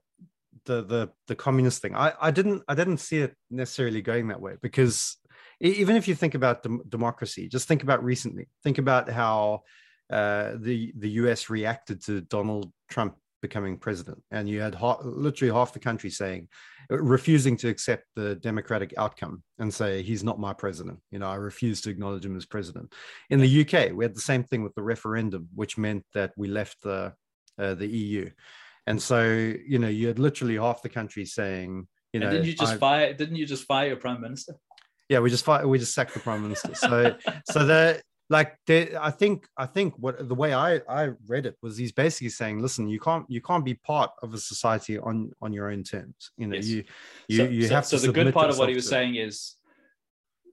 the 0.66 0.82
the 0.82 1.10
the 1.28 1.34
communist 1.34 1.82
thing, 1.82 1.94
I 1.94 2.12
I 2.20 2.30
didn't 2.30 2.62
I 2.68 2.74
didn't 2.74 2.98
see 2.98 3.18
it 3.18 3.34
necessarily 3.50 4.02
going 4.02 4.28
that 4.28 4.40
way 4.40 4.54
because 4.62 5.16
even 5.60 5.96
if 5.96 6.08
you 6.08 6.14
think 6.14 6.34
about 6.34 6.62
dem- 6.62 6.82
democracy, 6.88 7.48
just 7.48 7.68
think 7.68 7.82
about 7.82 8.02
recently. 8.02 8.48
Think 8.62 8.78
about 8.78 9.08
how 9.08 9.62
uh, 10.10 10.52
the 10.56 10.92
the 10.98 11.10
U.S. 11.10 11.48
reacted 11.50 12.04
to 12.04 12.20
Donald 12.22 12.72
Trump 12.88 13.16
becoming 13.40 13.78
president, 13.78 14.22
and 14.30 14.48
you 14.48 14.60
had 14.60 14.74
ha- 14.74 15.00
literally 15.02 15.52
half 15.52 15.72
the 15.72 15.78
country 15.78 16.10
saying 16.10 16.48
refusing 16.90 17.56
to 17.56 17.68
accept 17.68 18.04
the 18.14 18.36
democratic 18.36 18.94
outcome 18.98 19.42
and 19.58 19.72
say 19.72 20.02
he's 20.02 20.24
not 20.24 20.38
my 20.38 20.52
president 20.52 20.98
you 21.10 21.18
know 21.18 21.28
i 21.28 21.34
refuse 21.34 21.80
to 21.80 21.90
acknowledge 21.90 22.24
him 22.24 22.36
as 22.36 22.46
president 22.46 22.92
in 23.30 23.40
the 23.40 23.60
uk 23.62 23.92
we 23.94 24.04
had 24.04 24.14
the 24.14 24.20
same 24.20 24.44
thing 24.44 24.62
with 24.62 24.74
the 24.74 24.82
referendum 24.82 25.48
which 25.54 25.78
meant 25.78 26.04
that 26.12 26.32
we 26.36 26.48
left 26.48 26.76
the 26.82 27.12
uh, 27.58 27.74
the 27.74 27.86
eu 27.86 28.30
and 28.86 29.00
so 29.00 29.24
you 29.66 29.78
know 29.78 29.88
you 29.88 30.06
had 30.08 30.18
literally 30.18 30.56
half 30.56 30.82
the 30.82 30.88
country 30.88 31.24
saying 31.24 31.86
you 32.12 32.20
know 32.20 32.26
and 32.28 32.34
didn't 32.36 32.46
you 32.46 32.54
just 32.54 32.74
I- 32.74 32.76
fire? 32.78 33.12
Didn't 33.14 33.36
you 33.36 33.46
just 33.46 33.64
fire 33.64 33.88
your 33.88 33.96
prime 33.96 34.20
minister? 34.20 34.54
yeah 35.10 35.18
we 35.18 35.28
just 35.28 35.44
fi- 35.44 35.64
we 35.64 35.78
just 35.78 35.92
sacked 35.94 36.14
the 36.14 36.20
prime 36.20 36.42
minister 36.42 36.74
so 36.74 37.14
so 37.50 37.66
the 37.66 38.00
like 38.30 38.56
i 38.68 39.10
think 39.10 39.46
i 39.58 39.66
think 39.66 39.92
what 39.98 40.26
the 40.30 40.34
way 40.34 40.54
i 40.54 40.80
i 40.88 41.10
read 41.26 41.44
it 41.44 41.54
was 41.60 41.76
he's 41.76 41.92
basically 41.92 42.30
saying 42.30 42.58
listen 42.58 42.88
you 42.88 42.98
can't 42.98 43.26
you 43.28 43.42
can't 43.42 43.66
be 43.66 43.74
part 43.74 44.10
of 44.22 44.32
a 44.32 44.38
society 44.38 44.98
on 44.98 45.30
on 45.42 45.52
your 45.52 45.70
own 45.70 45.82
terms 45.82 46.30
you 46.38 46.46
know 46.46 46.56
Yes. 46.56 46.66
you 46.68 46.84
you, 47.28 47.36
so, 47.36 47.44
you 47.44 47.62
so- 47.68 47.74
have 47.74 47.84
so 47.84 47.98
to 47.98 48.06
the 48.06 48.12
good 48.14 48.32
part 48.32 48.48
of 48.48 48.56
what 48.58 48.70
he 48.70 48.74
was 48.74 48.88
saying 48.88 49.16
is 49.16 49.56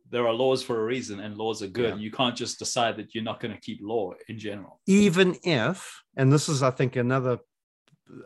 there 0.09 0.27
are 0.27 0.33
laws 0.33 0.61
for 0.61 0.81
a 0.81 0.83
reason 0.83 1.21
and 1.21 1.37
laws 1.37 1.61
are 1.63 1.67
good 1.67 1.95
Yeah. 1.95 2.01
you 2.05 2.11
can't 2.11 2.35
just 2.35 2.59
decide 2.59 2.97
that 2.97 3.15
you're 3.15 3.23
not 3.23 3.39
going 3.39 3.53
to 3.53 3.61
keep 3.61 3.79
law 3.81 4.11
in 4.27 4.37
general 4.37 4.81
even 4.85 5.37
if 5.43 6.03
and 6.17 6.29
this 6.33 6.49
is 6.49 6.61
i 6.61 6.71
think 6.71 6.97
another 6.97 7.37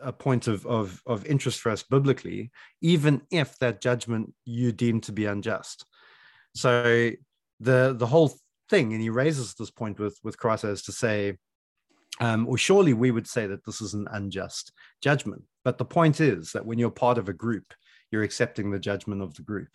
a 0.02 0.12
point 0.12 0.46
of, 0.48 0.66
of 0.66 1.02
of 1.06 1.26
interest 1.26 1.60
for 1.60 1.70
us 1.70 1.82
biblically 1.82 2.50
even 2.80 3.22
if 3.30 3.58
that 3.58 3.80
judgment 3.80 4.32
you 4.44 4.72
deem 4.72 5.00
to 5.02 5.12
be 5.12 5.26
unjust. 5.26 5.84
So 6.54 7.10
the 7.60 7.94
the 7.96 8.06
whole 8.06 8.32
thing 8.68 8.92
and 8.92 9.02
he 9.02 9.10
raises 9.10 9.54
this 9.54 9.70
point 9.70 9.98
with 9.98 10.18
with 10.22 10.38
crito 10.38 10.70
as 10.70 10.82
to 10.82 10.92
say 10.92 11.36
um 12.20 12.46
well 12.46 12.56
surely 12.56 12.94
we 12.94 13.10
would 13.10 13.26
say 13.26 13.46
that 13.46 13.64
this 13.64 13.80
is 13.80 13.94
an 13.94 14.08
unjust 14.12 14.72
judgment. 15.02 15.42
But 15.64 15.78
the 15.78 15.84
point 15.84 16.20
is 16.20 16.52
that 16.52 16.64
when 16.64 16.78
you're 16.78 16.90
part 16.90 17.18
of 17.18 17.28
a 17.28 17.32
group 17.32 17.74
you're 18.10 18.22
accepting 18.22 18.70
the 18.70 18.78
judgment 18.78 19.22
of 19.22 19.34
the 19.34 19.42
group 19.42 19.68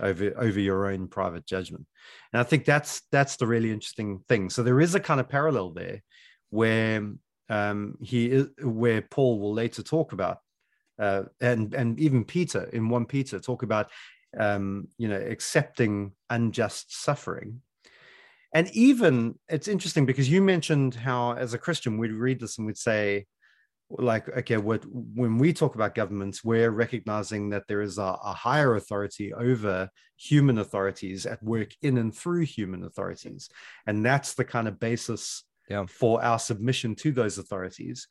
over 0.00 0.32
over 0.36 0.60
your 0.60 0.86
own 0.90 1.08
private 1.08 1.46
judgment. 1.46 1.86
And 2.32 2.40
i 2.40 2.44
think 2.44 2.64
that's 2.64 3.02
that's 3.10 3.36
the 3.36 3.46
really 3.46 3.70
interesting 3.70 4.20
thing. 4.28 4.50
So 4.50 4.62
there 4.62 4.80
is 4.80 4.94
a 4.94 5.00
kind 5.00 5.20
of 5.20 5.28
parallel 5.28 5.70
there 5.70 6.02
where 6.50 7.06
um, 7.48 7.96
he 8.00 8.26
is 8.26 8.48
where 8.62 9.02
Paul 9.02 9.40
will 9.40 9.52
later 9.52 9.82
talk 9.82 10.12
about, 10.12 10.38
uh, 10.98 11.24
and 11.40 11.74
and 11.74 11.98
even 11.98 12.24
Peter 12.24 12.68
in 12.72 12.88
one 12.88 13.06
Peter 13.06 13.38
talk 13.38 13.62
about, 13.62 13.90
um, 14.38 14.88
you 14.98 15.08
know, 15.08 15.16
accepting 15.16 16.12
unjust 16.28 17.02
suffering, 17.02 17.62
and 18.52 18.70
even 18.72 19.38
it's 19.48 19.68
interesting 19.68 20.06
because 20.06 20.30
you 20.30 20.42
mentioned 20.42 20.94
how 20.94 21.32
as 21.32 21.54
a 21.54 21.58
Christian 21.58 21.98
we'd 21.98 22.12
read 22.12 22.40
this 22.40 22.58
and 22.58 22.66
we'd 22.66 22.76
say, 22.76 23.26
like, 23.90 24.28
okay, 24.28 24.58
what 24.58 24.84
when 24.90 25.38
we 25.38 25.54
talk 25.54 25.74
about 25.74 25.94
governments, 25.94 26.44
we're 26.44 26.70
recognizing 26.70 27.50
that 27.50 27.64
there 27.68 27.80
is 27.80 27.96
a, 27.96 28.18
a 28.22 28.34
higher 28.34 28.74
authority 28.74 29.32
over 29.32 29.88
human 30.16 30.58
authorities 30.58 31.24
at 31.24 31.42
work 31.42 31.70
in 31.80 31.96
and 31.96 32.14
through 32.14 32.44
human 32.44 32.84
authorities, 32.84 33.48
and 33.86 34.04
that's 34.04 34.34
the 34.34 34.44
kind 34.44 34.68
of 34.68 34.78
basis 34.78 35.44
Yeah. 35.68 35.84
for 35.86 36.22
our 36.24 36.38
submission 36.38 36.94
to 36.96 37.12
those 37.12 37.36
authorities. 37.38 38.08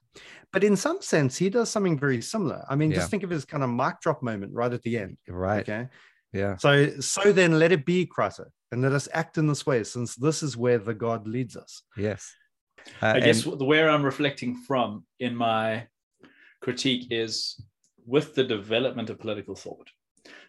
But 0.54 0.64
in 0.64 0.76
some 0.76 1.02
sense, 1.02 1.38
he 1.38 1.50
does 1.50 1.70
something 1.70 1.98
very 1.98 2.22
similar. 2.22 2.64
I 2.70 2.76
mean, 2.76 2.92
Yeah. 2.92 2.98
just 2.98 3.10
think 3.12 3.24
of 3.24 3.30
his 3.30 3.46
kind 3.46 3.64
of 3.64 3.70
mic 3.70 4.00
drop 4.02 4.22
moment 4.22 4.54
right 4.54 4.72
at 4.72 4.84
the 4.84 4.98
end. 4.98 5.18
Right. 5.28 5.62
Okay. 5.68 5.88
Yeah. 6.34 6.58
So, 6.58 7.00
so 7.00 7.32
then 7.32 7.58
let 7.58 7.72
it 7.72 7.86
be, 7.86 8.06
Crito, 8.06 8.46
and 8.72 8.82
let 8.82 8.92
us 8.92 9.08
act 9.14 9.38
in 9.38 9.48
this 9.48 9.66
way, 9.66 9.84
since 9.84 10.16
this 10.16 10.44
is 10.44 10.56
where 10.58 10.78
the 10.78 10.94
God 10.94 11.28
leads 11.28 11.56
us. 11.58 11.82
Yes. 11.96 12.32
Uh, 13.02 13.08
i 13.08 13.20
guess 13.20 13.46
and- 13.46 13.60
the 13.60 13.66
where 13.66 13.90
i'm 13.90 14.04
reflecting 14.04 14.56
from 14.56 15.04
in 15.20 15.36
my 15.36 15.86
critique 16.62 17.08
is 17.12 17.62
with 18.06 18.34
the 18.34 18.44
development 18.44 19.10
of 19.10 19.20
political 19.20 19.56
thought 19.56 19.90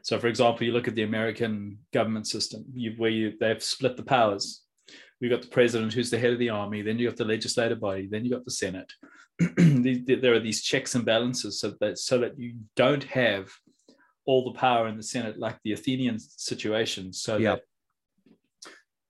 so 0.02 0.18
for 0.20 0.28
example 0.28 0.64
you 0.64 0.72
look 0.72 0.86
at 0.86 0.94
the 0.94 1.02
american 1.02 1.78
government 1.92 2.28
system 2.28 2.64
you, 2.72 2.92
where 2.96 3.10
you 3.10 3.32
they've 3.40 3.62
split 3.62 3.96
the 3.96 4.02
powers 4.04 4.62
we've 5.20 5.30
got 5.30 5.42
the 5.42 5.48
president 5.48 5.92
who's 5.92 6.10
the 6.10 6.18
head 6.18 6.32
of 6.32 6.38
the 6.38 6.50
army 6.50 6.82
then 6.82 6.98
you've 6.98 7.10
got 7.12 7.18
the 7.18 7.24
legislative 7.24 7.80
body 7.80 8.06
then 8.10 8.24
you've 8.24 8.32
got 8.34 8.44
the 8.44 8.50
senate 8.50 8.92
The- 9.38 10.02
the- 10.06 10.14
there 10.16 10.34
are 10.34 10.40
these 10.40 10.62
checks 10.62 10.94
and 10.94 11.04
balances 11.04 11.60
so 11.60 11.74
that 11.80 11.98
so 11.98 12.18
that 12.18 12.38
you 12.38 12.54
don't 12.76 13.04
have 13.04 13.48
all 14.26 14.44
the 14.44 14.58
power 14.58 14.88
in 14.88 14.96
the 14.96 15.02
senate 15.02 15.38
like 15.38 15.56
the 15.64 15.72
athenian 15.72 16.18
situation 16.18 17.12
so 17.12 17.36
Yeah. 17.36 17.54
that 17.56 17.62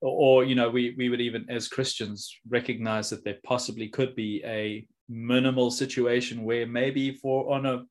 or 0.01 0.45
you 0.45 0.55
know 0.55 0.69
we 0.69 0.95
we 0.97 1.09
would 1.09 1.19
even 1.21 1.45
as 1.49 1.67
christians 1.67 2.33
recognize 2.47 3.09
that 3.09 3.23
there 3.25 3.37
possibly 3.43 3.87
could 3.89 4.15
be 4.15 4.41
a 4.45 4.85
minimal 5.09 5.71
situation 5.71 6.43
where 6.43 6.65
maybe 6.67 7.11
for 7.15 7.51
on 7.53 7.65
a 7.65 7.83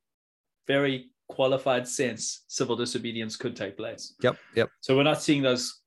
very 0.67 1.11
qualified 1.29 1.87
sense 1.87 2.45
civil 2.49 2.77
disobedience 2.77 3.37
could 3.37 3.55
take 3.55 3.77
place 3.77 4.15
Yep. 4.23 4.37
Yep. 4.57 4.69
so 4.81 4.97
we're 4.97 5.03
not 5.03 5.21
seeing 5.21 5.43
those 5.43 5.83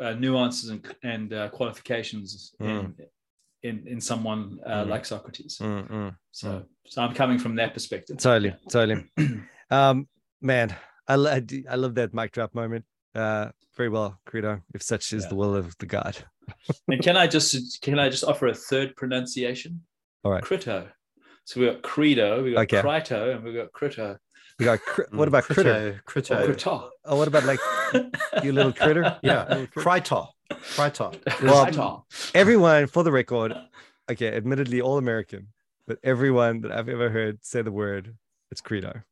uh, 0.00 0.14
nuances 0.14 0.70
and, 0.70 0.94
and 1.02 1.32
uh, 1.32 1.48
qualifications 1.50 2.54
in, 2.60 2.66
Mm. 2.66 2.94
in 3.62 3.86
in 3.88 4.00
someone 4.00 4.58
uh, 4.66 4.84
Mm. 4.84 4.88
like 4.88 5.04
socrates 5.04 5.58
Mm, 5.58 5.88
mm. 5.90 6.16
so 6.30 6.64
so 6.86 7.02
i'm 7.02 7.14
coming 7.14 7.38
from 7.38 7.56
that 7.56 7.74
perspective 7.74 8.16
Totally. 8.18 8.54
Totally. 8.70 9.04
um, 9.70 10.08
man, 10.40 10.74
I, 11.08 11.14
I, 11.14 11.42
I 11.70 11.76
love 11.76 11.94
that 11.96 12.14
mic 12.14 12.32
drop 12.32 12.54
moment. 12.54 12.84
Uh, 13.14 13.50
very 13.76 13.88
well, 13.88 14.20
Credo. 14.26 14.60
If 14.74 14.82
such 14.82 15.12
is 15.12 15.22
Yeah. 15.24 15.28
the 15.30 15.34
will 15.36 15.54
of 15.56 15.74
the 15.78 15.86
God. 15.86 16.16
and 16.88 17.02
can 17.02 17.16
i 17.16 17.26
just 17.26 17.80
can 17.82 17.98
i 17.98 18.08
just 18.08 18.24
offer 18.24 18.46
a 18.46 18.54
third 18.54 18.94
pronunciation 18.96 19.72
All 20.24 20.32
right. 20.32 20.42
crito 20.42 20.88
so 21.44 21.60
we 21.60 21.66
got 21.66 21.82
credo 21.82 22.42
we 22.42 22.52
got 22.52 22.62
Okay. 22.62 22.80
crito 22.80 23.20
and 23.34 23.44
we 23.44 23.52
got 23.52 23.70
crito 23.72 24.16
We 24.58 24.64
got. 24.64 24.80
Cri- 24.80 25.04
Mm, 25.06 25.16
what 25.18 25.28
about 25.28 25.44
critter? 25.44 26.00
Crito. 26.04 26.34
Or 26.34 26.46
Crito. 26.46 26.46
crito 26.54 26.90
Oh, 27.04 27.16
what 27.16 27.28
about 27.28 27.44
like 27.44 27.60
you 28.42 28.52
little 28.52 28.72
critter? 28.72 29.16
Yeah. 29.22 29.44
Little 29.48 29.66
critter? 29.68 29.80
Crito. 29.88 30.28
Crito. 30.50 31.12
Well, 31.42 31.64
Crito. 31.66 32.04
Everyone, 32.34 32.86
for 32.88 33.02
the 33.04 33.12
record, 33.12 33.54
okay, 34.10 34.34
admittedly 34.34 34.80
all 34.80 34.98
American, 34.98 35.48
but 35.86 35.98
everyone 36.02 36.60
that 36.62 36.72
I've 36.72 36.88
ever 36.88 37.08
heard 37.10 37.38
say 37.44 37.62
the 37.62 37.72
word, 37.72 38.16
it's 38.50 38.60
Credo. 38.60 39.02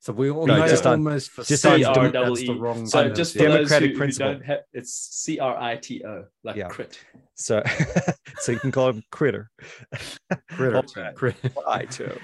So 0.00 0.12
we 0.12 0.30
all 0.30 0.46
No, 0.48 0.58
know 0.58 0.66
just 0.66 0.84
on- 0.84 0.94
almost 1.06 1.30
for 1.30 1.44
just 1.44 1.64
on 1.64 1.78
dem- 1.80 2.10
that's 2.10 2.40
the 2.40 2.46
C-R-E-E. 2.46 2.58
wrong 2.58 2.86
So 2.88 2.98
pronunciation. 2.98 3.14
just 3.14 3.32
for 3.34 3.38
Democratic 3.38 3.68
those 3.70 3.78
who, 3.78 3.86
who 3.92 3.96
principle. 3.98 4.32
don't 4.32 4.44
have, 4.44 4.58
it's 4.72 4.92
C 4.92 5.38
R 5.38 5.56
I 5.56 5.76
T 5.76 6.02
O, 6.04 6.24
like 6.42 6.56
Yeah. 6.56 6.66
crit. 6.68 6.98
So, 7.36 7.62
so 8.38 8.50
you 8.50 8.58
can 8.58 8.72
call 8.72 8.88
him 8.88 9.04
critter. 9.12 9.48
Critter. 10.50 10.76
All 10.78 10.84
right. 10.96 11.14
Crit- 11.14 11.36
I 11.68 11.84
too. 11.84 12.18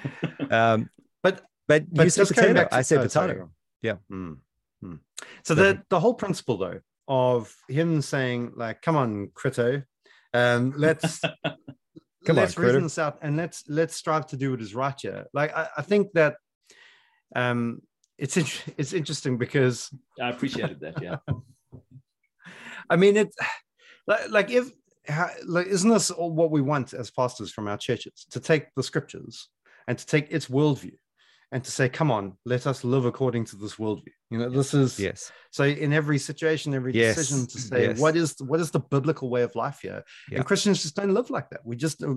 Um, 0.51 0.91
But- 1.23 1.45
but 1.69 1.85
But 1.93 2.05
you 2.05 2.11
said 2.11 2.27
potato. 2.27 2.55
back 2.55 2.71
to- 2.71 2.77
I 2.77 2.83
said 2.83 2.99
oh, 2.99 3.09
sorry. 3.09 3.41
Yeah. 3.83 3.97
Mm, 4.11 4.39
mm. 4.83 4.99
So 5.45 5.55
Go 5.55 5.63
the 5.63 5.83
the 5.91 6.01
whole 6.01 6.15
principle 6.15 6.57
though 6.57 6.81
of 7.07 7.55
him 7.69 8.03
saying 8.03 8.53
like, 8.57 8.83
"Come 8.83 8.97
on, 8.97 9.29
Crito, 9.35 9.83
um, 10.35 10.73
let's 10.77 11.21
Come 12.27 12.37
let's 12.37 12.57
on, 12.59 12.65
reason 12.65 12.83
this 12.83 12.99
out 12.99 13.19
and 13.23 13.37
let's 13.37 13.65
let's 13.69 13.95
strive 13.95 14.27
to 14.29 14.37
do 14.37 14.51
what 14.51 14.61
is 14.61 14.75
right 14.75 14.99
here." 15.01 15.27
Like 15.33 15.57
I, 15.57 15.69
I 15.77 15.83
think 15.83 16.13
that 16.15 16.37
um, 17.37 17.83
it's 18.17 18.37
in- 18.37 18.73
it's 18.79 18.93
interesting 18.93 19.39
because 19.39 19.91
I 20.21 20.31
appreciated 20.31 20.81
that. 20.81 21.01
Yeah. 21.03 21.17
I 22.91 22.97
mean 22.97 23.17
it 23.19 23.29
like, 24.07 24.31
like 24.31 24.51
if 24.51 24.71
how, 25.07 25.31
like 25.47 25.67
isn't 25.67 25.91
this 25.91 26.11
all 26.11 26.33
what 26.33 26.51
we 26.51 26.63
want 26.63 26.95
as 26.95 27.11
pastors 27.11 27.53
from 27.53 27.69
our 27.69 27.77
churches 27.77 28.27
to 28.31 28.41
take 28.41 28.75
the 28.75 28.83
scriptures 28.83 29.49
and 29.87 29.99
to 29.99 30.07
take 30.07 30.31
its 30.31 30.47
worldview 30.49 30.97
and 31.51 31.65
to 31.65 31.71
say, 31.71 31.89
come 31.89 32.11
on, 32.11 32.37
let 32.45 32.67
us 32.67 32.85
live 32.85 33.07
according 33.07 33.45
to 33.47 33.57
this 33.57 33.77
worldview. 33.77 34.13
You 34.31 34.39
know, 34.39 34.51
this 34.51 34.75
is 34.75 34.99
yes. 35.01 35.33
So 35.51 35.65
in 35.65 35.95
every 35.95 36.19
situation, 36.19 36.75
every 36.75 36.93
Yes. 36.93 37.17
decision, 37.17 37.47
to 37.47 37.59
say 37.59 37.83
Yes. 37.85 37.99
what 37.99 38.17
is 38.17 38.37
what 38.41 38.61
is 38.61 38.71
the 38.71 38.81
biblical 38.81 39.31
way 39.31 39.43
of 39.43 39.55
life 39.55 39.79
here? 39.81 40.05
Yeah. 40.31 40.39
And 40.39 40.47
Christians 40.47 40.83
just 40.83 40.97
don't 40.97 41.15
live 41.15 41.31
like 41.31 41.49
that. 41.51 41.61
We 41.65 41.77
just 41.77 42.03
uh, 42.03 42.17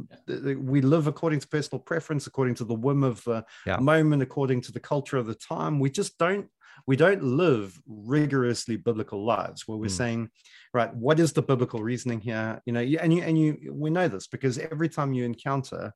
we 0.58 0.82
live 0.82 1.08
according 1.08 1.40
to 1.40 1.48
personal 1.48 1.80
preference, 1.80 2.28
according 2.28 2.56
to 2.56 2.66
the 2.66 2.76
whim 2.76 3.04
of 3.04 3.24
the 3.24 3.46
Yeah. 3.66 3.78
moment, 3.78 4.22
according 4.22 4.62
to 4.62 4.72
the 4.74 4.82
culture 4.82 5.18
of 5.18 5.28
the 5.28 5.36
time. 5.36 5.80
We 5.80 5.90
just 5.90 6.18
don't 6.18 6.48
we 6.88 6.96
don't 6.98 7.24
live 7.24 7.80
rigorously 7.88 8.76
biblical 8.76 9.24
lives 9.26 9.68
where 9.68 9.78
we're 9.78 9.86
Mm. 9.88 10.02
saying, 10.04 10.30
right, 10.74 10.94
what 10.94 11.20
is 11.20 11.32
the 11.32 11.42
biblical 11.42 11.82
reasoning 11.84 12.20
here? 12.20 12.62
You 12.66 12.74
know, 12.74 12.82
and 12.82 13.14
you 13.14 13.22
and 13.22 13.40
you 13.40 13.74
we 13.74 13.90
know 13.90 14.10
this 14.10 14.28
because 14.28 14.58
every 14.58 14.90
time 14.90 15.14
you 15.14 15.24
encounter 15.24 15.94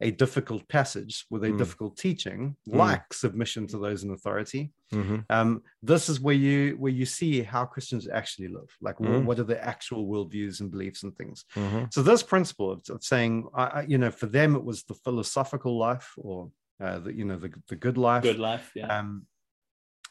a 0.00 0.10
difficult 0.10 0.68
passage 0.68 1.24
with 1.30 1.42
a 1.44 1.48
Mm. 1.48 1.58
difficult 1.58 1.96
teaching, 1.96 2.56
Mm. 2.68 2.76
like 2.76 3.14
submission 3.14 3.66
to 3.68 3.78
those 3.78 4.04
in 4.04 4.10
authority, 4.10 4.72
Mhm. 4.92 5.24
um, 5.30 5.62
this 5.82 6.08
is 6.10 6.20
where 6.20 6.34
you 6.34 6.76
where 6.76 6.92
you 6.92 7.06
see 7.06 7.40
how 7.42 7.64
Christians 7.64 8.06
actually 8.06 8.48
live. 8.48 8.70
Like, 8.80 8.98
Mm. 8.98 9.24
what 9.24 9.38
are 9.38 9.44
the 9.44 9.62
actual 9.64 10.06
worldviews 10.06 10.60
and 10.60 10.70
beliefs 10.70 11.02
and 11.02 11.16
things. 11.16 11.44
Mhm. 11.54 11.92
So 11.94 12.02
this 12.02 12.22
principle 12.22 12.70
of, 12.72 12.82
of 12.90 13.02
saying, 13.02 13.48
you 13.88 13.98
know, 13.98 14.10
for 14.10 14.26
them 14.26 14.54
it 14.54 14.64
was 14.64 14.82
the 14.84 14.94
philosophical 14.94 15.78
life 15.78 16.12
or 16.16 16.50
uh, 16.78 16.98
the 16.98 17.12
you 17.14 17.24
know 17.24 17.38
the 17.38 17.50
the 17.68 17.76
good 17.76 17.96
life. 17.96 18.22
Good 18.22 18.38
life. 18.38 18.70
Yeah. 18.74 18.98
Um, 18.98 19.26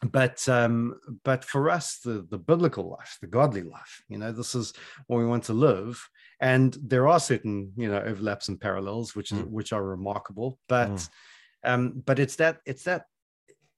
but 0.04 0.48
um, 0.50 1.00
but 1.24 1.46
for 1.46 1.70
us, 1.70 2.00
the 2.00 2.26
the 2.30 2.38
biblical 2.40 2.90
life, 2.90 3.18
the 3.22 3.28
godly 3.28 3.62
life, 3.64 4.04
you 4.10 4.18
know, 4.18 4.32
this 4.32 4.56
is 4.56 4.74
what 5.08 5.18
we 5.20 5.26
want 5.26 5.44
to 5.46 5.54
live. 5.54 6.10
And 6.40 6.78
there 6.82 7.08
are 7.08 7.20
certain, 7.20 7.72
you 7.78 7.90
know, 7.90 8.00
overlaps 8.02 8.50
and 8.50 8.60
parallels, 8.60 9.16
which 9.16 9.32
is 9.32 9.40
Mm. 9.40 9.50
which 9.50 9.74
are 9.74 9.84
remarkable. 9.84 10.60
But 10.68 10.90
Mm. 10.90 11.10
um, 11.64 12.04
but 12.06 12.20
it's 12.20 12.36
that 12.38 12.60
it's 12.66 12.84
that 12.84 13.06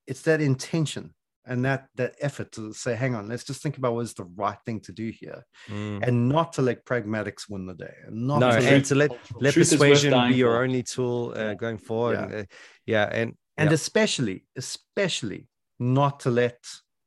it's 0.05 0.21
that 0.23 0.41
intention 0.41 1.13
and 1.45 1.63
that 1.65 1.87
that 1.95 2.15
effort 2.19 2.51
to 2.53 2.73
say, 2.73 2.93
hang 2.95 3.15
on, 3.15 3.27
let's 3.29 3.43
just 3.45 3.61
think 3.61 3.77
about 3.77 3.93
what 3.93 4.01
is 4.01 4.13
the 4.13 4.25
right 4.35 4.57
thing 4.65 4.81
to 4.81 4.91
do 4.91 5.09
here, 5.11 5.45
Mm. 5.67 6.05
and 6.07 6.27
not 6.29 6.53
to 6.53 6.61
let 6.61 6.85
pragmatics 6.85 7.47
win 7.49 7.65
the 7.67 7.73
day, 7.75 7.93
and 8.05 8.27
not 8.27 8.39
No, 8.39 8.51
to 8.51 8.57
and 8.57 8.83
to 8.85 8.95
let 8.95 9.11
let 9.41 9.53
Truth 9.53 9.69
persuasion 9.71 10.11
be 10.29 10.35
your 10.35 10.53
for. 10.55 10.63
only 10.63 10.83
tool 10.83 11.33
uh, 11.35 11.53
going 11.53 11.77
forward. 11.77 12.13
Yeah. 12.19 12.23
And, 12.23 12.33
uh, 12.33 12.43
yeah, 12.85 13.09
and 13.11 13.37
and 13.57 13.69
yeah. 13.69 13.73
especially 13.75 14.45
especially 14.57 15.47
not 15.79 16.19
to 16.21 16.31
let 16.31 16.57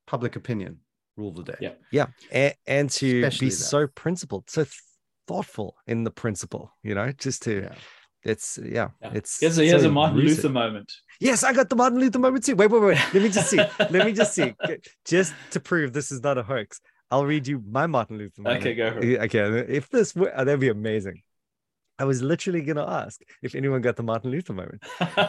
public 0.06 0.36
opinion 0.36 0.78
rule 1.16 1.32
the 1.32 1.42
day. 1.42 1.56
Yeah. 1.60 1.74
yeah 1.90 2.06
and, 2.32 2.54
and 2.66 2.90
to 2.90 3.20
Especially 3.20 3.46
be 3.48 3.50
that. 3.50 3.56
so 3.56 3.86
principled 3.88 4.48
so 4.48 4.64
thoughtful 5.30 5.76
in 5.86 6.04
the 6.04 6.10
principle 6.22 6.64
you 6.82 6.94
know 6.94 7.08
just 7.26 7.42
to 7.46 7.52
Yeah. 7.62 7.74
it's 8.32 8.58
yeah, 8.78 8.88
Yeah. 9.02 9.12
it's 9.18 9.32
Here's 9.40 9.58
a, 9.58 9.64
here's 9.64 9.82
so 9.82 9.88
a 9.88 9.92
Martin 9.92 10.16
rooted. 10.18 10.36
Luther 10.36 10.48
moment. 10.62 10.90
yes 11.20 11.44
i 11.48 11.52
got 11.52 11.68
the 11.72 11.76
martin 11.76 11.98
luther 12.02 12.18
moment 12.18 12.42
too 12.44 12.56
wait 12.60 12.70
wait 12.72 12.82
wait 12.82 12.98
let 13.14 13.22
me 13.26 13.28
just 13.38 13.48
see 13.52 13.60
let 13.94 14.00
me 14.08 14.12
just 14.12 14.32
see 14.34 14.50
just 15.14 15.32
to 15.52 15.58
prove 15.60 15.92
this 15.92 16.10
is 16.14 16.20
not 16.28 16.36
a 16.36 16.42
hoax 16.42 16.80
i'll 17.12 17.26
read 17.32 17.46
you 17.46 17.62
my 17.78 17.86
martin 17.86 18.16
luther 18.18 18.42
moment 18.42 18.60
Okay, 18.62 18.74
go 18.74 18.86
for 18.92 19.00
it. 19.00 19.20
Okay 19.26 19.42
if 19.78 19.88
this 19.90 20.14
were 20.16 20.32
oh, 20.36 20.44
that'd 20.44 20.60
be 20.68 20.68
amazing 20.80 21.18
i 21.98 22.04
was 22.04 22.18
literally 22.22 22.62
going 22.62 22.76
to 22.84 22.88
ask 23.02 23.20
if 23.42 23.54
anyone 23.54 23.80
got 23.88 23.96
the 23.96 24.02
martin 24.02 24.30
luther 24.34 24.54
moment 24.54 24.82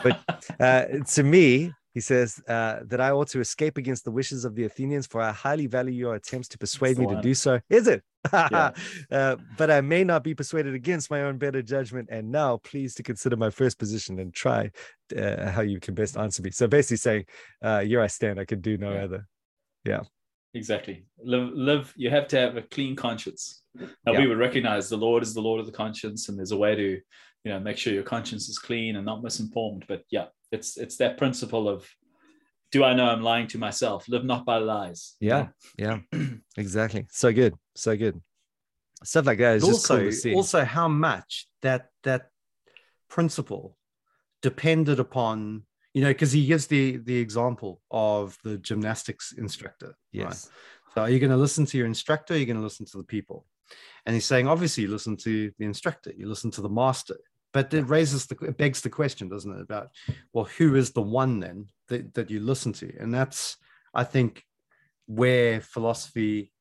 but 0.05 0.15
uh, 0.67 0.83
to 1.15 1.21
me, 1.23 1.71
he 1.93 1.99
says 1.99 2.41
uh, 2.47 2.79
that 2.85 3.01
I 3.01 3.11
ought 3.11 3.27
to 3.29 3.39
escape 3.39 3.77
against 3.77 4.05
the 4.05 4.11
wishes 4.11 4.45
of 4.45 4.55
the 4.55 4.63
Athenians, 4.63 5.07
for 5.07 5.21
I 5.21 5.31
highly 5.31 5.67
value 5.67 5.93
your 5.93 6.15
attempts 6.15 6.47
to 6.49 6.57
persuade 6.57 6.97
me 6.97 7.07
to 7.07 7.21
do 7.21 7.33
so. 7.33 7.59
Is 7.69 7.87
it? 7.87 8.01
Yeah. 8.31 8.71
uh, 9.11 9.35
but 9.57 9.69
I 9.69 9.81
may 9.81 10.03
not 10.03 10.23
be 10.23 10.33
persuaded 10.33 10.73
against 10.73 11.11
my 11.11 11.23
own 11.23 11.37
better 11.37 11.61
judgment. 11.61 12.07
And 12.11 12.31
now, 12.31 12.57
please 12.57 12.93
to 12.95 13.03
consider 13.03 13.35
my 13.35 13.49
first 13.49 13.77
position 13.77 14.19
and 14.19 14.33
try 14.33 14.71
uh, 15.17 15.49
how 15.51 15.61
you 15.61 15.79
can 15.79 15.93
best 15.93 16.17
answer 16.17 16.41
me. 16.41 16.51
So 16.51 16.67
basically, 16.67 16.97
saying, 16.97 17.25
uh, 17.61 17.81
"Here 17.81 18.01
I 18.01 18.07
stand. 18.07 18.39
I 18.39 18.45
can 18.45 18.61
do 18.61 18.77
no 18.77 18.93
Yeah. 18.93 19.03
other." 19.03 19.27
Yeah. 19.83 20.01
Exactly. 20.53 21.05
Live, 21.23 21.49
live. 21.53 21.93
You 21.95 22.09
have 22.09 22.27
to 22.29 22.37
have 22.37 22.57
a 22.57 22.61
clean 22.61 22.95
conscience. 22.95 23.63
Now 23.75 24.13
Yeah. 24.13 24.19
we 24.19 24.27
would 24.27 24.37
recognize 24.37 24.89
the 24.89 24.97
Lord 24.97 25.23
is 25.23 25.33
the 25.33 25.41
Lord 25.41 25.59
of 25.59 25.65
the 25.65 25.71
conscience, 25.71 26.29
and 26.29 26.37
there's 26.37 26.51
a 26.51 26.57
way 26.57 26.75
to, 26.75 26.89
you 26.91 27.01
know, 27.51 27.59
make 27.59 27.77
sure 27.77 27.93
your 27.93 28.03
conscience 28.03 28.49
is 28.49 28.59
clean 28.59 28.97
and 28.97 29.05
not 29.05 29.23
misinformed. 29.23 29.85
But 29.87 30.03
yeah, 30.09 30.27
it's 30.51 30.77
it's 30.77 30.97
that 30.97 31.17
principle 31.17 31.67
of, 31.69 31.87
do 32.71 32.83
I 32.83 32.93
know 32.93 33.05
I'm 33.05 33.21
lying 33.21 33.47
to 33.47 33.57
myself? 33.57 34.07
Live 34.07 34.25
not 34.25 34.45
by 34.45 34.57
lies. 34.57 35.15
Yeah. 35.19 35.47
Yeah, 35.77 35.99
exactly. 36.57 37.07
So 37.09 37.31
good. 37.31 37.55
So 37.75 37.95
good. 37.95 38.21
Stuff 39.03 39.25
like 39.25 39.39
that 39.39 39.55
is 39.55 39.63
just 39.63 39.73
also 39.73 39.97
cool 39.97 40.05
to 40.05 40.11
see. 40.11 40.35
also 40.35 40.63
how 40.63 40.87
much 40.87 41.47
that 41.61 41.89
that 42.03 42.29
principle 43.09 43.77
depended 44.41 44.99
upon 44.99 45.63
you 45.93 46.01
know 46.01 46.09
because 46.09 46.31
he 46.31 46.45
gives 46.45 46.67
the 46.67 46.97
the 46.97 47.17
example 47.17 47.81
of 47.91 48.37
the 48.43 48.57
gymnastics 48.57 49.33
instructor 49.37 49.87
right? 49.87 49.95
yes. 50.11 50.49
so 50.93 51.01
are 51.01 51.09
you 51.09 51.19
going 51.19 51.31
to 51.31 51.37
listen 51.37 51.65
to 51.65 51.77
your 51.77 51.87
instructor 51.87 52.33
or 52.33 52.37
are 52.37 52.39
you 52.39 52.45
going 52.45 52.57
to 52.57 52.63
listen 52.63 52.85
to 52.85 52.97
the 52.97 53.03
people 53.03 53.45
and 54.05 54.13
he's 54.13 54.25
saying 54.25 54.47
obviously 54.47 54.83
you 54.83 54.89
listen 54.89 55.17
to 55.17 55.51
the 55.59 55.65
instructor 55.65 56.11
you 56.15 56.27
listen 56.27 56.49
to 56.49 56.61
the 56.61 56.69
master 56.69 57.17
but 57.53 57.73
it 57.73 57.83
raises 57.83 58.25
the 58.27 58.35
it 58.45 58.57
begs 58.57 58.81
the 58.81 58.89
question 58.89 59.27
doesn't 59.29 59.55
it 59.57 59.61
about 59.61 59.89
well 60.33 60.45
who 60.57 60.75
is 60.75 60.91
the 60.91 61.01
one 61.01 61.39
then 61.39 61.67
that, 61.89 62.13
that 62.13 62.29
you 62.29 62.39
listen 62.39 62.71
to 62.73 62.91
and 62.99 63.13
that's 63.13 63.57
i 63.93 64.03
think 64.03 64.43
where 65.05 65.59
philosophy 65.61 66.51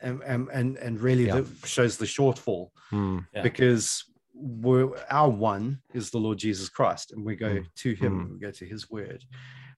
and 0.00 0.22
and 0.22 0.48
and, 0.52 0.76
and 0.78 1.00
really 1.00 1.26
Yeah. 1.26 1.40
the, 1.40 1.66
shows 1.66 1.96
the 1.96 2.06
shortfall 2.06 2.70
Hmm. 2.90 3.18
Yeah. 3.34 3.42
because 3.42 4.04
we're, 4.38 4.90
our 5.10 5.30
one 5.30 5.80
is 5.94 6.10
the 6.10 6.18
Lord 6.18 6.36
Jesus 6.38 6.68
Christ, 6.68 7.12
and 7.12 7.24
we 7.24 7.36
go 7.36 7.54
Mm. 7.54 7.66
to 7.76 7.94
Him, 7.94 8.12
Mm. 8.26 8.32
we 8.34 8.38
go 8.38 8.50
to 8.50 8.66
His 8.66 8.90
Word. 8.90 9.24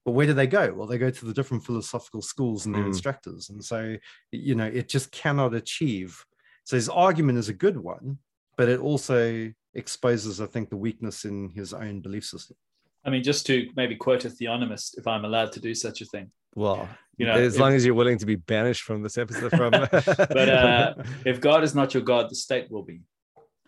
But 0.03 0.11
where 0.11 0.27
do 0.27 0.33
they 0.33 0.47
go? 0.47 0.73
Well, 0.73 0.85
they 0.85 0.97
go 0.97 1.09
to 1.09 1.25
the 1.25 1.33
different 1.33 1.63
philosophical 1.65 2.21
schools 2.21 2.65
and 2.65 2.75
their 2.75 2.83
Mm. 2.83 2.87
instructors, 2.87 3.49
and 3.49 3.63
so 3.63 3.95
you 4.31 4.55
know 4.55 4.65
it 4.65 4.89
just 4.89 5.11
cannot 5.11 5.53
achieve. 5.55 6.25
So 6.65 6.75
his 6.75 6.89
argument 6.89 7.37
is 7.39 7.47
a 7.47 7.53
good 7.53 7.77
one, 7.77 8.19
but 8.57 8.67
it 8.67 8.81
also 8.81 9.53
exposes, 9.73 10.41
I 10.41 10.45
think, 10.47 10.69
the 10.69 10.77
weakness 10.77 11.25
in 11.25 11.49
his 11.49 11.73
own 11.73 12.01
belief 12.01 12.25
system. 12.25 12.57
I 13.05 13.09
mean, 13.09 13.23
just 13.23 13.45
to 13.47 13.67
maybe 13.75 13.95
quote 13.95 14.25
a 14.25 14.29
theonomist, 14.29 14.97
if 14.97 15.07
I'm 15.07 15.25
allowed 15.25 15.51
to 15.53 15.59
do 15.59 15.73
such 15.73 16.01
a 16.01 16.05
thing. 16.05 16.31
Well, 16.55 16.89
You 17.17 17.27
know, 17.27 17.33
as 17.33 17.55
if- 17.55 17.59
long 17.61 17.73
as 17.73 17.85
you're 17.85 17.95
willing 17.95 18.17
to 18.17 18.25
be 18.25 18.35
banished 18.35 18.81
from 18.83 19.03
this 19.03 19.17
episode, 19.17 19.51
from 19.51 19.71
But 19.91 20.49
uh, 20.49 20.93
if 21.25 21.39
God 21.39 21.63
is 21.63 21.75
not 21.75 21.93
your 21.93 22.03
God, 22.03 22.29
the 22.29 22.35
state 22.35 22.69
will 22.71 22.83
be. 22.83 23.01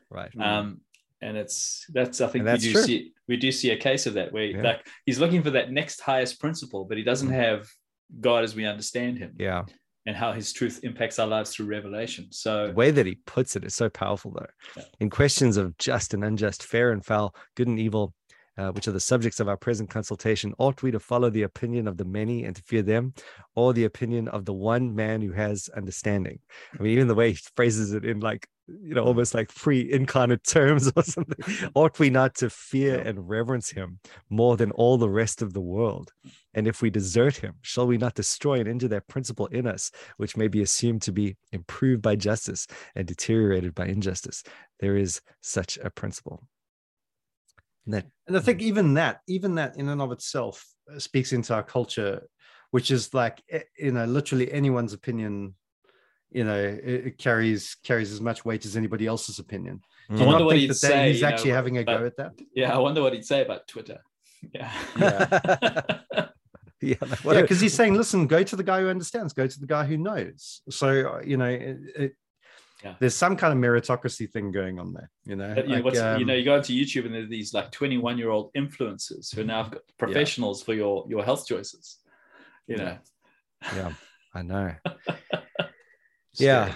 right, 0.10 0.32
Um, 0.39 0.82
and 1.22 1.38
it's 1.38 1.86
that's 1.89 2.20
I 2.20 2.28
think 2.28 2.45
we 2.45 2.58
do 2.58 2.72
true. 2.74 2.82
see 2.84 3.14
we 3.28 3.38
do 3.38 3.52
see 3.52 3.70
a 3.70 3.78
case 3.78 4.08
of 4.08 4.16
that 4.16 4.34
where 4.34 4.45
Yeah. 4.45 4.64
like 4.64 4.86
he's 5.06 5.20
looking 5.20 5.43
for 5.43 5.52
that 5.52 5.72
next 5.72 6.02
highest 6.02 6.39
principle, 6.39 6.84
but 6.86 6.97
he 6.97 7.04
doesn't 7.04 7.30
Mm. 7.30 7.34
have 7.45 7.70
God 8.20 8.43
as 8.43 8.56
we 8.56 8.66
understand 8.66 9.20
him 9.20 9.36
yeah, 9.39 9.64
and 10.06 10.16
how 10.16 10.32
his 10.32 10.52
truth 10.52 10.80
impacts 10.84 11.20
our 11.20 11.28
lives 11.28 11.54
through 11.54 11.68
revelation. 11.68 12.28
So 12.32 12.68
the 12.68 12.74
way 12.74 12.91
that 12.91 13.06
he 13.06 13.16
puts 13.26 13.56
it 13.56 13.64
is 13.64 13.76
so 13.76 13.89
powerful, 13.89 14.32
though. 14.32 14.47
Yeah. 14.76 14.84
In 14.99 15.10
questions 15.10 15.58
of 15.58 15.78
just 15.78 16.14
and 16.14 16.24
unjust, 16.24 16.64
fair 16.64 16.91
and 16.91 17.06
foul, 17.06 17.36
good 17.56 17.68
and 17.68 17.80
evil, 17.80 18.14
uh, 18.62 18.72
which 18.72 18.88
are 18.88 18.91
the 18.91 18.99
subjects 18.99 19.39
of 19.39 19.49
our 19.49 19.57
present 19.57 19.89
consultation, 19.89 20.53
ought 20.59 20.84
we 20.84 20.91
to 20.91 20.99
follow 20.99 21.30
the 21.32 21.41
opinion 21.41 21.88
of 21.88 21.97
the 21.97 22.05
many 22.05 22.43
and 22.43 22.55
to 22.55 22.62
fear 22.62 22.84
them, 22.84 23.14
or 23.55 23.74
the 23.74 23.86
opinion 23.86 24.28
of 24.28 24.45
the 24.45 24.53
one 24.53 24.93
man 24.93 25.20
who 25.22 25.32
has 25.32 25.68
understanding? 25.76 26.38
I 26.80 26.84
mean, 26.84 26.93
even 26.93 27.07
the 27.07 27.16
way 27.16 27.32
he 27.32 27.39
phrases 27.55 27.93
it 27.93 28.05
in 28.05 28.20
like 28.20 28.47
you 28.68 28.93
know 28.93 29.03
almost 29.03 29.34
like 29.34 29.53
pre-incarnate 29.53 30.43
terms 30.47 30.91
or 30.95 31.03
something. 31.03 31.72
Ought 31.74 31.97
we 31.97 32.12
not 32.12 32.36
to 32.36 32.49
fear 32.51 32.99
and 32.99 33.28
reverence 33.28 33.72
him 33.72 33.99
more 34.30 34.57
than 34.57 34.72
all 34.72 34.97
the 34.97 35.09
rest 35.09 35.41
of 35.41 35.53
the 35.53 35.62
world? 35.62 36.14
And 36.53 36.68
if 36.68 36.82
we 36.82 36.91
desert 36.91 37.38
him 37.38 37.55
shall 37.62 37.88
we 37.88 37.97
not 37.97 38.14
destroy 38.14 38.59
and 38.59 38.68
injure 38.68 38.89
that 38.89 39.07
principle 39.07 39.47
in 39.47 39.66
us 39.66 39.91
which 40.18 40.38
may 40.38 40.47
be 40.47 40.62
assumed 40.62 41.01
to 41.03 41.12
be 41.12 41.36
improved 41.51 42.01
by 42.03 42.16
justice 42.16 42.68
and 42.95 43.07
deteriorated 43.07 43.74
by 43.74 43.88
injustice? 43.88 44.43
There 44.80 44.97
is 44.97 45.22
such 45.41 45.80
a 45.84 45.89
principle 45.89 46.43
and 47.86 47.93
that 47.93 48.05
And 48.27 48.38
I 48.38 48.39
think 48.39 48.61
even 48.61 48.93
that, 48.95 49.21
even 49.27 49.55
that 49.55 49.77
in 49.77 49.89
and 49.89 50.01
of 50.01 50.11
itself 50.11 50.65
uh, 50.93 50.99
speaks 50.99 51.34
into 51.34 51.53
our 51.53 51.63
culture, 51.63 52.27
which 52.71 52.91
is 52.91 53.13
like 53.13 53.41
eh, 53.49 53.63
you 53.77 53.91
know, 53.91 54.05
literally 54.05 54.51
anyone's 54.51 54.93
opinion, 54.93 55.55
you 56.32 56.43
know, 56.43 56.57
it, 56.57 57.07
it 57.07 57.17
carries 57.17 57.75
carries 57.84 58.11
as 58.11 58.21
much 58.21 58.45
weight 58.45 58.65
as 58.65 58.77
anybody 58.77 59.07
else's 59.07 59.39
opinion. 59.39 59.82
Do 60.09 60.15
I 60.15 60.25
wonder 60.25 60.39
not 60.39 60.45
what 60.45 60.51
think 60.51 60.61
he'd 60.61 60.69
that, 60.69 60.82
that 60.82 60.88
say, 60.88 61.07
he's 61.09 61.17
you 61.17 61.21
know, 61.21 61.27
actually 61.29 61.51
having 61.51 61.77
a 61.77 61.84
but- 61.84 61.99
go 61.99 62.05
at 62.05 62.17
that? 62.17 62.32
yeah, 62.55 62.73
I 62.73 62.77
wonder 62.77 63.01
what 63.01 63.13
he'd 63.13 63.25
say 63.25 63.41
about 63.41 63.67
Twitter. 63.67 63.99
Yeah. 64.55 64.71
yeah 66.82 66.95
like, 67.01 67.19
what 67.23 67.36
yeah, 67.36 67.41
because 67.43 67.61
he's 67.61 67.75
saying, 67.75 67.93
listen, 67.93 68.25
go 68.25 68.41
to 68.41 68.55
the 68.55 68.63
guy 68.63 68.82
who 68.82 68.89
understands, 68.89 69.34
go 69.34 69.45
to 69.45 69.59
the 69.59 69.67
guy 69.67 69.86
who 69.86 69.97
knows. 69.97 70.63
So 70.71 71.13
uh, 71.13 71.21
you 71.23 71.38
know, 71.38 71.45
it, 71.45 71.77
it, 71.95 72.15
Yeah. 72.84 72.95
there's 72.99 73.15
some 73.15 73.36
kind 73.36 73.53
of 73.53 73.59
meritocracy 73.59 74.29
thing 74.29 74.51
going 74.51 74.79
on 74.79 74.93
there. 74.93 75.11
You 75.25 75.36
know, 75.36 75.53
you, 75.55 75.63
know, 75.63 75.82
Like, 75.82 75.93
you 75.93 76.01
um, 76.01 76.25
know, 76.25 76.34
you 76.34 76.43
go 76.43 76.55
onto 76.55 76.73
YouTube 76.73 77.05
and 77.05 77.13
there's 77.13 77.29
these 77.29 77.53
like 77.53 77.71
21 77.71 78.17
year 78.17 78.29
old 78.29 78.51
influencers 78.53 79.34
who 79.34 79.41
are 79.41 79.45
now 79.45 79.69
professionals 79.97 80.63
for 80.63 80.73
your 80.73 81.05
your 81.07 81.23
health 81.23 81.45
choices. 81.45 81.99
You 82.67 82.77
know, 82.77 82.97
yeah 83.75 83.93
i 84.34 84.41
know 84.41 84.73
yeah 86.34 86.73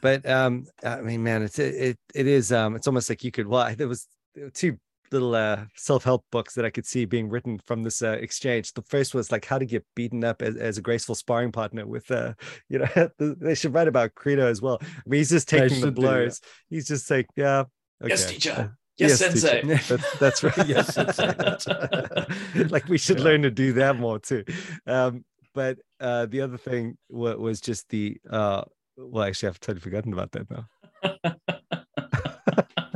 but 0.00 0.26
um 0.28 0.66
i 0.84 1.00
mean 1.00 1.22
man 1.22 1.42
it's 1.42 1.58
it 1.58 1.74
it, 1.74 1.98
it 2.14 2.26
is 2.26 2.52
um 2.52 2.74
it's 2.76 2.86
almost 2.86 3.08
like 3.08 3.22
you 3.24 3.30
could 3.30 3.46
well 3.46 3.72
there 3.74 3.88
was 3.88 4.06
two 4.54 4.76
little 5.12 5.34
uh, 5.34 5.64
self-help 5.76 6.24
books 6.30 6.54
that 6.54 6.64
I 6.64 6.70
could 6.70 6.86
see 6.86 7.04
being 7.04 7.28
written 7.28 7.58
from 7.66 7.82
this 7.82 8.02
uh, 8.02 8.12
exchange. 8.20 8.72
The 8.72 8.82
first 8.82 9.14
was 9.14 9.32
like 9.32 9.44
how 9.44 9.58
to 9.58 9.66
get 9.66 9.84
beaten 9.94 10.24
up 10.24 10.42
as, 10.42 10.56
as 10.56 10.78
a 10.78 10.82
graceful 10.82 11.14
sparring 11.14 11.52
partner 11.52 11.86
with 11.86 12.10
uh, 12.10 12.34
you 12.68 12.78
know, 12.78 13.10
they 13.18 13.54
should 13.54 13.74
write 13.74 13.88
about 13.88 14.14
Credo 14.14 14.46
as 14.46 14.62
well. 14.62 14.78
I 14.82 14.86
mean, 15.06 15.18
he's 15.18 15.30
just 15.30 15.48
taking 15.48 15.80
the 15.80 15.92
blows. 15.92 16.40
He's 16.68 16.86
just 16.88 17.10
like, 17.10 17.26
yeah, 17.36 17.64
okay. 18.02 18.08
yes, 18.08 18.30
teacher. 18.30 18.52
Uh, 18.52 18.68
yes, 18.98 19.20
yes, 19.20 19.40
sensei. 19.40 19.62
That's, 19.64 20.18
that's 20.18 20.42
right. 20.42 20.68
yes, 20.68 20.94
sensei. 20.94 22.66
like 22.68 22.86
we 22.88 22.98
should 22.98 23.18
yeah. 23.18 23.24
learn 23.24 23.42
to 23.42 23.50
do 23.50 23.72
that 23.74 23.96
more 23.96 24.18
too. 24.18 24.44
Um, 24.86 25.24
but 25.54 25.78
uh, 25.98 26.26
the 26.26 26.42
other 26.42 26.58
thing 26.58 26.96
was 27.08 27.60
just 27.60 27.88
the 27.88 28.18
uh, 28.30 28.62
well, 28.96 29.24
actually, 29.24 29.48
I've 29.48 29.60
totally 29.60 29.80
forgotten 29.80 30.12
about 30.12 30.32
that 30.32 30.46
now. 30.50 31.56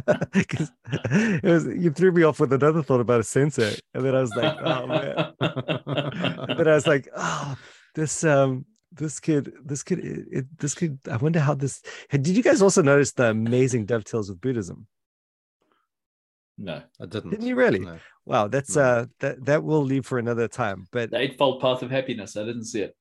Because 0.32 0.70
it 0.86 1.44
was 1.44 1.66
you 1.66 1.90
threw 1.90 2.12
me 2.12 2.22
off 2.22 2.40
with 2.40 2.52
another 2.52 2.82
thought 2.82 3.00
about 3.00 3.20
a 3.20 3.24
sensei, 3.24 3.76
and 3.94 4.04
then 4.04 4.14
I 4.14 4.20
was 4.20 4.34
like, 4.34 4.56
oh 4.60 4.86
man. 4.86 5.32
but 5.38 6.68
I 6.68 6.74
was 6.74 6.86
like, 6.86 7.08
oh, 7.16 7.56
this 7.94 8.24
um 8.24 8.66
this 8.92 9.20
kid, 9.20 9.52
this 9.64 9.82
kid, 9.82 9.98
it, 9.98 10.26
it, 10.30 10.58
this 10.58 10.74
kid. 10.74 10.98
I 11.10 11.16
wonder 11.16 11.40
how 11.40 11.54
this. 11.54 11.82
Did 12.10 12.28
you 12.28 12.42
guys 12.42 12.62
also 12.62 12.82
notice 12.82 13.12
the 13.12 13.30
amazing 13.30 13.86
dovetails 13.86 14.28
with 14.28 14.40
Buddhism? 14.40 14.86
No, 16.56 16.82
I 17.00 17.06
didn't. 17.06 17.30
Didn't 17.30 17.46
you 17.46 17.56
really? 17.56 17.80
No. 17.80 17.98
Wow, 18.24 18.48
that's 18.48 18.76
no. 18.76 18.82
uh 18.82 19.06
that 19.20 19.44
that 19.44 19.64
will 19.64 19.82
leave 19.82 20.06
for 20.06 20.18
another 20.18 20.48
time. 20.48 20.86
But 20.92 21.10
the 21.10 21.18
Eightfold 21.18 21.60
Path 21.60 21.82
of 21.82 21.90
Happiness. 21.90 22.36
I 22.36 22.44
didn't 22.44 22.64
see 22.64 22.82
it. 22.82 22.96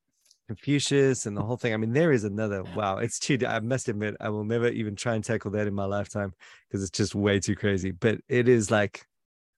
Confucius 0.48 1.26
and 1.26 1.38
the 1.38 1.42
whole 1.42 1.58
thing. 1.58 1.74
I 1.74 1.78
mean, 1.78 1.94
there 1.94 2.12
is 2.12 2.24
another 2.24 2.64
wow. 2.76 2.98
It's 2.98 3.20
too. 3.20 3.38
I 3.48 3.60
must 3.60 3.88
admit, 3.88 4.16
I 4.20 4.30
will 4.30 4.44
never 4.44 4.68
even 4.68 4.96
try 4.96 5.16
and 5.16 5.24
tackle 5.24 5.52
that 5.52 5.68
in 5.68 5.74
my 5.74 5.86
lifetime 5.86 6.34
because 6.68 6.84
it's 6.84 6.98
just 6.98 7.16
way 7.16 7.40
too 7.40 7.56
crazy. 7.56 7.92
But 7.92 8.20
it 8.28 8.50
is 8.50 8.70
like, 8.70 9.06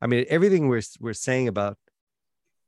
I 0.01 0.07
mean, 0.07 0.25
everything 0.29 0.67
we're 0.67 0.83
we're 0.99 1.13
saying 1.13 1.47
about 1.47 1.77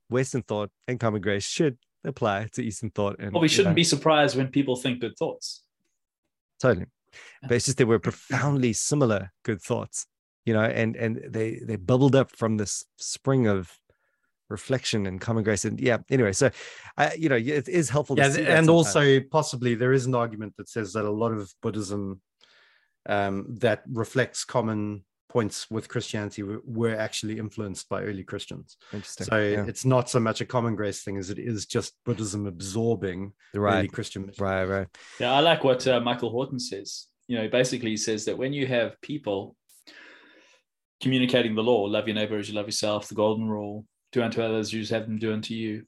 Western 0.10 0.42
thought 0.42 0.72
and 0.88 1.00
common 1.00 1.22
grace 1.22 1.46
should 1.46 1.78
apply 2.04 2.48
to 2.54 2.64
Eastern 2.64 2.90
thought. 2.90 3.18
And 3.20 3.34
well, 3.34 3.42
we 3.42 3.48
shouldn't 3.48 3.68
you 3.68 3.72
know, 3.72 3.76
be 3.76 3.84
surprised 3.84 4.36
when 4.36 4.48
people 4.48 4.76
think 4.76 5.00
good 5.00 5.16
thoughts. 5.18 5.64
Totally, 6.60 6.88
but 7.44 7.52
it's 7.52 7.66
just 7.66 7.78
that 7.78 7.88
we're 7.88 8.00
profoundly 8.00 8.74
similar 8.74 9.32
good 9.44 9.62
thoughts, 9.62 10.08
you 10.44 10.54
know, 10.54 10.64
and 10.64 10.96
and 10.96 11.22
they 11.28 11.60
they 11.64 11.76
bubbled 11.76 12.16
up 12.16 12.36
from 12.36 12.58
this 12.58 12.84
spring 12.98 13.46
of 13.46 13.78
reflection 14.50 15.06
and 15.08 15.20
common 15.20 15.44
grace 15.44 15.66
and 15.66 15.80
yeah 15.80 15.98
anyway 16.10 16.32
so 16.32 16.50
i 16.98 17.14
you 17.14 17.30
know 17.30 17.36
it 17.36 17.68
is 17.68 17.90
helpful 17.90 18.18
yeah 18.18 18.34
and 18.38 18.70
also 18.70 19.20
possibly 19.20 19.76
there 19.76 19.94
is 19.94 20.06
an 20.06 20.16
argument 20.16 20.54
that 20.58 20.70
says 20.70 20.94
that 20.94 21.06
a 21.06 21.12
lot 21.12 21.32
of 21.32 21.54
buddhism 21.62 22.22
um, 23.10 23.56
that 23.60 23.84
reflects 23.90 24.44
common 24.44 25.04
points 25.30 25.70
with 25.70 25.90
christianity 25.90 26.44
were, 26.44 26.96
actually 26.96 27.38
influenced 27.38 27.90
by 27.90 28.02
early 28.02 28.24
christians 28.24 28.78
Interesting. 28.94 29.28
so 29.28 29.38
yeah. 29.38 29.66
it's 29.68 29.86
not 29.86 30.10
so 30.10 30.20
much 30.20 30.40
a 30.40 30.46
common 30.46 30.76
grace 30.76 31.04
thing 31.04 31.18
as 31.18 31.30
it 31.30 31.40
is 31.40 31.66
just 31.66 31.94
buddhism 32.06 32.48
absorbing 32.48 33.34
right. 33.54 33.80
early 33.80 33.88
christian 33.90 34.26
mission. 34.26 34.44
right 34.44 34.66
right 34.66 34.88
yeah 35.20 35.34
i 35.34 35.40
like 35.42 35.64
what 35.64 35.86
uh, 35.88 36.00
michael 36.00 36.30
horton 36.30 36.60
says 36.60 37.08
you 37.28 37.38
know 37.38 37.50
basically 37.50 37.92
he 37.92 37.98
says 37.98 38.26
that 38.26 38.38
when 38.38 38.54
you 38.54 38.66
have 38.66 39.00
people 39.02 39.56
communicating 41.02 41.56
the 41.56 41.64
law 41.64 41.84
love 41.84 42.08
your 42.08 42.16
neighbor 42.16 42.38
as 42.38 42.50
you 42.50 42.56
love 42.56 42.66
yourself 42.66 43.08
the 43.10 43.16
golden 43.16 43.48
rule 43.48 43.86
do 44.12 44.24
unto 44.24 44.42
others, 44.42 44.72
you 44.72 44.80
just 44.80 44.92
have 44.92 45.08
them 45.08 45.20
do 45.20 45.34
unto 45.34 45.54
you. 45.54 45.84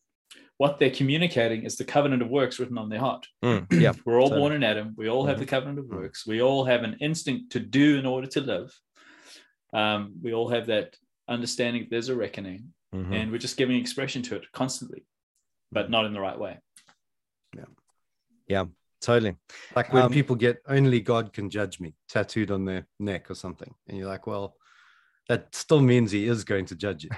What 0.57 0.77
they're 0.77 0.89
communicating 0.89 1.63
is 1.63 1.77
the 1.77 1.85
covenant 1.85 2.21
of 2.21 2.29
works 2.29 2.59
written 2.59 2.77
on 2.77 2.89
their 2.89 2.99
heart. 2.99 3.25
Mm, 3.43 3.81
yeah, 3.81 3.93
we're 4.05 4.21
all 4.21 4.29
so, 4.29 4.35
born 4.35 4.51
in 4.51 4.63
Adam. 4.63 4.93
We 4.97 5.09
all 5.09 5.25
have 5.25 5.35
mm-hmm. 5.35 5.41
the 5.41 5.49
covenant 5.49 5.79
of 5.79 5.85
mm. 5.85 5.95
works. 5.95 6.27
We 6.27 6.41
all 6.41 6.65
have 6.65 6.83
an 6.83 6.97
instinct 6.99 7.53
to 7.53 7.59
do 7.59 7.97
in 7.97 8.05
order 8.05 8.27
to 8.27 8.41
live. 8.41 8.77
Um, 9.73 10.15
we 10.21 10.33
all 10.33 10.49
have 10.49 10.67
that 10.67 10.95
understanding 11.27 11.83
that 11.83 11.89
there's 11.91 12.09
a 12.09 12.15
reckoning, 12.15 12.73
mm-hmm. 12.93 13.13
and 13.13 13.31
we're 13.31 13.37
just 13.37 13.57
giving 13.57 13.77
expression 13.77 14.21
to 14.23 14.35
it 14.35 14.51
constantly, 14.51 15.05
but 15.71 15.89
not 15.89 16.05
in 16.05 16.13
the 16.13 16.19
right 16.19 16.37
way. 16.37 16.57
Yeah, 17.55 17.65
yeah, 18.47 18.65
totally. 19.01 19.35
Like 19.75 19.93
when 19.93 20.03
um, 20.03 20.11
people 20.11 20.35
get 20.35 20.57
"only 20.67 20.99
God 20.99 21.31
can 21.31 21.49
judge 21.49 21.79
me" 21.79 21.93
tattooed 22.09 22.51
on 22.51 22.65
their 22.65 22.87
neck 22.99 23.29
or 23.31 23.35
something, 23.35 23.73
and 23.87 23.97
you're 23.97 24.07
like, 24.07 24.27
well, 24.27 24.55
that 25.29 25.53
still 25.55 25.81
means 25.81 26.11
He 26.11 26.27
is 26.27 26.43
going 26.43 26.65
to 26.65 26.75
judge 26.75 27.03
you. 27.03 27.11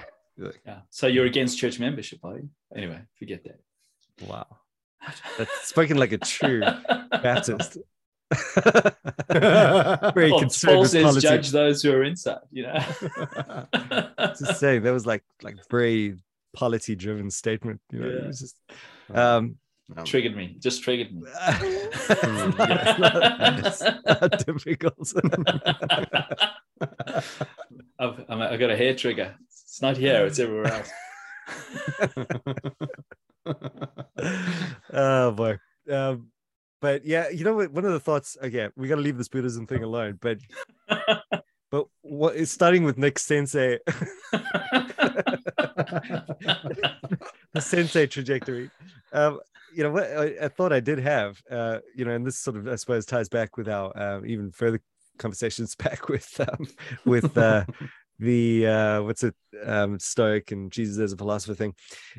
Yeah. 0.66 0.80
So 0.90 1.06
you're 1.06 1.26
against 1.26 1.58
church 1.58 1.78
membership, 1.78 2.20
are 2.24 2.36
you? 2.36 2.48
Anyway, 2.74 3.00
forget 3.18 3.44
that. 3.44 3.60
Wow. 4.26 4.46
That's 5.38 5.68
spoken 5.68 5.96
like 5.96 6.12
a 6.12 6.18
true 6.18 6.60
Baptist. 7.10 7.78
very 8.54 10.30
well, 10.30 10.40
Paul 10.40 10.84
says 10.86 11.02
politics. 11.02 11.22
judge 11.22 11.50
those 11.50 11.82
who 11.82 11.92
are 11.92 12.02
inside, 12.04 12.38
you 12.50 12.62
know. 12.62 12.74
just 14.38 14.58
saying 14.58 14.82
that 14.82 14.92
was 14.92 15.06
like 15.06 15.22
like 15.42 15.56
very 15.70 16.16
polity 16.54 16.94
driven 16.96 17.30
statement, 17.30 17.80
you 17.90 18.00
know. 18.00 18.08
Yeah. 18.08 18.14
It 18.14 18.26
was 18.26 18.40
just 18.40 18.56
um 19.12 19.56
um, 19.96 20.04
triggered 20.04 20.36
me, 20.36 20.56
just 20.60 20.82
triggered 20.82 21.12
me. 21.12 21.28
difficult. 24.46 25.12
I've, 27.98 28.24
I've 28.28 28.58
got 28.60 28.70
a 28.70 28.76
hair 28.76 28.94
trigger. 28.94 29.34
It's 29.72 29.80
not 29.80 29.96
here, 29.96 30.26
it's 30.26 30.38
everywhere 30.38 30.66
else. 30.66 30.90
oh 34.92 35.30
boy. 35.30 35.56
Um, 35.90 36.26
but 36.82 37.06
yeah, 37.06 37.30
you 37.30 37.42
know 37.42 37.54
what? 37.54 37.72
One 37.72 37.86
of 37.86 37.92
the 37.92 37.98
thoughts 37.98 38.36
again, 38.42 38.70
we 38.76 38.86
got 38.86 38.96
to 38.96 39.00
leave 39.00 39.16
this 39.16 39.28
Buddhism 39.28 39.66
thing 39.66 39.82
alone. 39.82 40.18
But 40.20 40.40
but 41.70 41.86
what 42.02 42.36
is 42.36 42.50
starting 42.50 42.84
with 42.84 42.98
Nick 42.98 43.18
Sensei, 43.18 43.78
the 47.54 47.58
Sensei 47.58 48.06
trajectory. 48.06 48.70
Um, 49.14 49.40
you 49.74 49.84
know 49.84 49.90
what? 49.90 50.04
I, 50.04 50.34
I, 50.42 50.48
thought 50.48 50.74
I 50.74 50.80
did 50.80 50.98
have, 50.98 51.40
uh, 51.50 51.78
you 51.96 52.04
know, 52.04 52.10
and 52.10 52.26
this 52.26 52.38
sort 52.38 52.58
of 52.58 52.68
I 52.68 52.74
suppose 52.74 53.06
ties 53.06 53.30
back 53.30 53.56
with 53.56 53.70
our 53.70 53.96
uh, 53.96 54.20
even 54.26 54.52
further 54.52 54.82
conversations 55.16 55.74
back 55.76 56.10
with 56.10 56.38
um, 56.40 56.66
with 57.06 57.38
uh, 57.38 57.64
the 58.18 58.66
uh, 58.66 59.02
what's 59.02 59.24
it 59.24 59.34
um, 59.64 59.98
Stoic 59.98 60.52
and 60.52 60.70
Jesus 60.70 60.98
as 60.98 61.12
a 61.12 61.16
philosopher 61.16 61.54
thing, 61.54 61.74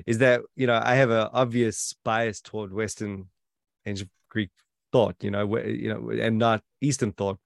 is 0.05 0.19
that 0.19 0.41
you 0.55 0.67
know 0.67 0.79
I 0.83 0.95
have 0.95 1.09
an 1.09 1.29
obvious 1.33 1.95
bias 2.03 2.41
toward 2.41 2.73
Western 2.73 3.27
ancient 3.85 4.09
Greek 4.29 4.49
thought, 4.91 5.15
you 5.21 5.31
know, 5.31 5.57
you 5.57 5.89
know, 5.89 6.09
and 6.11 6.37
not 6.37 6.61
Eastern 6.81 7.11
thought. 7.11 7.39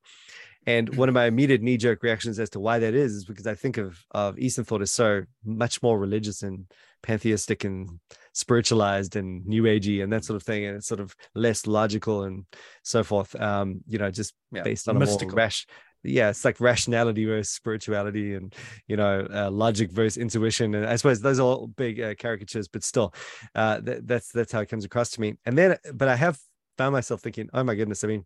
And 0.68 0.94
one 0.98 1.08
of 1.08 1.16
my 1.16 1.26
immediate 1.26 1.62
knee 1.62 1.78
jerk 1.78 2.04
reactions 2.04 2.40
as 2.40 2.50
to 2.52 2.60
why 2.60 2.78
that 2.80 2.94
is, 2.94 3.14
is 3.14 3.26
because 3.26 3.48
I 3.48 3.56
think 3.56 3.78
of, 3.78 3.98
of 4.12 4.38
Eastern 4.38 4.66
thought 4.66 4.82
as 4.82 4.92
so 4.92 5.24
much 5.46 5.82
more 5.82 5.98
religious 5.98 6.44
and 6.44 6.66
pantheistic 7.02 7.64
and 7.64 8.02
spiritualized 8.34 9.16
and 9.16 9.46
new 9.46 9.64
agey 9.64 10.04
and 10.04 10.12
that 10.12 10.26
sort 10.26 10.36
of 10.36 10.44
thing. 10.44 10.66
And 10.66 10.76
it's 10.76 10.88
sort 10.88 11.00
of 11.00 11.16
less 11.34 11.68
logical 11.68 12.24
and 12.24 12.44
so 12.84 13.02
forth. 13.02 13.34
Um, 13.40 13.80
you 13.88 13.98
know, 13.98 14.12
just 14.12 14.34
yeah, 14.52 14.64
based 14.64 14.90
on 14.90 15.00
mystical. 15.00 15.30
a 15.30 15.32
more 15.32 15.38
rash, 15.38 15.66
yeah, 16.08 16.30
it's 16.30 16.46
like 16.46 16.60
rationality 16.60 17.26
versus 17.26 17.54
spirituality, 17.54 18.34
and 18.34 18.54
you 18.88 18.98
know, 18.98 19.28
uh, 19.34 19.50
logic 19.52 19.92
versus 19.92 20.18
intuition. 20.18 20.76
And 20.76 20.86
I 20.86 20.96
suppose 20.96 21.22
those 21.22 21.40
are 21.40 21.44
all 21.44 21.68
big 21.68 22.00
uh, 22.00 22.16
caricatures, 22.16 22.68
but 22.68 22.84
still, 22.84 23.14
uh, 23.56 23.82
th- 23.82 24.02
that's 24.04 24.32
that's 24.32 24.52
how 24.52 24.62
it 24.62 24.70
comes 24.70 24.86
across 24.86 25.10
to 25.12 25.22
me. 25.22 25.36
And 25.46 25.58
then, 25.58 25.78
but 25.94 26.08
I 26.08 26.16
have 26.16 26.40
found 26.78 26.94
myself 26.94 27.22
thinking, 27.22 27.50
oh 27.54 27.64
my 27.64 27.76
goodness, 27.76 28.04
I 28.04 28.08
mean, 28.08 28.26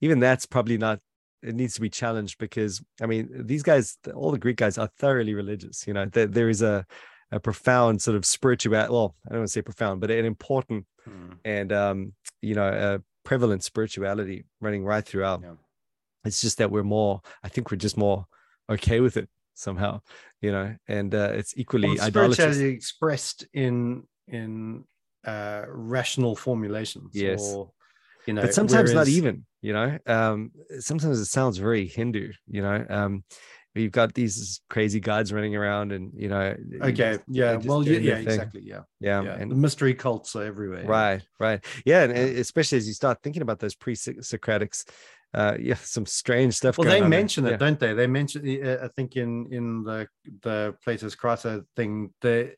even 0.00 0.20
that's 0.20 0.46
probably 0.46 0.78
not. 0.78 1.00
It 1.42 1.54
needs 1.54 1.74
to 1.74 1.82
be 1.82 1.90
challenged 1.90 2.38
because 2.38 2.82
I 3.02 3.06
mean, 3.06 3.28
these 3.46 3.62
guys, 3.62 3.98
all 4.14 4.30
the 4.30 4.38
Greek 4.38 4.56
guys, 4.56 4.78
are 4.78 4.88
thoroughly 4.98 5.34
religious. 5.34 5.86
You 5.86 5.94
know, 5.94 6.06
there, 6.06 6.26
there 6.26 6.48
is 6.48 6.62
a 6.62 6.86
a 7.30 7.40
profound 7.40 8.00
sort 8.02 8.16
of 8.16 8.24
spiritual. 8.24 8.72
Well, 8.72 9.14
I 9.26 9.30
don't 9.30 9.40
want 9.40 9.48
to 9.48 9.52
say 9.52 9.62
profound, 9.62 10.00
but 10.00 10.10
an 10.10 10.24
important 10.24 10.86
hmm. 11.04 11.32
and 11.44 11.72
um, 11.72 12.12
you 12.40 12.54
know, 12.54 12.68
a 12.68 13.02
prevalent 13.28 13.64
spirituality 13.64 14.44
running 14.60 14.84
right 14.84 15.04
throughout. 15.04 15.40
Yeah 15.42 15.54
it's 16.24 16.40
just 16.40 16.58
that 16.58 16.70
we're 16.70 16.82
more 16.82 17.20
i 17.42 17.48
think 17.48 17.70
we're 17.70 17.76
just 17.76 17.96
more 17.96 18.26
okay 18.70 19.00
with 19.00 19.16
it 19.16 19.28
somehow 19.54 20.00
you 20.40 20.50
know 20.50 20.74
and 20.88 21.14
uh, 21.14 21.30
it's 21.32 21.56
equally 21.56 21.88
well, 21.88 22.08
spirituality 22.08 22.66
expressed 22.66 23.46
in 23.52 24.02
in 24.28 24.84
uh 25.26 25.62
rational 25.68 26.34
formulations 26.34 27.10
yes. 27.14 27.40
or, 27.54 27.70
you 28.26 28.34
know 28.34 28.42
but 28.42 28.54
sometimes 28.54 28.92
whereas... 28.92 28.94
not 28.94 29.08
even 29.08 29.44
you 29.62 29.72
know 29.72 29.98
um 30.06 30.50
sometimes 30.80 31.20
it 31.20 31.26
sounds 31.26 31.56
very 31.56 31.86
hindu 31.86 32.32
you 32.48 32.62
know 32.62 32.84
um 32.88 33.24
you've 33.74 33.92
got 33.92 34.14
these 34.14 34.60
crazy 34.70 35.00
guides 35.00 35.32
running 35.32 35.56
around 35.56 35.92
and 35.92 36.12
you 36.14 36.28
know 36.28 36.54
okay 36.80 37.18
yeah 37.28 37.56
well 37.64 37.86
yeah, 37.86 37.98
yeah 37.98 38.16
exactly 38.16 38.62
yeah. 38.64 38.80
yeah 39.00 39.22
yeah 39.22 39.34
and 39.34 39.50
the 39.50 39.56
mystery 39.56 39.94
cults 39.94 40.36
are 40.36 40.44
everywhere 40.44 40.84
right 40.84 41.22
right. 41.40 41.64
Yeah 41.84 42.04
and 42.04 42.12
especially 42.12 42.78
as 42.78 42.86
you 42.86 42.94
start 42.94 43.18
thinking 43.22 43.42
about 43.42 43.58
those 43.58 43.74
pre-socratics 43.74 44.84
uh, 45.34 45.56
yeah, 45.60 45.74
some 45.74 46.06
strange 46.06 46.54
stuff. 46.54 46.78
Well, 46.78 46.88
they 46.88 47.00
mention 47.00 47.44
there. 47.44 47.54
it, 47.54 47.60
yeah. 47.60 47.66
don't 47.66 47.80
they? 47.80 47.92
They 47.92 48.06
mention, 48.06 48.64
uh, 48.64 48.78
I 48.82 48.88
think, 48.88 49.16
in 49.16 49.52
in 49.52 49.82
the 49.84 50.08
the 50.42 50.76
Plato's 50.82 51.14
Crito 51.14 51.64
thing, 51.76 52.12
they 52.20 52.54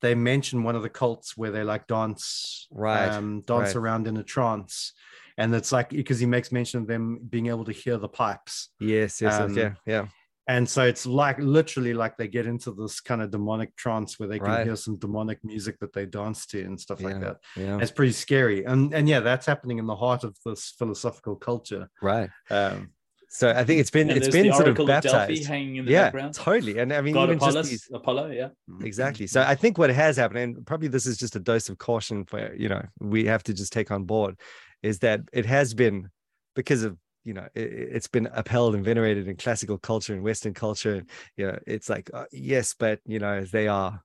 they 0.00 0.14
mention 0.14 0.62
one 0.62 0.76
of 0.76 0.82
the 0.82 0.88
cults 0.88 1.36
where 1.36 1.50
they 1.50 1.62
like 1.62 1.86
dance, 1.86 2.66
right, 2.70 3.08
um, 3.08 3.42
dance 3.46 3.68
right. 3.68 3.76
around 3.76 4.06
in 4.06 4.16
a 4.16 4.22
trance, 4.22 4.92
and 5.36 5.54
it's 5.54 5.72
like 5.72 5.90
because 5.90 6.18
he 6.18 6.26
makes 6.26 6.52
mention 6.52 6.80
of 6.80 6.86
them 6.86 7.20
being 7.28 7.48
able 7.48 7.64
to 7.64 7.72
hear 7.72 7.98
the 7.98 8.08
pipes. 8.08 8.70
Yes, 8.80 9.20
yes, 9.20 9.40
um, 9.40 9.56
yeah, 9.56 9.74
yeah. 9.86 10.06
And 10.48 10.68
so 10.68 10.82
it's 10.84 11.06
like 11.06 11.38
literally 11.38 11.94
like 11.94 12.16
they 12.16 12.26
get 12.28 12.46
into 12.46 12.72
this 12.72 13.00
kind 13.00 13.22
of 13.22 13.30
demonic 13.30 13.74
trance 13.76 14.18
where 14.18 14.28
they 14.28 14.38
can 14.38 14.48
Right. 14.48 14.66
hear 14.66 14.76
some 14.76 14.96
demonic 14.98 15.38
music 15.44 15.78
that 15.80 15.92
they 15.92 16.06
dance 16.06 16.46
to 16.46 16.62
and 16.64 16.80
stuff 16.80 17.00
like 17.00 17.20
that 17.20 17.36
Yeah. 17.56 17.78
it's 17.80 17.90
pretty 17.92 18.12
scary 18.12 18.64
and 18.64 18.92
and 18.92 19.08
yeah 19.08 19.20
that's 19.20 19.46
happening 19.46 19.78
in 19.78 19.86
the 19.86 19.96
heart 19.96 20.24
of 20.24 20.36
this 20.44 20.74
philosophical 20.78 21.36
culture 21.36 21.88
Right. 22.00 22.30
um 22.50 22.90
So 23.28 23.50
I 23.50 23.64
think 23.64 23.80
it's 23.80 23.90
been 23.90 24.10
And 24.10 24.18
it's 24.18 24.26
there's 24.28 24.34
been 24.42 24.48
the 24.48 24.52
sort 24.52 24.68
of 24.68 24.78
Oracle 24.78 24.94
of 24.94 25.02
Delphi 25.02 25.18
baptized. 25.18 25.46
hanging 25.48 25.76
in 25.76 25.84
the 25.86 25.92
Yeah, 25.92 26.04
background. 26.04 26.34
totally. 26.34 26.78
And 26.78 26.92
I 26.92 27.00
mean, 27.00 27.14
God 27.14 27.24
even 27.30 27.38
just 27.38 27.48
Apollo, 27.48 27.62
these, 27.62 27.88
Apollo, 27.92 28.24
yeah. 28.40 28.48
exactly. 28.84 29.26
So 29.26 29.40
I 29.42 29.54
think 29.54 29.78
what 29.78 29.88
has 29.90 30.16
happened, 30.18 30.40
and 30.40 30.66
probably 30.66 30.88
this 30.88 31.06
is 31.06 31.16
just 31.16 31.34
a 31.36 31.40
dose 31.40 31.68
of 31.70 31.78
caution 31.78 32.26
for 32.26 32.54
you 32.54 32.68
know 32.68 32.82
we 33.00 33.24
have 33.32 33.42
to 33.44 33.54
just 33.54 33.72
take 33.72 33.90
on 33.90 34.04
board, 34.04 34.38
is 34.82 34.98
that 34.98 35.20
it 35.32 35.46
has 35.46 35.72
been 35.72 36.10
because 36.54 36.82
of 36.82 36.98
you 37.24 37.34
know 37.34 37.48
it, 37.54 37.62
it's 37.72 38.08
been 38.08 38.28
upheld 38.32 38.74
and 38.74 38.84
venerated 38.84 39.28
in 39.28 39.36
classical 39.36 39.78
culture 39.78 40.14
and 40.14 40.22
Western 40.22 40.54
culture. 40.54 40.94
And, 40.96 41.10
you 41.36 41.46
know, 41.46 41.58
it's 41.66 41.88
like 41.88 42.10
uh, 42.14 42.24
yes, 42.32 42.74
but 42.78 43.00
you 43.06 43.18
know 43.18 43.44
they 43.44 43.68
are 43.68 44.02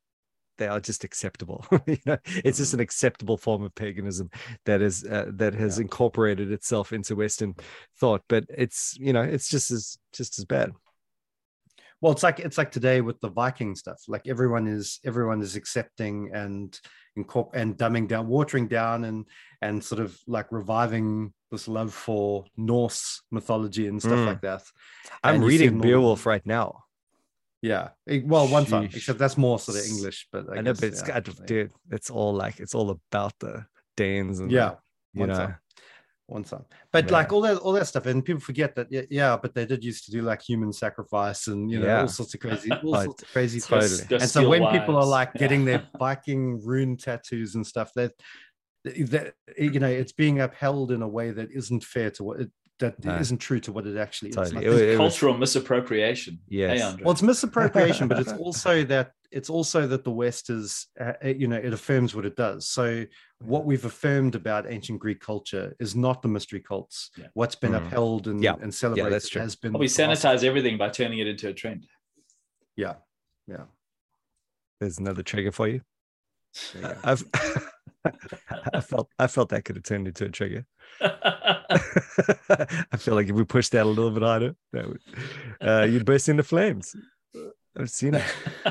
they 0.57 0.67
are 0.67 0.79
just 0.79 1.03
acceptable. 1.03 1.65
you 1.85 1.97
know, 2.05 2.17
it's 2.25 2.57
just 2.57 2.73
an 2.73 2.79
acceptable 2.79 3.37
form 3.37 3.63
of 3.63 3.75
paganism 3.75 4.29
that 4.65 4.81
is 4.81 5.03
uh, 5.05 5.25
that 5.33 5.53
has 5.53 5.77
Yeah. 5.77 5.83
incorporated 5.83 6.51
itself 6.51 6.93
into 6.93 7.15
Western 7.15 7.55
thought. 7.99 8.23
But 8.27 8.45
it's 8.49 8.95
you 8.99 9.13
know 9.13 9.21
it's 9.23 9.49
just 9.49 9.71
as 9.71 9.97
just 10.13 10.39
as 10.39 10.45
bad. 10.45 10.71
Well 12.01 12.11
it's 12.11 12.23
like 12.23 12.39
it's 12.39 12.57
like 12.57 12.71
today 12.71 13.01
with 13.01 13.19
the 13.21 13.29
viking 13.29 13.75
stuff 13.75 13.99
like 14.07 14.27
everyone 14.27 14.67
is 14.67 14.99
everyone 15.05 15.41
is 15.41 15.55
accepting 15.55 16.29
and 16.33 16.79
incorp- 17.17 17.53
and 17.55 17.77
dumbing 17.77 18.07
down 18.07 18.27
watering 18.27 18.67
down 18.67 19.03
and 19.05 19.25
and 19.61 19.83
sort 19.83 19.99
of 20.01 20.17
like 20.27 20.51
reviving 20.51 21.33
this 21.51 21.67
love 21.67 21.93
for 21.93 22.45
norse 22.55 23.21
mythology 23.31 23.87
and 23.87 24.01
stuff 24.01 24.19
Mm. 24.19 24.25
like 24.27 24.41
that 24.41 24.63
I'm 25.23 25.35
And 25.35 25.43
reading 25.45 25.77
it 25.77 25.81
Beowulf 25.81 26.25
right 26.25 26.45
now. 26.45 26.83
yeah 27.61 27.89
Eh, 28.07 28.21
well 28.25 28.47
one 28.47 28.65
time 28.65 28.83
except 28.93 29.17
that's 29.19 29.37
more 29.37 29.57
sort 29.59 29.77
of 29.79 29.85
english 29.85 30.27
but 30.31 30.45
i, 30.51 30.57
I 30.57 30.61
know, 30.61 30.73
guess, 30.73 30.79
but 30.81 30.87
it's 30.89 31.03
yeah, 31.07 31.19
dude, 31.47 31.71
it's 31.89 32.09
all 32.11 32.33
like 32.33 32.59
it's 32.59 32.75
all 32.75 32.89
about 32.91 33.33
the 33.39 33.65
Danes 33.95 34.39
and 34.39 34.49
the- 34.51 34.55
yeah 34.55 34.73
you 35.13 35.25
know. 35.25 35.33
time 35.35 35.55
one 36.27 36.43
time 36.43 36.65
but 36.91 37.05
Yeah. 37.05 37.13
like 37.13 37.31
all 37.33 37.41
that 37.41 37.57
all 37.57 37.71
that 37.73 37.87
stuff 37.87 38.05
and 38.05 38.23
people 38.23 38.41
forget 38.41 38.75
that 38.75 38.87
yeah, 38.91 39.03
yeah 39.09 39.37
but 39.41 39.53
they 39.55 39.65
did 39.65 39.83
used 39.83 40.05
to 40.05 40.11
do 40.11 40.21
like 40.21 40.41
human 40.41 40.71
sacrifice 40.73 41.47
and 41.47 41.71
you 41.71 41.79
know 41.79 41.85
Yeah. 41.85 42.01
all 42.01 42.07
sorts 42.09 42.33
of 42.33 42.39
crazy 42.45 42.69
all 42.71 42.95
sorts 43.01 43.23
of 43.23 43.29
crazy 43.31 43.59
totally. 43.61 43.87
stuff 43.87 44.09
Go 44.09 44.15
and 44.17 44.23
so 44.29 44.39
steal 44.41 44.49
when 44.49 44.61
people 44.77 44.95
are 44.95 44.99
wives. 44.99 45.09
like 45.09 45.31
Yeah. 45.35 45.39
getting 45.39 45.65
their 45.65 45.87
Viking 45.99 46.61
rune 46.65 46.97
tattoos 46.97 47.55
and 47.55 47.65
stuff, 47.65 47.91
that 47.95 48.11
that 48.83 49.33
you 49.57 49.79
know 49.79 49.87
it's 49.87 50.11
being 50.13 50.39
upheld 50.41 50.91
in 50.91 51.01
a 51.01 51.07
way 51.07 51.31
that 51.31 51.49
isn't 51.51 51.83
fair 51.83 52.09
to 52.11 52.23
what 52.23 52.39
it, 52.41 52.51
that 52.79 53.03
No. 53.03 53.17
not 53.17 53.39
true 53.39 53.59
to 53.61 53.71
what 53.71 53.87
it 53.87 53.97
actually 53.97 54.29
is. 54.31 54.35
And 54.37 54.45
I 54.45 54.49
Totally. 54.49 54.65
think- 54.65 54.65
It 54.65 54.69
wa- 54.69 54.83
it 54.83 54.89
was- 54.89 54.97
Cultural 55.13 55.37
misappropriation. 55.37 56.39
Yes. 56.47 56.79
Hey, 56.95 57.03
well, 57.03 57.11
it's 57.13 57.23
misappropriation, 57.23 58.07
but 58.07 58.19
it's 58.19 58.31
also 58.45 58.83
that 58.83 59.11
it's 59.31 59.49
also 59.49 59.87
that 59.87 60.03
the 60.03 60.11
West 60.11 60.49
is, 60.49 60.87
uh, 60.99 61.13
uh, 61.23 61.27
you 61.29 61.47
know, 61.47 61.57
it 61.57 61.73
affirms 61.73 62.15
what 62.15 62.25
it 62.25 62.35
does. 62.35 62.67
So 62.67 63.05
what 63.39 63.65
we've 63.65 63.83
affirmed 63.85 64.35
about 64.35 64.69
ancient 64.71 64.99
Greek 64.99 65.19
culture 65.19 65.75
is 65.79 65.95
not 65.95 66.21
the 66.21 66.27
mystery 66.27 66.61
cults. 66.61 67.11
Yeah. 67.17 67.27
What's 67.33 67.55
been 67.55 67.73
Mm. 67.73 67.87
upheld 67.87 68.27
and, 68.27 68.41
Yeah. 68.43 68.55
and 68.61 68.73
celebrated 68.73 69.11
that's 69.13 69.29
true. 69.29 69.41
has 69.41 69.55
been. 69.55 69.73
Well, 69.73 69.79
we 69.81 69.87
sanitize 69.87 70.43
everything 70.43 70.77
by 70.77 70.89
turning 70.89 71.19
it 71.19 71.27
into 71.27 71.49
a 71.49 71.53
trend. 71.53 71.87
Yeah, 72.75 72.95
yeah. 73.47 73.65
There's 74.79 74.97
another 74.99 75.23
trigger 75.23 75.51
for 75.51 75.67
you. 75.67 75.81
You. 76.73 76.87
I've 77.03 77.23
I 78.73 78.79
felt 78.81 79.09
I 79.19 79.27
felt 79.27 79.49
that 79.49 79.65
could 79.65 79.75
have 79.75 79.83
turned 79.83 80.07
into 80.07 80.25
a 80.25 80.29
trigger. 80.29 80.65
I 81.01 82.97
feel 82.97 83.15
like 83.15 83.27
if 83.27 83.35
we 83.35 83.43
pushed 83.43 83.73
that 83.73 83.85
a 83.85 83.89
little 83.89 84.11
bit 84.11 84.23
harder, 84.23 84.55
that 84.73 84.87
would 84.87 85.01
uh, 85.61 85.83
you'd 85.89 86.05
burst 86.05 86.29
into 86.29 86.43
flames. 86.43 86.95
I've 87.77 87.89
seen 87.89 88.15
it, 88.15 88.23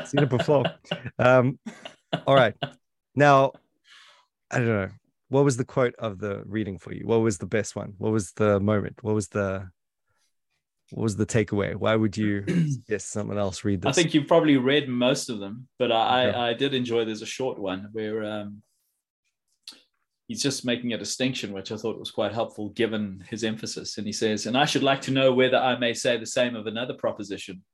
seen 0.06 0.22
it 0.22 0.28
before. 0.28 0.64
Um, 1.18 1.58
all 2.26 2.34
right, 2.34 2.54
now 3.14 3.52
I 4.50 4.58
don't 4.58 4.66
know. 4.68 4.88
What 5.28 5.44
was 5.44 5.56
the 5.56 5.64
quote 5.64 5.94
of 5.98 6.18
the 6.18 6.42
reading 6.46 6.78
for 6.78 6.92
you? 6.92 7.06
What 7.06 7.20
was 7.20 7.38
the 7.38 7.46
best 7.46 7.74
one? 7.76 7.94
What 7.98 8.12
was 8.12 8.32
the 8.32 8.60
moment? 8.60 9.02
What 9.02 9.14
was 9.14 9.28
the 9.28 9.68
what 10.90 11.02
was 11.02 11.16
the 11.16 11.26
takeaway? 11.26 11.74
Why 11.74 11.96
would 11.96 12.16
you 12.16 12.44
suggest 12.46 13.10
someone 13.10 13.38
else 13.38 13.64
read 13.64 13.82
this? 13.82 13.88
I 13.88 13.92
think 13.92 14.14
you've 14.14 14.28
probably 14.28 14.56
read 14.56 14.88
most 14.88 15.28
of 15.28 15.40
them, 15.40 15.68
but 15.78 15.90
I, 15.90 16.28
Okay. 16.28 16.38
I, 16.38 16.48
I 16.50 16.54
did 16.54 16.74
enjoy. 16.74 17.04
There's 17.04 17.22
a 17.22 17.26
short 17.26 17.58
one 17.58 17.88
where 17.92 18.24
um, 18.24 18.62
he's 20.28 20.42
just 20.42 20.64
making 20.64 20.92
a 20.92 20.98
distinction, 20.98 21.52
which 21.52 21.72
I 21.72 21.76
thought 21.76 21.98
was 21.98 22.12
quite 22.12 22.32
helpful 22.32 22.68
given 22.70 23.24
his 23.28 23.42
emphasis. 23.42 23.98
And 23.98 24.06
he 24.06 24.12
says, 24.12 24.46
"And 24.46 24.56
I 24.56 24.64
should 24.64 24.84
like 24.84 25.00
to 25.02 25.10
know 25.10 25.32
whether 25.32 25.56
I 25.56 25.76
may 25.76 25.92
say 25.92 26.16
the 26.16 26.26
same 26.26 26.54
of 26.54 26.68
another 26.68 26.94
proposition, 26.94 27.64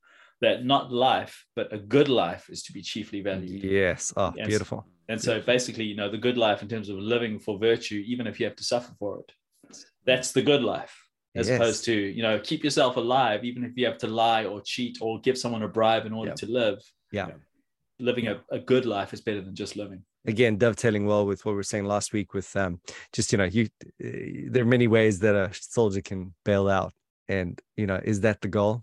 that 0.42 0.64
not 0.64 0.92
life, 0.92 1.34
but 1.56 1.72
a 1.72 1.78
good 1.78 2.08
life, 2.08 2.44
is 2.54 2.62
to 2.64 2.72
be 2.72 2.82
chiefly 2.82 3.20
valued." 3.22 3.64
yes. 3.64 4.12
Oh, 4.16 4.32
Yes. 4.36 4.46
beautiful. 4.46 4.80
And 5.08 5.20
so 5.20 5.40
basically, 5.54 5.84
you 5.84 5.96
know, 5.96 6.10
the 6.10 6.22
good 6.26 6.38
life 6.46 6.60
in 6.62 6.68
terms 6.68 6.88
of 6.88 6.96
living 7.14 7.38
for 7.44 7.58
virtue, 7.58 8.00
even 8.12 8.26
if 8.26 8.34
you 8.38 8.46
have 8.46 8.56
to 8.56 8.64
suffer 8.64 8.92
for 8.98 9.12
it, 9.20 9.28
that's 10.08 10.32
the 10.32 10.42
good 10.42 10.62
life. 10.62 10.94
As 11.34 11.48
Yes. 11.48 11.58
opposed 11.58 11.84
to, 11.90 11.94
you 12.16 12.22
know, 12.26 12.38
keep 12.48 12.62
yourself 12.66 12.96
alive, 12.96 13.40
even 13.50 13.64
if 13.64 13.72
you 13.76 13.84
have 13.90 13.98
to 14.04 14.06
lie 14.24 14.44
or 14.44 14.60
cheat 14.72 14.98
or 15.00 15.20
give 15.26 15.36
someone 15.38 15.62
a 15.62 15.68
bribe 15.78 16.04
in 16.06 16.12
order 16.12 16.30
Yeah. 16.32 16.42
to 16.42 16.46
live. 16.60 16.78
Yeah. 17.18 17.28
Living 17.98 18.26
a, 18.28 18.34
a 18.50 18.58
good 18.72 18.84
life 18.96 19.10
is 19.16 19.20
better 19.20 19.40
than 19.46 19.54
just 19.54 19.76
living. 19.76 20.02
again 20.34 20.56
dovetailing 20.56 21.04
well 21.10 21.24
with 21.26 21.40
what 21.44 21.52
we 21.52 21.56
were 21.60 21.70
saying 21.72 21.86
last 21.94 22.08
week 22.12 22.32
with 22.32 22.48
um 22.62 22.72
just 23.16 23.28
you 23.32 23.38
know 23.40 23.48
you 23.56 23.64
uh, 24.06 24.50
there 24.52 24.62
are 24.64 24.72
many 24.76 24.86
ways 24.96 25.14
that 25.24 25.34
a 25.44 25.46
soldier 25.76 26.00
can 26.10 26.20
bail 26.48 26.66
out 26.78 26.92
and 27.38 27.50
you 27.80 27.86
know 27.88 28.00
is 28.12 28.18
that 28.26 28.38
the 28.44 28.52
goal 28.58 28.74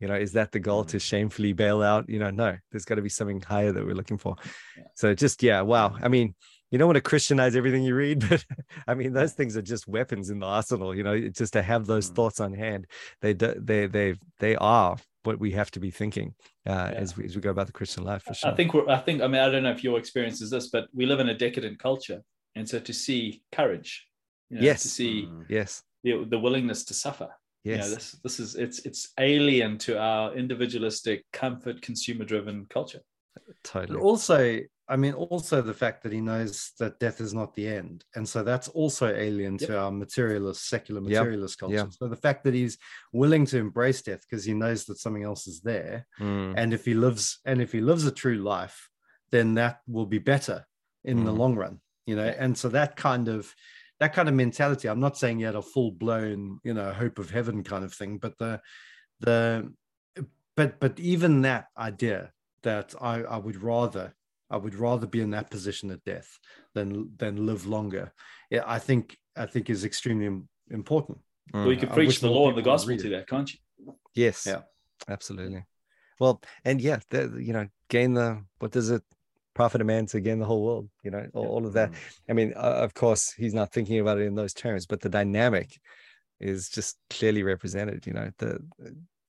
you 0.00 0.08
know 0.08 0.14
is 0.14 0.32
that 0.32 0.52
the 0.52 0.60
goal 0.60 0.84
to 0.84 0.98
shamefully 0.98 1.52
bail 1.52 1.82
out 1.82 2.08
you 2.08 2.18
know 2.18 2.30
no 2.30 2.56
there's 2.70 2.84
got 2.84 2.96
to 2.96 3.02
be 3.02 3.08
something 3.08 3.40
higher 3.40 3.72
that 3.72 3.84
we're 3.84 3.94
looking 3.94 4.18
for 4.18 4.36
Yeah. 4.76 4.84
so 4.94 5.14
just 5.14 5.42
yeah 5.42 5.60
wow 5.60 5.96
i 6.02 6.08
mean 6.08 6.34
you 6.70 6.78
don't 6.78 6.88
want 6.88 6.96
to 6.96 7.00
christianize 7.10 7.54
everything 7.54 7.82
you 7.84 7.94
read 7.94 8.20
but 8.28 8.44
i 8.88 8.94
mean 8.94 9.12
those 9.12 9.32
things 9.32 9.56
are 9.56 9.62
just 9.62 9.86
weapons 9.86 10.30
in 10.30 10.40
the 10.40 10.46
arsenal 10.46 10.94
you 10.94 11.02
know 11.02 11.28
just 11.28 11.52
to 11.52 11.62
have 11.62 11.86
those 11.86 12.10
Mm. 12.10 12.14
thoughts 12.16 12.40
on 12.40 12.52
hand 12.52 12.86
they 13.20 13.32
they 13.32 13.86
they 13.86 14.14
they 14.40 14.56
are 14.56 14.96
what 15.22 15.38
we 15.38 15.52
have 15.52 15.70
to 15.70 15.80
be 15.80 15.90
thinking 15.90 16.34
uh, 16.66 16.90
Yeah. 16.92 17.00
as 17.00 17.16
we 17.16 17.24
as 17.24 17.34
we 17.36 17.40
go 17.40 17.50
about 17.50 17.66
the 17.66 17.72
christian 17.72 18.04
life 18.04 18.22
for 18.24 18.34
sure 18.34 18.50
I 18.50 18.54
think 18.54 18.74
we're, 18.74 18.88
I 18.88 18.98
think, 18.98 19.22
I 19.22 19.26
mean, 19.26 19.40
I 19.40 19.48
don't 19.50 19.62
know 19.62 19.70
if 19.70 19.82
your 19.84 19.98
experience 19.98 20.42
is 20.42 20.50
this, 20.50 20.68
but 20.68 20.88
we 20.92 21.06
live 21.06 21.20
in 21.20 21.28
a 21.30 21.34
decadent 21.46 21.78
culture. 21.78 22.20
And 22.56 22.68
so 22.68 22.78
to 22.78 22.92
see 22.92 23.42
courage, 23.52 24.06
you 24.50 24.56
know, 24.58 24.62
Yes. 24.64 24.82
to 24.82 24.88
see 24.88 25.26
Mm. 25.26 25.44
yes 25.48 25.82
the, 26.02 26.24
the 26.28 26.38
willingness 26.38 26.84
to 26.86 26.94
suffer. 26.94 27.28
Yes 27.64 27.76
You 27.76 27.82
know, 27.82 27.94
this, 27.94 28.12
this 28.22 28.40
is, 28.40 28.54
it's, 28.56 28.78
it's 28.80 29.12
alien 29.18 29.78
to 29.78 29.98
our 29.98 30.34
individualistic, 30.34 31.24
comfort, 31.32 31.82
consumer 31.82 32.24
driven 32.24 32.66
culture. 32.70 33.00
But 33.34 33.56
totally 33.64 33.98
also, 34.00 34.60
I 34.88 34.96
mean, 34.96 35.14
also 35.14 35.62
the 35.62 35.74
fact 35.74 36.02
that 36.02 36.12
he 36.12 36.20
knows 36.20 36.72
that 36.78 37.00
death 37.00 37.20
is 37.20 37.32
not 37.32 37.54
the 37.54 37.66
end. 37.66 38.04
And 38.14 38.28
so 38.28 38.42
that's 38.44 38.68
also 38.68 39.06
alien 39.14 39.56
to 39.58 39.78
our 39.78 39.90
materialist, 39.90 40.68
secular 40.68 41.00
Yep. 41.00 41.08
materialist 41.10 41.58
culture. 41.58 41.74
Yeah. 41.76 41.86
So 41.90 42.08
the 42.08 42.16
fact 42.16 42.44
that 42.44 42.54
he's 42.54 42.76
willing 43.12 43.46
to 43.46 43.58
embrace 43.58 44.02
death 44.02 44.20
because 44.28 44.44
he 44.44 44.52
knows 44.52 44.84
that 44.84 44.98
something 44.98 45.24
else 45.24 45.46
is 45.46 45.62
there. 45.62 46.06
Mm. 46.20 46.54
And 46.56 46.74
if 46.74 46.84
he 46.84 46.94
lives, 46.94 47.40
and 47.46 47.62
if 47.62 47.72
he 47.72 47.80
lives 47.80 48.06
a 48.06 48.12
true 48.12 48.36
life, 48.36 48.88
then 49.30 49.54
that 49.54 49.80
will 49.88 50.06
be 50.06 50.18
better 50.18 50.66
in 51.02 51.24
the 51.24 51.32
Mm. 51.32 51.38
long 51.38 51.54
run, 51.56 51.80
you 52.06 52.14
know. 52.14 52.28
And 52.38 52.56
so 52.56 52.68
that 52.68 52.94
kind 52.96 53.28
of 53.28 53.54
that 54.04 54.12
kind 54.12 54.28
of 54.28 54.34
mentality, 54.34 54.86
I'm 54.86 55.00
not 55.00 55.16
saying 55.16 55.38
he 55.38 55.44
had 55.44 55.54
a 55.54 55.62
full 55.62 55.90
blown, 55.90 56.60
you 56.62 56.74
know, 56.74 56.92
hope 56.92 57.18
of 57.18 57.30
heaven 57.30 57.64
kind 57.64 57.84
of 57.84 57.94
thing, 57.94 58.18
but 58.18 58.36
the 58.38 58.60
the 59.20 59.72
but 60.56 60.78
but 60.78 61.00
even 61.00 61.42
that 61.42 61.68
idea 61.78 62.32
that 62.62 62.94
I, 63.00 63.22
I 63.22 63.38
would 63.38 63.62
rather 63.62 64.14
I 64.50 64.58
would 64.58 64.74
rather 64.74 65.06
be 65.06 65.22
in 65.22 65.30
that 65.30 65.50
position 65.50 65.90
at 65.90 66.04
death 66.04 66.38
than 66.74 67.12
than 67.16 67.46
live 67.46 67.66
longer. 67.66 68.12
Yeah, 68.50 68.64
I 68.66 68.78
think 68.78 69.16
I 69.36 69.46
think 69.46 69.70
is 69.70 69.84
extremely 69.84 70.28
important. 70.70 71.18
Well, 71.52 71.72
you 71.72 71.76
Mm. 71.76 71.80
could 71.80 71.90
I 71.92 71.94
preach 71.94 72.20
the 72.20 72.30
law 72.30 72.48
and 72.48 72.58
the 72.58 72.62
gospel 72.62 72.96
to 72.98 73.08
that, 73.10 73.26
can't 73.26 73.50
you? 73.52 73.58
Yes. 74.14 74.46
Yeah. 74.46 74.62
Absolutely. 75.08 75.64
Well, 76.20 76.42
and 76.64 76.80
yeah, 76.80 76.98
the, 77.10 77.38
you 77.48 77.52
know, 77.52 77.68
gain 77.88 78.14
the 78.14 78.44
what 78.58 78.70
does 78.70 78.90
it 78.90 79.02
profit 79.54 79.80
a 79.80 79.84
man 79.84 80.06
to 80.06 80.20
gain 80.20 80.38
the 80.38 80.46
whole 80.46 80.64
world? 80.64 80.88
You 81.02 81.10
know, 81.10 81.26
all, 81.34 81.46
all 81.46 81.66
of 81.66 81.72
that. 81.74 81.90
Mm. 81.90 81.96
I 82.28 82.32
mean, 82.32 82.52
uh, 82.56 82.78
of 82.82 82.94
course, 82.94 83.32
he's 83.32 83.54
not 83.54 83.72
thinking 83.72 84.00
about 84.00 84.18
it 84.18 84.26
in 84.26 84.34
those 84.34 84.54
terms, 84.54 84.86
but 84.86 85.00
the 85.00 85.08
dynamic 85.08 85.78
is 86.40 86.68
just 86.68 86.98
clearly 87.10 87.42
represented. 87.42 88.06
You 88.06 88.12
know, 88.14 88.30
the 88.38 88.60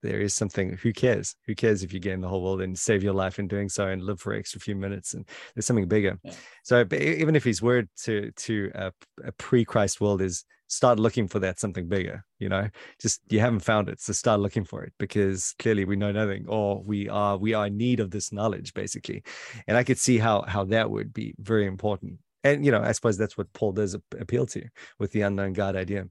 there 0.03 0.21
is 0.21 0.35
something. 0.35 0.77
Who 0.83 0.93
cares? 0.93 1.37
Who 1.47 1.55
cares 1.55 1.83
if 1.83 1.93
you 1.93 2.01
gain 2.01 2.21
the 2.21 2.29
whole 2.29 2.43
world 2.43 2.61
and 2.61 2.79
save 2.79 3.03
your 3.03 3.15
life 3.15 3.39
in 3.39 3.47
doing 3.47 3.69
so 3.69 3.87
and 3.87 4.03
live 4.03 4.21
for 4.21 4.33
an 4.33 4.41
extra 4.41 4.61
few 4.61 4.75
minutes? 4.75 5.15
And 5.15 5.27
there's 5.55 5.67
something 5.67 5.89
bigger. 5.89 6.19
Yeah. 6.25 6.35
So, 6.65 6.85
even 6.93 7.37
if 7.37 7.45
his 7.45 7.63
word 7.63 7.89
to 8.05 8.33
to 8.33 8.71
a, 8.75 8.93
a 9.25 9.33
pre-Christ 9.33 10.01
world 10.01 10.21
is 10.21 10.45
start 10.73 10.99
looking 10.99 11.29
for 11.29 11.39
that 11.39 11.61
something 11.61 11.87
bigger, 11.87 12.25
you 12.39 12.49
know, 12.49 12.67
just 12.99 13.21
you 13.29 13.41
haven't 13.41 13.61
found 13.61 13.91
it, 13.91 14.01
so 14.01 14.13
start 14.13 14.41
looking 14.41 14.65
for 14.65 14.83
it 14.83 14.93
because 14.99 15.55
clearly 15.59 15.85
we 15.85 15.97
know 15.97 16.13
nothing, 16.13 16.47
or 16.49 16.83
we 16.83 17.11
are 17.11 17.37
we 17.37 17.53
are 17.53 17.67
in 17.67 17.77
need 17.77 18.01
of 18.01 18.11
this 18.11 18.33
knowledge, 18.33 18.73
basically. 18.73 19.23
And 19.67 19.77
I 19.77 19.85
could 19.85 19.99
see 19.99 20.17
how 20.19 20.43
how 20.49 20.65
that 20.67 20.91
would 20.91 21.13
be 21.13 21.35
very 21.39 21.67
important. 21.67 22.19
And 22.43 22.65
you 22.65 22.73
know, 22.73 22.83
I 22.83 22.93
suppose 22.93 23.19
that's 23.19 23.37
what 23.37 23.53
Paul 23.53 23.73
does 23.73 23.95
appeal 23.95 24.47
to 24.47 24.63
with 24.99 25.13
the 25.13 25.23
unknown 25.23 25.53
God 25.53 25.77
idea. 25.77 26.07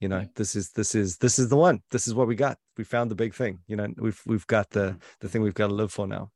you 0.00 0.08
know, 0.08 0.26
this 0.34 0.56
is 0.56 0.70
this 0.72 0.94
is 0.94 1.18
this 1.18 1.38
is 1.38 1.48
the 1.48 1.56
one. 1.56 1.80
This 1.90 2.08
is 2.08 2.14
what 2.14 2.26
we 2.26 2.34
got. 2.34 2.58
We 2.76 2.84
found 2.84 3.10
the 3.10 3.14
big 3.14 3.34
thing. 3.34 3.60
You 3.68 3.76
know, 3.76 3.88
we've 3.96 4.20
we've 4.26 4.46
got 4.46 4.70
the 4.70 4.96
the 5.20 5.28
thing 5.28 5.42
we've 5.42 5.54
got 5.54 5.68
to 5.68 5.74
live 5.74 5.92
for 5.92 6.06
now. 6.06 6.30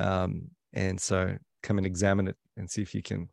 Um, 0.00 0.48
and 0.72 1.00
so 1.00 1.36
come 1.62 1.78
and 1.78 1.86
examine 1.86 2.28
it 2.28 2.36
and 2.56 2.68
see 2.68 2.82
if 2.82 2.94
you 2.94 3.02
can 3.02 3.28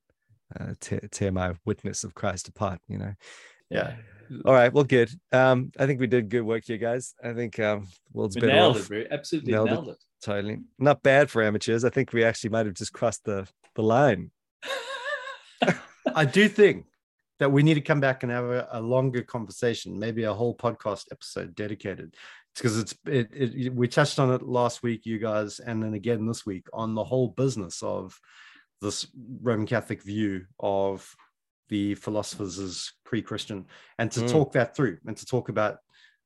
uh, 0.60 0.74
tear, 0.80 1.00
tear 1.10 1.32
my 1.32 1.56
witness 1.66 2.04
of 2.04 2.14
Christ 2.14 2.48
apart. 2.48 2.80
You 2.88 3.00
know. 3.00 3.14
Yeah. 3.72 3.96
All 4.46 4.54
right. 4.54 4.72
Well, 4.72 4.84
good. 4.84 5.12
Um, 5.32 5.72
I 5.78 5.86
think 5.86 6.00
we 6.00 6.08
did 6.08 6.30
good 6.30 6.44
work 6.44 6.64
here, 6.66 6.78
guys. 6.78 7.16
I 7.24 7.34
think 7.34 7.60
um, 7.60 7.88
world's 8.14 8.36
we 8.36 8.42
better 8.42 8.54
nailed 8.54 8.76
off. 8.78 8.84
it, 8.84 8.88
bro. 8.88 9.04
Absolutely 9.18 9.52
Nailed 9.52 9.70
nailed, 9.70 9.88
it. 9.90 9.92
it. 9.92 9.98
Totally. 10.24 10.60
Not 10.80 11.04
bad 11.04 11.30
for 11.30 11.42
amateurs. 11.44 11.84
I 11.84 11.90
think 11.90 12.14
we 12.14 12.24
actually 12.24 12.52
might 12.52 12.66
have 12.66 12.76
just 12.76 12.94
crossed 12.94 13.26
the 13.26 13.48
the 13.76 13.84
line. 13.84 14.32
I 16.16 16.26
do 16.26 16.48
think 16.48 16.86
that 17.40 17.52
we 17.52 17.64
need 17.64 17.74
to 17.74 17.82
come 17.82 18.00
back 18.00 18.24
and 18.24 18.32
have 18.32 18.46
a, 18.46 18.68
a 18.72 18.82
longer 18.82 19.22
conversation, 19.22 19.98
maybe 19.98 20.24
a 20.24 20.34
whole 20.34 20.56
podcast 20.56 21.06
episode 21.12 21.56
dedicated. 21.56 22.16
It's 22.52 22.62
because 22.62 22.78
it's 22.80 22.96
it, 23.06 23.30
it, 23.34 23.74
we 23.74 23.88
touched 23.88 24.20
on 24.20 24.32
it 24.32 24.42
last 24.42 24.84
week, 24.84 25.06
you 25.06 25.20
guys, 25.20 25.60
and 25.60 25.82
then 25.82 25.94
again 25.94 26.26
this 26.26 26.46
week 26.46 26.68
on 26.74 26.96
the 26.96 27.04
whole 27.04 27.30
business 27.30 27.82
of 27.82 28.20
this 28.82 29.08
Roman 29.42 29.66
Catholic 29.66 30.04
view 30.04 30.46
of 30.60 31.16
the 31.72 31.96
philosophers 31.96 32.60
as 32.60 32.92
pre-Christian, 33.10 33.66
and 33.98 34.12
to 34.12 34.20
Mm. 34.22 34.30
talk 34.30 34.52
that 34.54 34.76
through 34.76 34.98
and 35.08 35.18
to 35.18 35.26
talk 35.26 35.50
about 35.50 35.78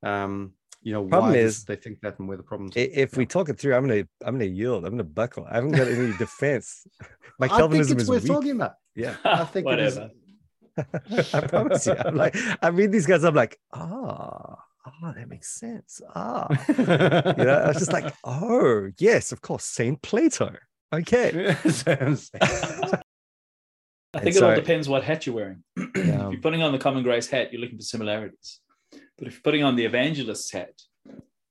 um, 0.04 0.52
you 0.82 0.92
know 0.94 1.04
Problem 1.08 1.32
why 1.34 1.38
is- 1.40 1.64
they 1.66 1.78
think 1.78 2.02
that 2.02 2.20
and 2.20 2.28
where 2.28 2.38
the 2.38 2.44
problems. 2.44 2.74
If 2.76 3.16
we 3.16 3.26
talk 3.26 3.48
it 3.50 3.58
through, 3.60 3.76
I'm 3.76 3.88
gonna 3.88 4.06
I'm 4.26 4.36
gonna 4.36 4.46
yield. 4.62 4.84
I'm 4.86 4.92
gonna 4.92 5.04
buckle. 5.22 5.46
I 5.50 5.56
haven't 5.56 5.72
got 5.80 5.88
any 5.88 6.12
defense. 6.26 6.86
My 7.40 7.46
I 7.46 7.50
think 7.50 7.60
Calvinism 7.60 7.96
it's 7.98 8.04
is 8.04 8.10
worth 8.10 8.24
weak. 8.24 8.32
talking 8.34 8.52
about. 8.60 8.74
Yeah, 8.96 9.16
I 9.24 9.46
think 9.46 9.68
it 9.68 9.80
is. 9.80 9.96
Whatever. 9.96 10.12
I 11.38 11.42
promise 11.48 11.86
you. 11.88 11.96
I'm 11.98 12.16
like, 12.18 12.36
I 12.62 12.68
read 12.68 12.92
these 12.92 13.06
guys. 13.06 13.24
I'm 13.24 13.34
like, 13.36 13.58
ah, 13.74 14.58
ah, 14.86 15.14
that 15.16 15.30
makes 15.30 15.50
sense. 15.60 16.02
Ah, 16.14 16.48
you 16.68 17.46
know, 17.46 17.62
I 17.64 17.68
was 17.70 17.78
just 17.78 17.94
like, 17.94 18.14
oh, 18.26 18.90
yes, 18.98 19.32
of 19.32 19.40
course, 19.42 19.64
Saint 19.64 20.02
Plato. 20.02 20.54
Okay. 20.94 21.56
I 24.16 24.20
think 24.20 24.36
And 24.36 24.44
it 24.46 24.50
all 24.50 24.56
depends 24.56 24.88
what 24.90 25.04
hat 25.04 25.26
you're 25.26 25.36
wearing. 25.36 25.64
Yeah. 25.78 25.86
if 25.96 26.32
you're 26.32 26.42
putting 26.42 26.62
on 26.64 26.72
the 26.72 26.78
common 26.80 27.04
grace 27.04 27.28
hat, 27.28 27.52
you're 27.52 27.62
looking 27.62 27.78
for 27.78 27.84
similarities. 27.84 28.60
But 29.18 29.28
if 29.28 29.34
you're 29.36 29.42
putting 29.44 29.64
on 29.64 29.76
the 29.76 29.86
evangelist's 29.86 30.52
hat, 30.52 30.74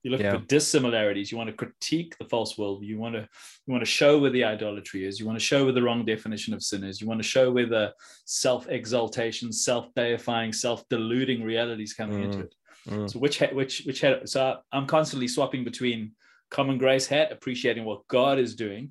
you're 0.02 0.12
looking 0.12 0.26
Yeah. 0.26 0.38
for 0.38 0.44
dissimilarities. 0.46 1.30
You 1.30 1.38
want 1.38 1.48
to 1.50 1.56
critique 1.56 2.16
the 2.18 2.26
false 2.26 2.58
world. 2.58 2.84
You 2.84 2.98
want 2.98 3.14
to 3.14 3.22
you 3.66 3.72
want 3.72 3.82
to 3.82 3.90
show 3.90 4.18
where 4.18 4.30
the 4.30 4.44
idolatry 4.44 5.04
is. 5.06 5.18
You 5.18 5.26
want 5.26 5.38
to 5.38 5.44
show 5.44 5.64
where 5.64 5.72
the 5.72 5.82
wrong 5.82 6.04
definition 6.04 6.52
of 6.54 6.62
sin 6.62 6.84
is. 6.84 7.00
You 7.00 7.06
want 7.06 7.20
to 7.20 7.28
show 7.28 7.50
where 7.50 7.66
the 7.66 7.94
self-exaltation, 8.26 9.52
self-deifying, 9.52 10.52
self-deluding 10.52 11.42
realities 11.42 11.94
coming 11.94 12.22
into 12.24 12.38
Mm. 12.38 12.44
it. 12.44 12.54
Mm. 12.88 13.10
So 13.10 13.18
which 13.18 13.38
hat, 13.38 13.54
which 13.54 13.82
which 13.86 14.00
hat? 14.02 14.28
So 14.28 14.58
I'm 14.72 14.86
constantly 14.86 15.28
swapping 15.28 15.64
between 15.64 16.12
common 16.50 16.76
grace 16.78 17.06
hat, 17.06 17.32
appreciating 17.32 17.84
what 17.84 18.06
God 18.08 18.38
is 18.38 18.54
doing, 18.54 18.90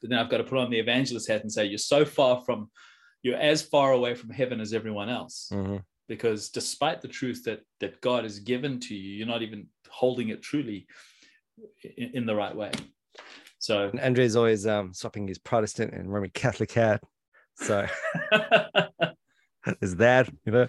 but 0.00 0.10
then 0.10 0.18
I've 0.18 0.30
got 0.30 0.38
to 0.38 0.44
put 0.44 0.58
on 0.58 0.70
the 0.70 0.78
evangelist 0.78 1.28
hat 1.28 1.42
and 1.42 1.52
say 1.52 1.64
you're 1.66 1.78
so 1.78 2.04
far 2.04 2.42
from, 2.44 2.70
you're 3.22 3.36
as 3.36 3.62
far 3.62 3.92
away 3.92 4.14
from 4.14 4.30
heaven 4.30 4.60
as 4.60 4.72
everyone 4.72 5.08
else, 5.08 5.48
Mhm. 5.52 5.82
because 6.08 6.50
despite 6.50 7.00
the 7.00 7.08
truth 7.08 7.44
that 7.44 7.60
that 7.80 8.00
God 8.00 8.24
has 8.24 8.38
given 8.40 8.80
to 8.80 8.94
you, 8.94 9.10
you're 9.16 9.26
not 9.26 9.42
even 9.42 9.68
holding 9.88 10.28
it 10.28 10.42
truly 10.42 10.86
in, 11.96 12.10
in 12.14 12.26
the 12.26 12.34
right 12.34 12.54
way. 12.54 12.72
So 13.58 13.88
And 13.88 14.00
Andre's 14.00 14.36
always 14.36 14.66
um, 14.66 14.92
swapping 14.92 15.26
his 15.28 15.38
Protestant 15.38 15.94
and 15.94 16.12
Roman 16.12 16.30
Catholic 16.30 16.72
hat. 16.72 17.02
So 17.56 17.86
there's 19.80 19.96
that, 19.96 20.28
you 20.44 20.52
know. 20.52 20.68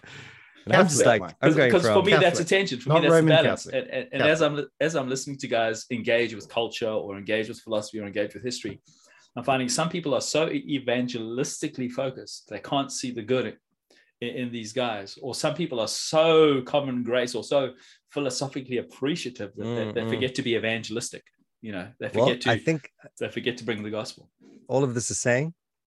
And 0.65 0.75
I'm 0.75 0.87
just 0.87 1.05
like, 1.05 1.21
I'm 1.41 1.53
going 1.53 1.71
because 1.71 1.85
for 1.87 2.01
me 2.01 2.13
that's 2.13 2.39
attention 2.39 2.79
for 2.79 2.89
not 2.89 2.95
me 3.03 3.07
that's 3.07 3.11
Roman 3.13 3.35
balance 3.35 3.65
Catholic. 3.65 3.83
and, 3.83 3.91
and, 3.91 4.03
and 4.13 4.21
Catholic. 4.23 4.31
as 4.31 4.41
i'm 4.41 4.65
as 4.81 4.95
i'm 4.95 5.09
listening 5.09 5.37
to 5.37 5.47
guys 5.47 5.85
engage 5.91 6.33
with 6.33 6.49
culture 6.49 6.89
or 6.89 7.17
engage 7.19 7.49
with 7.49 7.59
philosophy 7.59 7.99
or 7.99 8.07
engage 8.07 8.33
with 8.33 8.43
history 8.43 8.81
i'm 9.35 9.43
finding 9.43 9.69
some 9.69 9.89
people 9.89 10.13
are 10.13 10.21
so 10.21 10.47
evangelistically 10.49 11.91
focused 11.91 12.47
they 12.49 12.59
can't 12.59 12.91
see 12.91 13.11
the 13.11 13.21
good 13.21 13.57
in, 14.21 14.29
in 14.29 14.51
these 14.51 14.73
guys 14.73 15.17
or 15.21 15.35
some 15.35 15.53
people 15.53 15.79
are 15.79 15.87
so 15.87 16.61
common 16.63 17.03
grace 17.03 17.35
or 17.35 17.43
so 17.43 17.71
philosophically 18.09 18.77
appreciative 18.77 19.53
that 19.55 19.63
they, 19.63 19.91
they 19.91 20.01
Mm, 20.01 20.07
mm. 20.07 20.09
forget 20.09 20.35
to 20.35 20.41
be 20.41 20.55
evangelistic 20.55 21.23
you 21.61 21.71
know 21.71 21.87
they 21.99 22.09
well, 22.13 22.27
forget 22.27 22.41
to 22.41 22.51
I 22.51 22.57
think 22.57 22.89
they 23.19 23.29
forget 23.29 23.57
to 23.57 23.63
bring 23.63 23.83
the 23.83 23.89
gospel 23.89 24.29
all 24.67 24.83
of 24.83 24.93
this 24.93 25.11
is 25.11 25.19
saying 25.19 25.53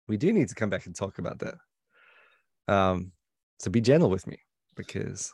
we 0.10 0.18
do 0.18 0.34
need 0.34 0.50
to 0.50 0.56
come 0.56 0.70
back 0.70 0.88
and 0.88 0.96
talk 0.96 1.20
about 1.20 1.40
that. 1.40 1.54
Um, 2.68 3.14
so 3.60 3.70
be 3.70 3.80
gentle 3.80 4.10
with 4.10 4.28
me 4.28 4.40
because 4.76 5.34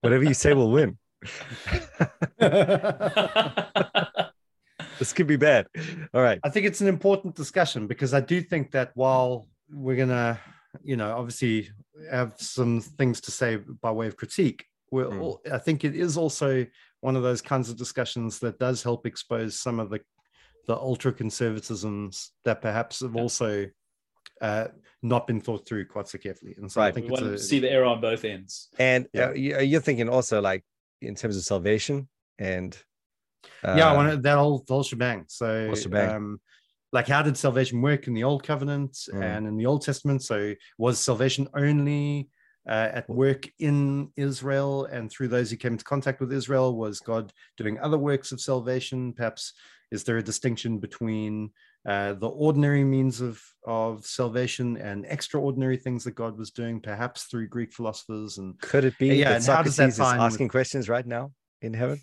whatever 0.00 0.24
you 0.24 0.34
say 0.34 0.52
will 0.52 0.70
win. 0.70 0.98
This 5.02 5.12
could 5.12 5.26
be 5.26 5.36
bad. 5.36 5.66
All 6.14 6.22
right. 6.22 6.40
I 6.42 6.50
think 6.50 6.66
it's 6.66 6.80
an 6.80 6.88
important 6.88 7.34
discussion 7.34 7.86
because 7.86 8.14
I 8.14 8.20
do 8.20 8.40
think 8.40 8.72
that 8.72 8.90
while 8.94 9.46
we're 9.70 9.96
gonna, 9.96 10.40
you 10.82 10.96
know, 10.96 11.16
obviously 11.16 11.70
have 12.10 12.34
some 12.38 12.80
things 12.80 13.20
to 13.22 13.30
say 13.30 13.56
by 13.56 13.90
way 13.90 14.06
of 14.06 14.16
critique, 14.16 14.66
we're 14.90 15.04
Mm. 15.06 15.20
all, 15.20 15.40
I 15.52 15.58
think 15.58 15.84
it 15.84 15.94
is 15.94 16.16
also 16.16 16.66
one 17.00 17.16
of 17.16 17.22
those 17.22 17.42
kinds 17.42 17.70
of 17.70 17.76
discussions 17.76 18.38
that 18.40 18.58
does 18.58 18.82
help 18.82 19.06
expose 19.06 19.58
some 19.58 19.78
of 19.80 19.90
the 19.90 20.00
the 20.66 20.76
ultra 20.76 21.12
conservatisms 21.12 22.28
that 22.44 22.60
perhaps 22.60 23.00
have 23.00 23.16
also 23.16 23.66
uh, 24.42 24.68
not 25.02 25.26
been 25.26 25.40
thought 25.40 25.66
through 25.66 25.86
quite 25.86 26.06
so 26.08 26.18
carefully. 26.18 26.54
And 26.58 26.70
so 26.70 26.80
I 26.80 26.84
Right. 26.86 26.94
we 26.94 27.00
think 27.02 27.12
want 27.12 27.24
to 27.24 27.32
it's 27.34 27.48
see 27.48 27.58
the 27.58 27.70
error 27.70 27.86
on 27.86 28.00
both 28.00 28.24
ends 28.24 28.68
And 28.78 29.08
Yeah. 29.14 29.28
uh, 29.28 29.32
you're 29.32 29.80
thinking 29.80 30.08
also 30.10 30.40
like 30.42 30.62
in 31.00 31.14
terms 31.14 31.36
of 31.38 31.42
salvation 31.44 32.08
and 32.38 32.76
uh, 33.64 33.74
yeah, 33.76 33.90
I 33.90 33.92
want 33.92 34.10
to, 34.10 34.16
that 34.18 34.36
whole 34.38 34.64
whole 34.68 34.82
shebang. 34.82 35.24
So, 35.28 35.74
shebang. 35.74 36.10
um, 36.10 36.40
like, 36.92 37.08
how 37.08 37.22
did 37.22 37.36
salvation 37.36 37.82
work 37.82 38.06
in 38.06 38.14
the 38.14 38.24
Old 38.24 38.42
Covenant 38.42 38.92
Mm. 39.12 39.22
and 39.22 39.46
in 39.46 39.56
the 39.56 39.66
Old 39.66 39.82
Testament? 39.84 40.22
So, 40.22 40.54
was 40.78 40.98
salvation 40.98 41.48
only 41.54 42.28
uh, 42.68 42.90
at 42.92 43.08
work 43.08 43.48
in 43.58 44.10
Israel 44.16 44.86
and 44.86 45.10
through 45.10 45.28
those 45.28 45.50
who 45.50 45.56
came 45.56 45.72
into 45.72 45.84
contact 45.84 46.20
with 46.20 46.32
Israel? 46.32 46.76
Was 46.76 47.00
God 47.00 47.32
doing 47.56 47.78
other 47.78 47.98
works 47.98 48.32
of 48.32 48.40
salvation? 48.40 49.12
Perhaps 49.12 49.52
is 49.90 50.04
there 50.04 50.18
a 50.18 50.22
distinction 50.22 50.78
between 50.78 51.50
uh, 51.88 52.12
the 52.14 52.28
ordinary 52.28 52.84
means 52.84 53.20
of 53.20 53.42
of 53.66 54.04
salvation 54.04 54.76
and 54.76 55.06
extraordinary 55.08 55.76
things 55.76 56.04
that 56.04 56.14
God 56.14 56.38
was 56.38 56.50
doing, 56.50 56.80
perhaps 56.80 57.24
through 57.24 57.48
Greek 57.48 57.72
philosophers 57.72 58.38
and 58.38 58.58
could 58.60 58.84
it 58.84 58.98
be 58.98 59.08
Yeah, 59.16 59.30
that 59.30 59.36
and 59.36 59.44
how 59.44 59.62
does 59.62 59.76
that 59.76 59.88
is 59.88 59.98
in 59.98 60.04
with- 60.04 60.20
asking 60.20 60.48
questions 60.48 60.88
right 60.88 61.06
now 61.06 61.32
in 61.62 61.72
heaven? 61.74 62.00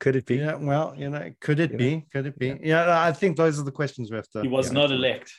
Could 0.00 0.16
it 0.16 0.26
be? 0.26 0.36
yeah, 0.36 0.54
well, 0.54 0.94
you 0.96 1.10
know, 1.10 1.30
could 1.40 1.58
it 1.60 1.72
You 1.72 1.76
know? 1.76 1.84
be? 1.84 2.06
Could 2.12 2.26
it 2.26 2.38
be? 2.38 2.58
Yeah. 2.62 3.00
I 3.02 3.12
think 3.12 3.36
those 3.36 3.58
are 3.58 3.64
the 3.64 3.72
questions 3.72 4.10
we 4.10 4.16
have 4.16 4.28
to. 4.30 4.42
he 4.42 4.48
was 4.48 4.68
yeah, 4.68 4.72
not 4.74 4.86
to- 4.88 4.94
elect 4.94 5.32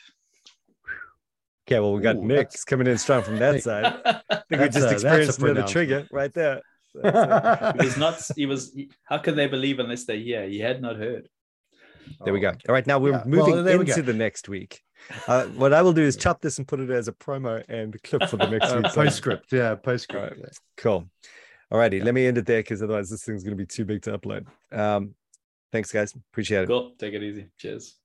Okay, 1.68 1.78
well, 1.78 1.92
we 1.92 2.02
got 2.02 2.16
Ooh, 2.16 2.24
Nick 2.26 2.48
that's- 2.48 2.64
coming 2.64 2.86
in 2.88 2.98
strong 2.98 3.22
from 3.22 3.38
that 3.38 3.62
side. 3.68 3.84
I 4.04 4.42
think 4.48 4.60
we 4.62 4.68
just 4.68 4.78
a- 4.78 4.88
a 4.88 4.92
experienced 4.92 5.38
another 5.40 5.62
trigger 5.62 6.06
right 6.12 6.32
there. 6.34 6.60
That's 7.02 7.76
it. 7.76 7.80
he 7.80 7.86
was 7.86 7.96
not 7.96 8.20
he 8.36 8.46
was 8.46 8.76
how 9.04 9.18
can 9.18 9.36
they 9.36 9.46
believe 9.46 9.78
unless 9.78 10.06
they 10.06 10.18
hear 10.18 10.48
he 10.48 10.58
had 10.58 10.82
not 10.82 10.96
heard 10.96 11.28
There 12.24 12.32
we 12.32 12.40
Oh, 12.44 12.50
go. 12.50 12.56
All 12.68 12.72
right, 12.72 12.84
now 12.84 12.98
we're 12.98 13.10
Yeah, 13.12 13.22
well, 13.24 13.46
moving 13.46 13.64
we 13.64 13.72
into 13.90 14.02
the 14.02 14.12
next 14.12 14.48
week. 14.48 14.80
Uh, 15.28 15.44
what 15.60 15.72
I 15.72 15.82
will 15.82 15.92
do 15.92 16.02
is 16.02 16.16
chop 16.16 16.40
this 16.40 16.58
and 16.58 16.66
put 16.66 16.80
it 16.80 16.90
as 16.90 17.06
a 17.06 17.12
promo 17.12 17.62
and 17.68 17.96
clip 18.02 18.28
for 18.28 18.36
the 18.38 18.48
next 18.50 18.70
Uh, 18.72 18.80
week. 18.82 18.92
postscript, 18.92 19.52
yeah, 19.52 19.76
postscript. 19.76 20.36
Right. 20.40 20.58
Cool. 20.76 21.08
Alrighty, 21.72 22.02
let 22.02 22.14
me 22.14 22.26
end 22.26 22.36
it 22.36 22.46
there 22.46 22.60
because 22.60 22.82
otherwise 22.82 23.10
this 23.10 23.22
thing's 23.22 23.44
going 23.44 23.56
to 23.56 23.62
be 23.62 23.66
too 23.66 23.84
big 23.84 24.02
to 24.02 24.18
upload. 24.18 24.46
Um, 24.72 25.14
thanks, 25.70 25.92
guys. 25.92 26.14
Appreciate 26.32 26.62
it. 26.62 26.66
cool 26.66 26.92
take 26.98 27.14
it 27.14 27.22
easy 27.22 27.46
cheers 27.56 27.99